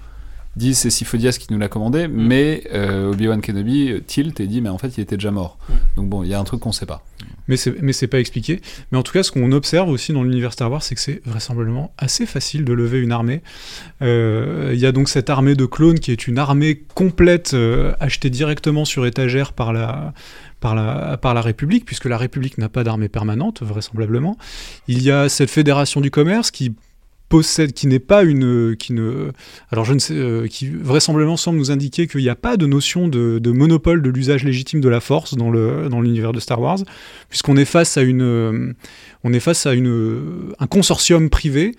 [0.56, 2.12] disent c'est Sifo-Dyas qui nous l'a commandé, mm.
[2.12, 5.58] mais euh, Obi-Wan Kenobi euh, tilt et dit mais en fait il était déjà mort.
[5.68, 5.74] Mm.
[5.98, 7.04] Donc bon, il y a un truc qu'on sait pas.
[7.48, 8.62] Mais c'est mais c'est pas expliqué.
[8.92, 11.22] Mais en tout cas, ce qu'on observe aussi dans l'univers Star Wars, c'est que c'est
[11.26, 13.42] vraisemblablement assez facile de lever une armée.
[14.02, 17.56] Il y a donc cette armée de clones qui est une armée complète
[18.00, 20.14] achetée directement sur étagère par la
[20.60, 24.36] par la, par la République, puisque la République n'a pas d'armée permanente, vraisemblablement.
[24.88, 26.74] Il y a cette fédération du commerce qui
[27.30, 29.32] possède, qui n'est pas une, qui ne,
[29.72, 32.66] alors je ne sais, euh, qui vraisemblablement semble nous indiquer qu'il n'y a pas de
[32.66, 36.62] notion de, monopole de l'usage légitime de la force dans le dans l'univers de Star
[36.62, 36.80] Wars,
[37.30, 38.76] puisqu'on est face à une,
[39.24, 41.74] on est face à une, un consortium privé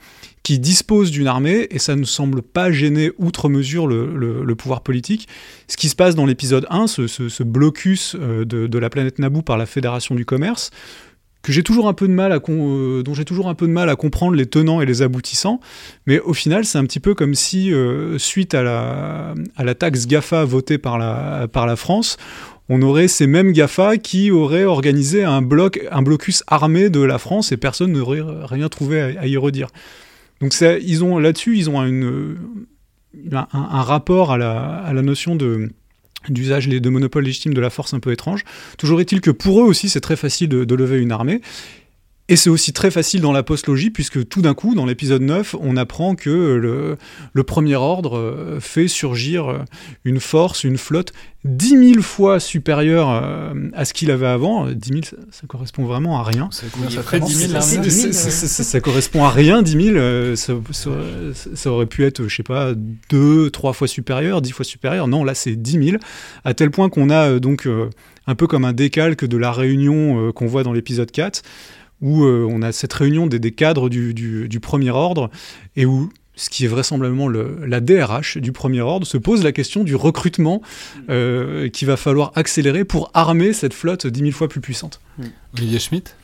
[0.47, 5.27] qui dispose d'une armée, et ça ne semble pas gêner outre mesure le, pouvoir politique.
[5.66, 9.59] Ce qui se passe dans l'épisode 1, ce, blocus euh, de, la planète Naboo par
[9.59, 10.70] la Fédération du Commerce,
[11.47, 13.73] que j'ai toujours un peu de mal à euh, dont j'ai toujours un peu de
[13.73, 15.60] mal à comprendre les tenants et les aboutissants,
[16.05, 19.74] mais au final c'est un petit peu comme si euh, suite à la, à la
[19.77, 22.16] taxe Gafa votée par la, par la France,
[22.68, 27.18] on aurait ces mêmes GAFA qui auraient organisé un bloc, un blocus armé de la
[27.18, 29.68] France et personne n'aurait rien trouvé à y redire.
[30.40, 32.39] Donc ils ont là-dessus, ils ont une,
[33.31, 35.70] un, rapport à la, à la notion de
[36.30, 38.44] d'usage de monopole légitime de la force un peu étrange.
[38.78, 41.40] Toujours est-il que pour eux aussi, c'est très facile de, lever une armée.
[42.28, 45.54] Et c'est aussi très facile dans la post-logie, puisque tout d'un coup, dans l'épisode 9,
[45.60, 46.96] on apprend que le,
[47.32, 49.58] le premier ordre euh, fait surgir euh,
[50.04, 51.12] une force, une flotte
[51.44, 54.66] dix mille fois supérieure euh, à ce qu'il avait avant.
[54.68, 56.48] 10 000, ça, ça correspond vraiment à rien.
[56.50, 57.82] Ça, Oui, ça vraiment, fait 10 000 là, c'est- là.
[57.84, 59.96] c'est- C'est- c'est- c'est- c'est- ça correspond à rien, 10 000.
[59.96, 60.90] euh, ça, ça-
[61.54, 62.72] ça aurait pu être, je sais pas,
[63.08, 65.06] 2, 3 fois supérieur, 10 fois supérieur.
[65.06, 65.98] Non, là, c'est 10 000.
[66.44, 67.68] À tel point qu'on a donc
[68.26, 71.42] un peu comme un décalque de la réunion qu'on voit dans l'épisode 4,
[72.02, 75.31] où euh, on a cette réunion des, des cadres du, du- du premier ordre,
[75.77, 79.52] et où ce qui est vraisemblablement le- la DRH du premier ordre, se pose la
[79.52, 80.60] question du recrutement
[81.09, 85.01] euh, qu'il va falloir accélérer pour armer cette flotte 10 000 fois plus puissante.
[85.56, 86.14] Olivier Schmitt?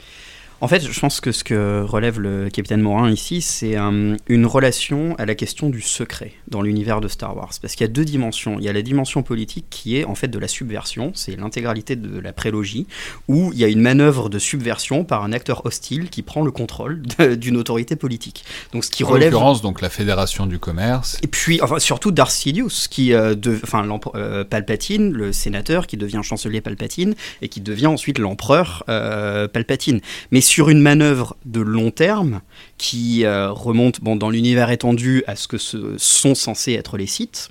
[0.62, 4.47] En fait, je pense que ce que relève le capitaine Morin ici, c'est euh, une
[4.47, 7.51] relation à la question du secret dans l'univers de Star Wars.
[7.60, 8.60] Parce qu'il y a deux dimensions.
[8.60, 11.97] Il y a la dimension politique qui est en fait de la subversion, c'est l'intégralité
[11.97, 12.86] de la prélogie,
[13.26, 16.52] où il y a une manœuvre de subversion par un acteur hostile qui prend le
[16.52, 17.02] contrôle
[17.36, 18.44] d'une autorité politique.
[18.72, 21.18] Donc ce qui En relève l'occurrence, donc la Fédération du commerce.
[21.24, 23.84] et puis, enfin, surtout Darth Sidious, qui, euh, de, enfin,
[24.14, 30.01] euh, Palpatine, le sénateur, qui devient chancelier Palpatine et qui devient ensuite l'empereur euh, Palpatine.
[30.30, 32.42] Mais sur une manœuvre de long terme
[32.76, 37.48] qui euh, remonte, bon, dans l'univers étendu, à ce que sont censés être les sites.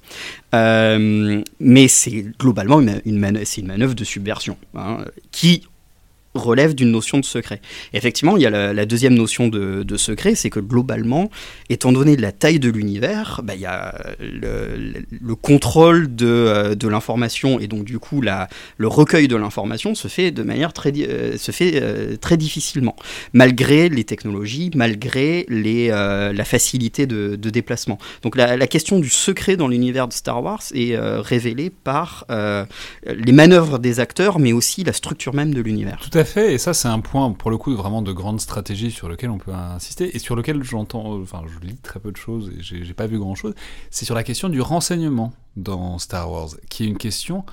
[0.53, 4.99] Euh, mais c'est globalement une manœuvre de subversion hein,
[5.31, 5.63] qui
[6.33, 7.61] relève d'une notion de secret.
[7.93, 11.29] Et effectivement, il y a la, deuxième notion de, secret, c'est que globalement,
[11.69, 16.25] étant donné la taille de l'univers, bah, il y a le, le- le contrôle de,
[16.25, 20.73] euh, de l'information et donc du coup le recueil de l'information se fait de manière
[20.73, 22.95] très, euh, euh, difficilement,
[23.33, 27.97] malgré les technologies, malgré la facilité de, déplacement.
[28.23, 32.25] Donc la, question du secret dans l'univers de Star Wars est révélée par
[33.05, 36.09] les manœuvres des acteurs, mais aussi la structure même de l'univers.
[36.23, 39.29] Fait, et ça c'est un point pour le coup vraiment de grande stratégie sur lequel
[39.29, 42.61] on peut insister et sur lequel j'entends, enfin je lis très peu de choses et
[42.61, 43.53] j'ai pas vu grand chose.
[43.89, 47.45] C'est sur la question du renseignement dans Star Wars, qui est une question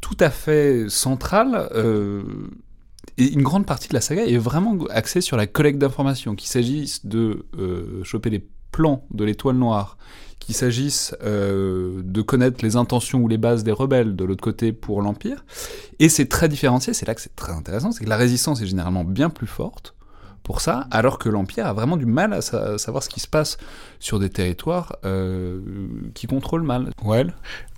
[0.00, 1.68] tout à fait centrale.
[1.74, 2.22] euh,
[3.18, 6.48] et une grande partie de la saga est vraiment axée sur la collecte d'informations, qu'il
[6.48, 9.96] s'agisse de euh, choper les plans de l'étoile noire,
[10.38, 14.72] qu'il s'agisse euh, de connaître les intentions ou les bases des rebelles de l'autre côté
[14.72, 15.44] pour l'Empire.
[15.98, 18.66] Et c'est très différencié, c'est là que c'est très intéressant, c'est que la résistance est
[18.66, 19.94] généralement bien plus forte
[20.42, 23.26] pour ça, alors que l'Empire a vraiment du mal à sa- savoir ce qui se
[23.26, 23.56] passe
[23.98, 25.58] sur des territoires euh,
[26.14, 26.90] qui contrôlent mal.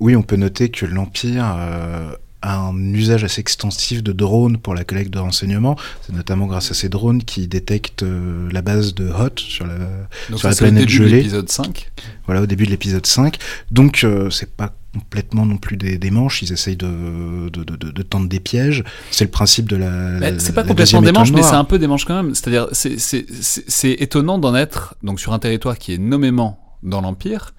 [0.01, 2.13] Oui, on peut noter que l'Empire euh,
[2.43, 5.77] un usage assez extensif de drones pour la collecte de renseignements.
[6.07, 9.75] C'est notamment grâce à ces drones qui détectent euh, la base de Hoth sur la,
[9.77, 11.17] Donc Sur ça, la c'est le planète début de gelée.
[11.19, 11.91] l'épisode 5.
[12.27, 13.39] voilà, au début de l'épisode 5.
[13.71, 16.43] Donc, euh, c'est pas complètement non plus des, des manches.
[16.43, 18.85] Ils essayent de, de, de, de- de tendre des pièges.
[19.11, 20.19] C'est le principe de la.
[20.21, 22.35] Bah, c'est pas la complètement des manches, mais c'est un peu des manches quand même.
[22.35, 26.59] C'est-à-dire, c'est- c'est c'est- c'est étonnant d'en être, donc sur un territoire qui est nommément
[26.83, 27.55] dans l'Empire,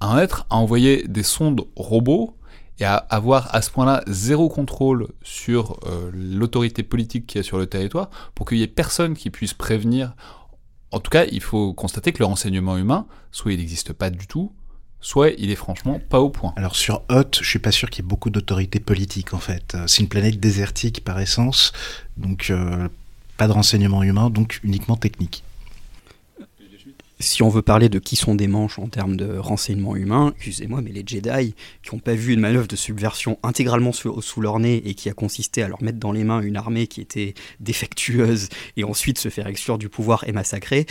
[0.00, 2.34] à en être à envoyer des sondes robots
[2.80, 7.58] et à avoir à ce point-là zéro contrôle sur euh, l'autorité politique qui est sur
[7.58, 10.14] le territoire pour qu'il y ait personne qui puisse prévenir.
[10.90, 14.26] En tout cas, il faut constater que le renseignement humain, soit il n'existe pas du
[14.26, 14.52] tout,
[15.00, 16.52] soit il est franchement pas au point.
[16.56, 19.74] Alors sur Hoth, je suis pas sûr qu'il y ait beaucoup d'autorité politique en fait.
[19.74, 21.72] Euh, C'est une planète désertique par essence,
[22.16, 22.88] donc euh,
[23.36, 25.44] pas de renseignement humain, donc uniquement technique.
[27.20, 30.80] Si on veut parler de qui sont des manches en termes de renseignement humain, excusez-moi,
[30.82, 34.58] mais les Jedi qui n'ont pas vu une manœuvre de subversion intégralement sous, sous leur
[34.58, 37.34] nez et qui a consisté à leur mettre dans les mains une armée qui était
[37.60, 40.86] défectueuse et ensuite se faire exclure du pouvoir et massacrer.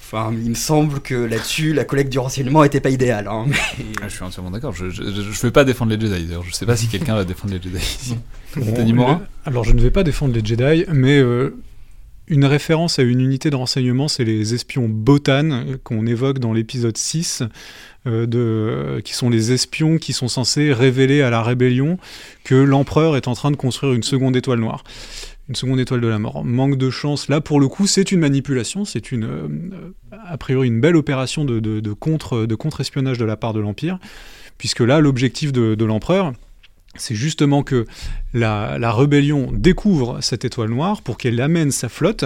[0.00, 3.28] Enfin, il me semble que là-dessus, la collecte du renseignement était pas idéale.
[3.28, 4.72] hein, mais- Ah, je suis entièrement d'accord.
[4.74, 6.42] Je, je vais pas défendre les Jedi d'ailleurs.
[6.44, 8.16] Je sais pas si quelqu'un va défendre les Jedi ici.
[8.56, 9.20] Bon, Denis Morin?
[9.20, 11.56] Le- Alors je ne vais pas défendre les Jedi, mais euh,
[12.30, 16.52] une référence à une unité de renseignement, c'est les espions Botan euh, qu'on évoque dans
[16.52, 17.42] l'épisode 6,
[18.06, 21.98] euh, euh, qui sont les espions qui sont censés révéler à la rébellion
[22.44, 24.84] que l'empereur est en train de construire une seconde étoile noire.
[25.48, 26.44] Une seconde étoile de la mort.
[26.44, 27.28] Manque de chance.
[27.28, 28.84] Là, pour le coup, c'est une manipulation.
[28.84, 29.82] C'est une,
[30.12, 33.58] a priori, une belle opération de, de, de contre, de contre-espionnage de la part de
[33.58, 33.98] l'Empire,
[34.58, 36.34] puisque là, l'objectif de l'empereur,
[36.96, 37.86] c'est justement que
[38.34, 42.24] la, la rébellion découvre cette étoile noire pour qu'elle amène sa flotte.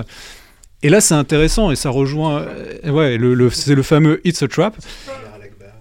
[0.83, 2.43] Et là, c'est intéressant et ça rejoint.
[2.43, 4.77] euh, ouais, le, c'est le fameux It's a Trap.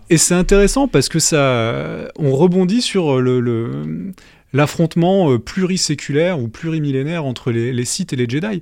[0.09, 4.13] Et c'est intéressant parce que ça, on rebondit sur le, le-
[4.51, 8.61] l'affrontement euh, pluriséculaire ou plurimillénaire entre les, les Sith et les Jedi.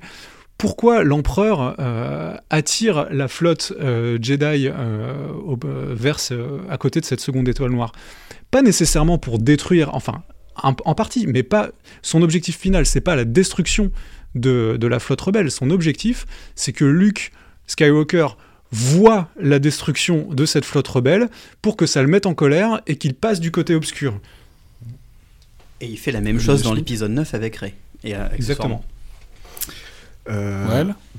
[0.61, 7.05] Pourquoi l'empereur euh, attire la flotte euh, Jedi euh, au- vers ce- à côté de
[7.05, 7.91] cette seconde étoile noire?
[8.51, 10.21] Pas nécessairement pour détruire, enfin,
[10.61, 11.69] en, en partie, mais pas
[12.03, 13.91] son objectif final, c'est pas la destruction
[14.35, 15.49] de, de la flotte rebelle.
[15.49, 17.31] Son objectif, c'est que Luke
[17.65, 18.27] Skywalker
[18.71, 21.27] voit la destruction de cette flotte rebelle
[21.63, 24.19] pour que ça le mette en colère et qu'il passe du côté obscur.
[25.81, 27.73] Et il fait la même chose dans l'épisode 9 avec Rey.
[28.03, 28.85] Et, euh, Exactement.
[30.29, 30.67] Euh,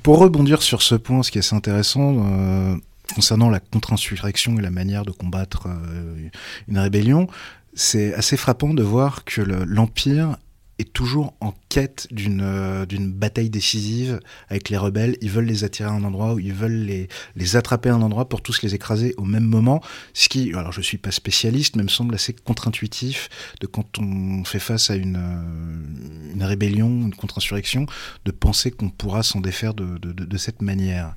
[0.03, 2.77] Pour rebondir sur ce point, ce qui est assez intéressant euh,
[3.15, 6.29] concernant la contre-insurrection et la manière de combattre euh,
[6.69, 7.27] une rébellion,
[7.75, 10.37] c'est assez frappant de voir que le- l'Empire
[10.83, 15.17] est toujours en quête d'une euh, d'une bataille décisive avec les rebelles.
[15.23, 18.03] Ils veulent les attirer à un endroit, où ils veulent les, les attraper à un
[18.03, 19.83] endroit pour tous les écraser au même moment.
[20.13, 23.29] Ce qui, alors je suis pas spécialiste, mais me semble assez contre-intuitif
[23.61, 27.87] de quand on fait face à une, euh, une rébellion, une contre-insurrection,
[28.25, 31.15] de penser qu'on pourra s'en défaire de- de cette manière.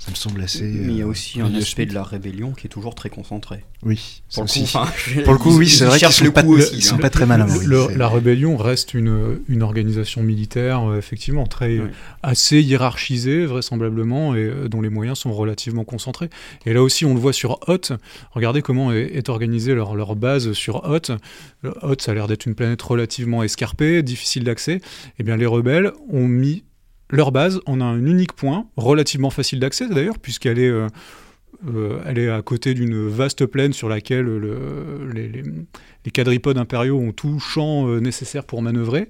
[0.00, 0.62] Ça me semble assez.
[0.62, 3.10] Mais il y a euh, aussi un aspect de la rébellion qui est toujours très
[3.10, 3.64] concentré.
[3.82, 4.86] oui, Pour le coup, enfin,
[5.24, 6.90] Pour le coup, oui, ils- c'est vrai qu'ils sont pas- aussi, ils hein.
[6.90, 7.46] sont pas très malins.
[7.46, 11.88] Le- oui, le- c'est- la rébellion reste une, une organisation militaire, euh, effectivement, très Oui.
[12.22, 16.30] assez hiérarchisée, vraisemblablement, et euh, dont les moyens sont relativement concentrés.
[16.64, 17.92] Et là aussi, on le voit sur Hoth.
[18.30, 21.10] Regardez comment est, est organisée leur, leur base sur Hoth.
[21.82, 24.80] Hoth, ça a l'air d'être une planète relativement escarpée, difficile d'accès.
[25.18, 26.62] Eh bien, les rebelles ont mis
[27.10, 30.68] leur base en un unique point, relativement facile d'accès d'ailleurs, puisqu'elle est...
[30.68, 30.86] euh,
[31.74, 35.42] euh, elle est à côté d'une vaste plaine sur laquelle le- les, les-
[36.04, 39.08] les quadripodes impériaux ont tout champ euh, nécessaire pour manœuvrer,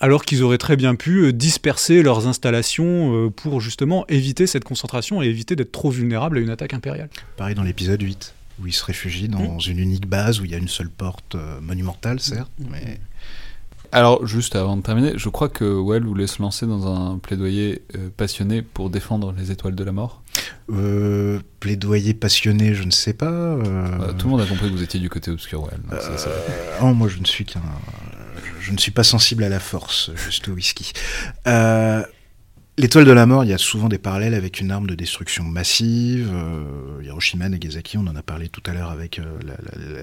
[0.00, 5.22] alors qu'ils auraient très bien pu disperser leurs installations euh, pour justement éviter cette concentration
[5.22, 7.10] et éviter d'être trop vulnérables à une attaque impériale.
[7.36, 10.54] Pareil dans l'épisode 8, où ils se réfugient dans une unique base où il y
[10.54, 13.00] a une seule porte euh, monumentale, certes, mais
[13.96, 17.80] Alors, juste avant de terminer, je crois que Well voulait se lancer dans un plaidoyer
[17.96, 20.20] euh, passionné pour défendre les étoiles de la mort.
[20.70, 23.30] euh, plaidoyer passionné, je ne sais pas.
[23.30, 25.80] euh, Euh, tout le monde a compris que vous étiez du côté obscur, Well.
[25.90, 26.30] donc ça, ça-
[26.82, 27.62] oh, moi, je ne suis qu'un.
[28.60, 30.92] Je ne suis pas sensible à la force, juste au whisky.
[32.78, 35.44] L'étoile de la mort, il y a souvent des parallèles avec une arme de destruction
[35.44, 36.30] massive.
[36.34, 40.02] euh, Hiroshima, Nagasaki, on en a parlé tout à l'heure avec euh, la, la-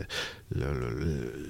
[0.55, 0.73] la- la-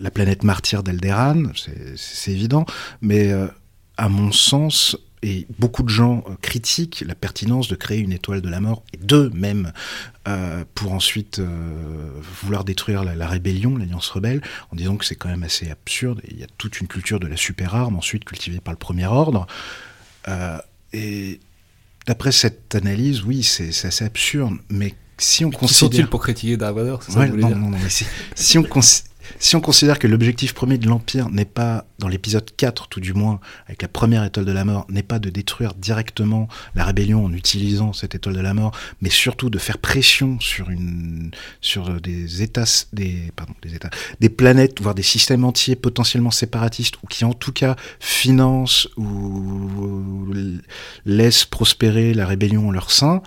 [0.01, 2.65] la planète martyre d'Alderan, c'est- évident.
[3.01, 3.47] Mais euh,
[3.95, 8.49] à mon sens, et beaucoup de gens critiquent la pertinence de créer une étoile de
[8.49, 9.71] la mort, et deux même,
[10.27, 11.39] euh, pour ensuite
[12.41, 14.41] vouloir détruire la, rébellion, l'alliance rebelle,
[14.71, 16.19] en disant que c'est quand même assez absurde.
[16.29, 19.05] Il y a toute une culture de la super arme, ensuite cultivée par le premier
[19.05, 19.47] ordre.
[20.93, 21.39] Et
[22.07, 24.57] d'après cette analyse, oui, c'est assez absurde.
[24.69, 25.79] Mais si on Qui considère...
[25.91, 28.05] sont-ils pour critiquer Dark Vador C'est ça Ouais, non, non, non, mais si,
[28.35, 29.03] si on consi-
[29.39, 33.13] si on considère que l'objectif premier de l'Empire n'est pas, dans l'épisode 4 tout du
[33.13, 37.25] moins, avec la première étoile de la mort, n'est pas de détruire directement la rébellion
[37.25, 38.71] en utilisant cette étoile de la mort,
[39.01, 41.31] mais surtout de faire pression sur, une,
[41.61, 43.89] sur des états, des, pardon, des états,
[44.19, 50.33] des planètes, voire des systèmes entiers potentiellement séparatistes, ou qui en tout cas financent ou
[51.05, 53.21] laissent prospérer la rébellion en leur sein,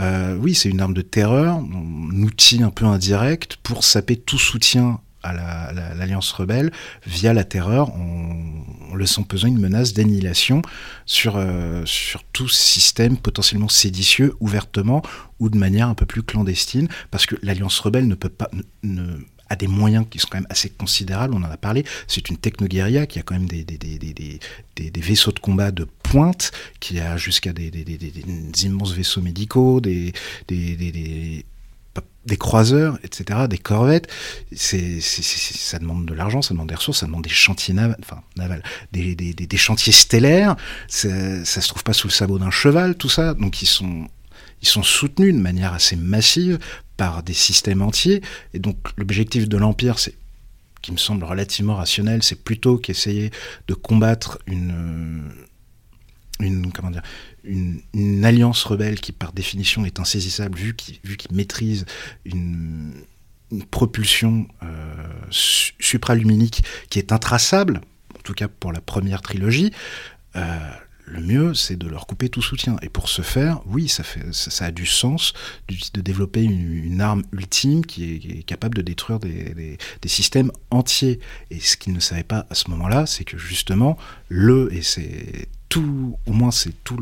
[0.00, 4.38] euh, oui, c'est une arme de terreur, un outil un peu indirect pour saper tout
[4.38, 6.70] soutien à la- à la- l'Alliance rebelle
[7.06, 10.62] via la terreur en, en laissant peser une menace d'annihilation
[11.06, 15.02] sur, euh, sur tout système potentiellement séditieux, ouvertement
[15.40, 18.50] ou de manière un peu plus clandestine, parce que l'Alliance rebelle ne peut pas...
[19.50, 22.36] a des moyens qui sont quand même assez considérables, on en a parlé, c'est une
[22.36, 24.00] technoguérilla qui a quand même des, des, des,
[24.76, 26.50] des, vaisseaux de combat de pointe,
[26.80, 27.70] qui a jusqu'à des
[28.64, 30.12] immenses vaisseaux médicaux, des,
[30.48, 30.76] des,
[32.26, 34.08] des, croiseurs, etc., des corvettes.
[34.52, 38.62] Ça demande de l'argent, ça demande des ressources, ça demande des chantiers navals,
[38.92, 40.56] des chantiers stellaires.
[40.88, 43.34] Ça, ça se trouve pas sous le sabot d'un cheval, tout ça.
[43.34, 44.08] Donc ils sont,
[44.62, 46.58] ils sont soutenus de manière assez massive
[46.96, 48.22] par des systèmes entiers.
[48.54, 50.14] Et donc l'objectif de l'Empire, c'est
[50.82, 53.30] qui me semble relativement rationnel, c'est plutôt qu'essayer
[53.66, 55.30] de combattre une,
[56.40, 57.02] une comment dire,
[57.48, 61.86] une, alliance rebelle qui par définition est insaisissable vu qu'il qu'il maîtrise
[62.24, 62.92] une,
[63.70, 64.94] propulsion euh,
[65.30, 67.80] su- supraluminique qui est intraçable,
[68.14, 69.72] en tout cas pour la première trilogie.
[70.36, 70.70] euh,
[71.10, 72.76] le mieux, c'est de leur couper tout soutien.
[72.82, 75.32] Et pour ce faire, oui, ça, fait, ça, a du sens
[75.94, 78.04] de, développer une, arme ultime qui
[78.38, 81.18] est, capable de détruire des- des systèmes entiers.
[81.50, 83.96] Et ce qu'ils ne savaient pas à ce moment-là, c'est que justement,
[84.28, 85.48] le, et c'est
[85.78, 86.98] tout, au moins c'est tout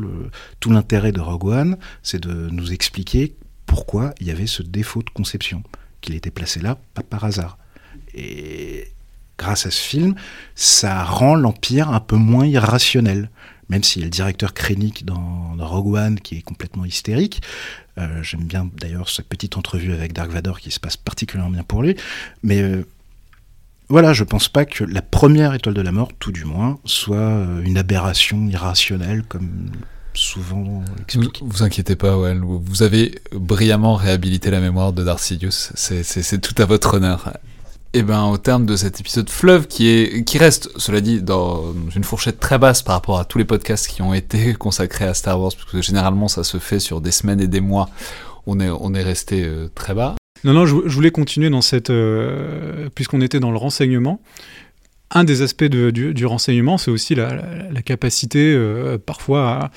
[0.69, 3.35] l'intérêt de Rogue One, c'est de nous expliquer
[3.65, 5.63] pourquoi il y avait ce défaut de conception,
[6.01, 7.57] qu'il était placé là, pas par hasard.
[8.13, 8.91] Et
[9.37, 10.15] grâce à ce film,
[10.55, 13.29] ça rend l'Empire un peu moins irrationnel.
[13.69, 17.41] Même s'il y a le directeur Krennic dans, dans Rogue One qui est complètement hystérique.
[17.97, 21.63] Euh, J'aime bien d'ailleurs cette petite entrevue avec Dark Vador qui se passe particulièrement bien
[21.63, 21.97] pour lui.
[22.43, 22.87] Mais euh,
[23.89, 27.45] voilà, je pense pas que la première étoile de la mort, tout du moins, soit
[27.63, 29.71] une aberration irrationnelle comme
[30.13, 30.83] souvent.
[31.41, 36.61] Vous, inquiétez pas, ouais, vous avez brillamment réhabilité la mémoire de Darth Sidious, c'est tout
[36.61, 37.31] à votre honneur.
[37.93, 41.21] Et eh ben au terme de cet épisode fleuve qui est qui reste cela dit
[41.21, 45.05] dans une fourchette très basse par rapport à tous les podcasts qui ont été consacrés
[45.05, 47.89] à Star Wars parce que généralement ça se fait sur des semaines et des mois.
[48.45, 50.15] On est on est resté euh, très bas.
[50.43, 54.21] Non non, je, voulais continuer dans cette euh, puisqu'on était dans le renseignement.
[55.09, 57.41] Un des aspects du, renseignement, c'est aussi la,
[57.85, 59.71] capacité euh, parfois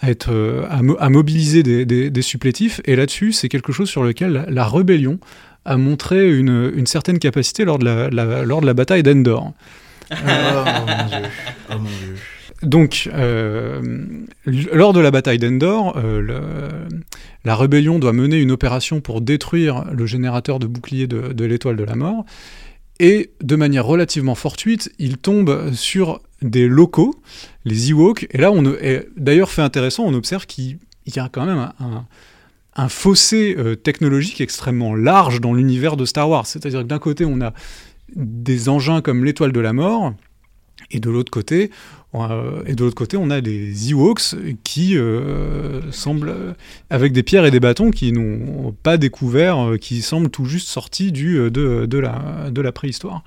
[0.00, 2.80] à, être, à, mobiliser des, supplétifs.
[2.84, 5.18] Et là-dessus, c'est quelque chose sur lequel la rébellion
[5.64, 9.52] a montré une, une certaine capacité lors de la, lors de la bataille d'Endor.
[10.12, 11.28] oh, mon Dieu.
[11.70, 12.16] Oh, mon Dieu.
[12.62, 13.82] Donc, euh,
[14.46, 16.86] lors de la bataille d'Endor, euh,
[17.44, 21.84] la rébellion doit mener une opération pour détruire le générateur de bouclier de, l'étoile de
[21.84, 22.24] la mort.
[22.98, 27.14] Et de manière relativement fortuite, il tombe sur des locaux,
[27.66, 28.26] les Ewoks.
[28.30, 28.62] Et là, on
[29.16, 31.70] d'ailleurs, fait intéressant, on observe qu'il y a quand même
[32.74, 36.46] un, fossé euh, technologique extrêmement large dans l'univers de Star Wars.
[36.46, 37.52] C'est-à-dire que d'un côté, on a
[38.14, 40.14] des engins comme l'étoile de la mort,
[40.90, 41.70] et de l'autre côté,
[42.66, 44.34] et de l'autre côté, on a des Ewoks
[44.64, 46.34] qui euh, semblent,
[46.90, 51.12] avec des pierres et des bâtons qui n'ont pas découvert, qui semblent tout juste sortis
[51.12, 53.22] du, de, la, de la préhistoire.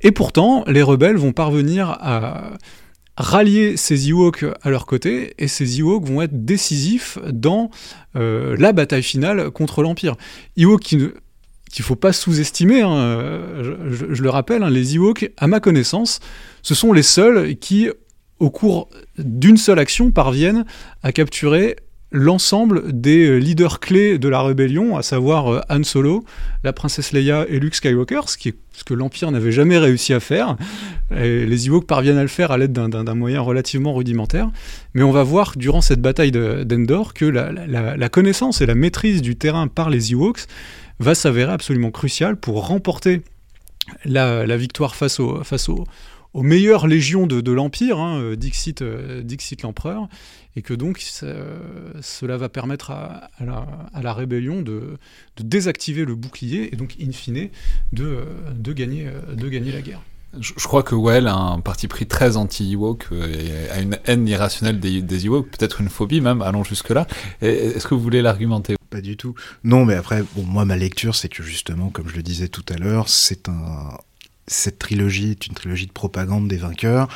[0.00, 2.52] Et pourtant, les rebelles vont parvenir à
[3.16, 7.70] rallier ces Ewoks à leur côté, et ces Ewoks vont être décisifs dans
[8.16, 10.16] euh, la bataille finale contre l'Empire.
[10.56, 11.08] Ewoks qui ne
[11.70, 13.40] qu'il faut pas sous-estimer, hein,
[13.90, 16.20] je, le rappelle, hein, les Ewoks, à ma connaissance,
[16.62, 17.88] ce sont les seuls qui,
[18.40, 18.88] au cours
[19.18, 20.64] d'une seule action, parviennent
[21.02, 21.76] à capturer
[22.14, 26.24] l'ensemble des euh, leaders clés de la rébellion, à savoir euh, Han Solo,
[26.62, 30.14] la princesse Leia et Luke Skywalker, ce, qui est, ce que l'Empire n'avait jamais réussi
[30.14, 30.56] à faire.
[31.10, 34.48] les Ewoks parviennent à le faire à l'aide d'un moyen relativement rudimentaire.
[34.94, 39.34] Mais on va voir durant cette bataille d'Endor que la, connaissance et la maîtrise du
[39.34, 40.46] terrain par les Ewoks
[41.00, 43.22] va s'avérer absolument cruciale pour remporter
[44.04, 45.84] la, victoire face au, face au,
[46.34, 50.08] aux meilleures légions de, l'Empire, hein, euh, Dixit, Dixit l'empereur,
[50.56, 54.98] et que donc cela va permettre à, la, rébellion de,
[55.38, 57.48] désactiver le bouclier et donc in fine
[57.92, 58.18] de,
[58.54, 60.00] de, gagner, de gagner la guerre.
[60.40, 64.26] Je, crois que Well a un parti pris très anti-Ewok euh, et a une haine
[64.26, 67.06] irrationnelle des, des Ewok, peut-être une phobie même, allons jusque-là.
[67.40, 68.76] Est-ce que vous voulez l'argumenter?
[68.90, 69.34] Pas du tout.
[69.62, 72.64] Non, mais après, bon, moi, ma lecture, c'est que justement, comme je le disais tout
[72.68, 73.96] à l'heure, c'est un.
[74.46, 77.08] Cette trilogie est une trilogie de propagande des vainqueurs.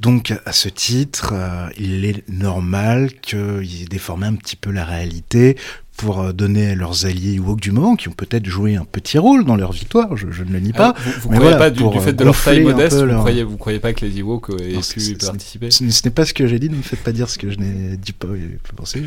[0.00, 4.84] Donc à ce titre, euh, il est normal qu'ils aient déformé un petit peu la
[4.84, 5.56] réalité
[5.96, 9.18] pour euh, donner à leurs alliés Wok du moment, qui ont peut-être joué un petit
[9.18, 10.94] rôle dans leur victoire, je, ne le nie pas.
[10.96, 13.58] Ah, vous, ne croyez pas du, fait de leur taille modeste, vous, leur...
[13.58, 16.70] croyez, pas que les Ewoks aient pu participer Ce, n'est pas ce que j'ai dit,
[16.70, 18.28] ne me faites pas dire ce que je n'ai dit pas,
[18.76, 19.02] pensé.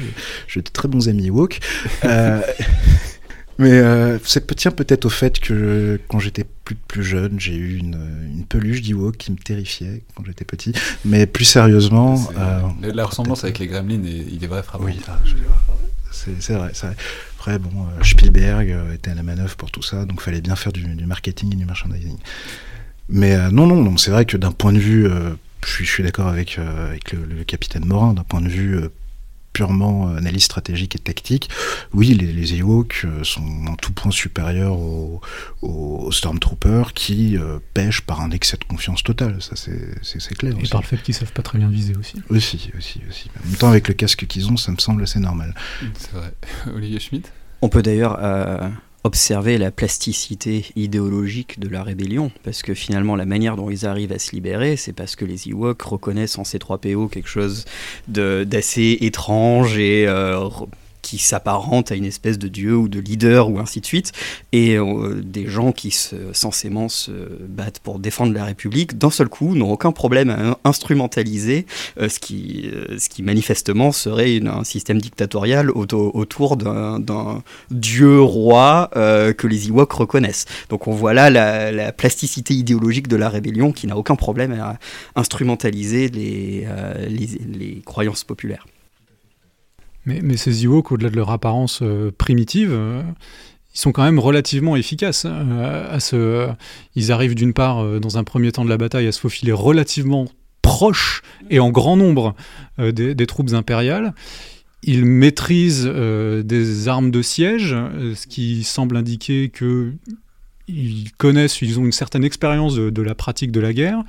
[0.50, 1.60] J'ai de très bons amis Ewok.
[2.04, 2.42] euh,
[3.62, 7.78] Mais euh, ça tient peut-être au fait que quand j'étais plus, plus jeune, j'ai eu
[7.78, 7.94] une,
[8.34, 10.74] une peluche d'Ewok qui me terrifiait quand j'étais petit.
[11.06, 12.28] Mais plus sérieusement.
[12.36, 14.86] Euh, la ressemblance avec les Gremlins, il est vrai, frappant.
[14.86, 15.20] Oui, ah,
[16.12, 16.96] c'est vrai, vrai,
[17.38, 20.42] Après, bon, euh, Spielberg euh, était à la manœuvre pour tout ça, donc il fallait
[20.42, 22.18] bien faire du, du, marketing et du merchandising.
[23.10, 25.08] Mais non, non, non c'est vrai que d'un point de vue.
[25.64, 28.80] je suis, d'accord avec, avec le, le, capitaine Morin, d'un point de vue
[29.54, 31.50] purement euh, analyse stratégique et tactique,
[31.94, 35.22] oui, les, les Ewoks euh, sont en tout point supérieurs aux,
[35.62, 40.54] aux Stormtroopers qui euh, pêchent par un excès de confiance totale, ça c'est clair.
[40.62, 42.16] Et par le fait qu'ils savent pas très bien viser aussi.
[42.30, 43.30] Aussi, aussi, aussi.
[43.44, 45.54] En même temps, avec le casque qu'ils ont, ça me semble assez normal.
[45.98, 46.34] C'est vrai.
[46.74, 47.32] Olivier Schmitt?
[47.62, 48.20] On peut d'ailleurs
[49.04, 54.12] observer la plasticité idéologique de la rébellion, parce que finalement la manière dont ils arrivent
[54.12, 57.66] à se libérer, c'est parce que les Ewoks reconnaissent en C3PO quelque chose
[58.08, 60.50] d'assez étrange et euh,
[61.12, 64.14] qui s'apparente à une espèce de dieu ou de leader ou ainsi de suite,
[64.54, 67.12] et euh, des gens qui se, censément se
[67.50, 71.66] battent pour défendre la République, d'un seul coup, n'ont aucun problème à instrumentaliser
[72.00, 78.90] euh, ce, qui, euh, ce qui manifestement serait un système dictatorial autour d'un dieu roi
[78.94, 80.46] que les Ewoks reconnaissent.
[80.70, 84.78] Donc on voit là la, plasticité idéologique de la rébellion qui n'a aucun problème à
[85.16, 86.68] instrumentaliser les,
[87.10, 88.66] les croyances populaires.
[90.06, 93.04] Mais, ces Ewoks, au-delà de leur apparence euh, primitive, euh,
[93.74, 95.28] ils sont quand même relativement efficaces.
[96.00, 96.50] Ce,
[96.96, 99.52] ils arrivent d'une part, euh, dans un premier temps de la bataille, à se faufiler
[99.52, 100.26] relativement
[100.62, 102.36] proche et en grand nombre
[102.78, 104.14] des, troupes impériales.
[104.84, 107.76] Ils maîtrisent des armes de siège,
[108.16, 109.94] ce qui semble indiquer que
[110.74, 114.04] ils connaissent, ils ont une certaine expérience de, la pratique de la guerre.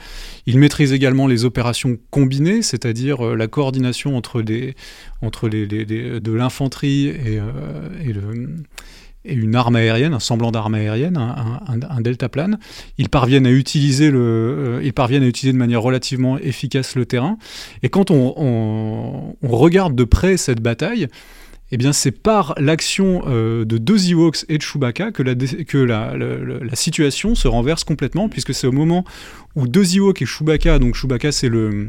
[0.46, 4.74] Ils maîtrisent également les opérations combinées, c'est-à-dire euh, la coordination entre, des,
[5.22, 7.40] entre les, de l'infanterie et,
[8.04, 8.14] et,
[9.24, 12.58] et, une arme aérienne, un semblant d'arme aérienne, un, un, deltaplane.
[12.98, 17.38] Ils parviennent à utiliser le, ils parviennent à utiliser de manière relativement efficace le terrain.
[17.82, 21.08] Et quand on regarde de près cette bataille,
[21.72, 27.34] eh bien c'est par l'action euh, de deux Ewoks et de Chewbacca que, la, situation
[27.34, 29.04] se renverse complètement, puisque c'est au moment
[29.56, 31.88] où deux Ewoks et Chewbacca, donc Chewbacca c'est le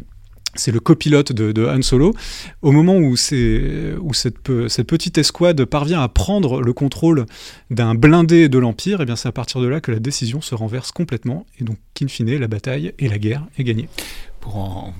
[0.81, 2.14] copilote de, Han Solo.
[2.61, 7.26] Au moment où, cette, petite escouade parvient à prendre le contrôle
[7.69, 10.39] d'un blindé de l'Empire, et eh bien c'est à partir de là que la décision
[10.39, 13.89] se renverse complètement, et donc, in fine, la bataille et la guerre est gagnée.
[14.39, 14.93] Pour en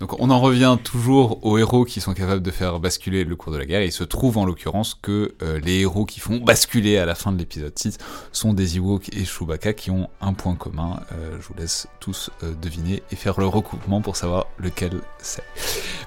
[0.00, 3.52] donc on en revient toujours aux héros qui sont capables de faire basculer le cours
[3.52, 3.82] de la guerre.
[3.82, 7.14] Et il se trouve en l'occurrence que euh, les héros qui font basculer à la
[7.14, 7.98] fin de l'épisode 6
[8.32, 11.00] sont des Ewoks et Chewbacca qui ont un point commun.
[11.12, 15.44] Euh, je vous laisse tous euh, deviner et faire le recoupement pour savoir lequel c'est.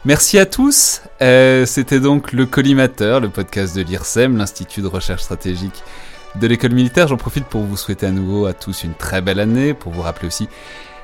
[0.06, 1.02] Merci à tous.
[1.20, 5.84] C'était donc le Collimateur, le podcast de l'IRSEM, l'Institut de recherche stratégique
[6.36, 7.08] de l'école militaire.
[7.08, 10.02] J'en profite pour vous souhaiter à nouveau à tous une très belle année, pour vous
[10.02, 10.50] rappeler aussi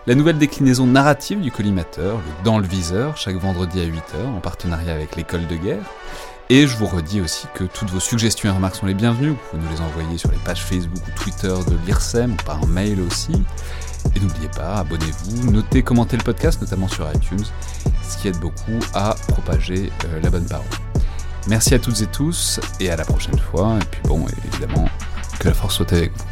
[0.07, 4.39] la nouvelle déclinaison narrative du collimateur, le Dans le viseur, chaque vendredi à 8h, en
[4.39, 5.83] partenariat avec l'école de guerre.
[6.49, 9.29] Et je vous redis aussi que toutes vos suggestions et remarques sont les bienvenues.
[9.29, 12.65] Vous pouvez nous les envoyer sur les pages Facebook ou Twitter de l'IRSEM, ou par
[12.65, 13.43] mail aussi.
[14.15, 17.45] Et n'oubliez pas, abonnez-vous, notez, commentez le podcast, notamment sur iTunes,
[18.01, 20.65] ce qui aide beaucoup à propager euh, la bonne parole.
[21.47, 23.77] Merci à toutes et tous, et à la prochaine fois.
[23.79, 24.89] Et puis bon, évidemment,
[25.39, 26.25] que la force soit avec vous.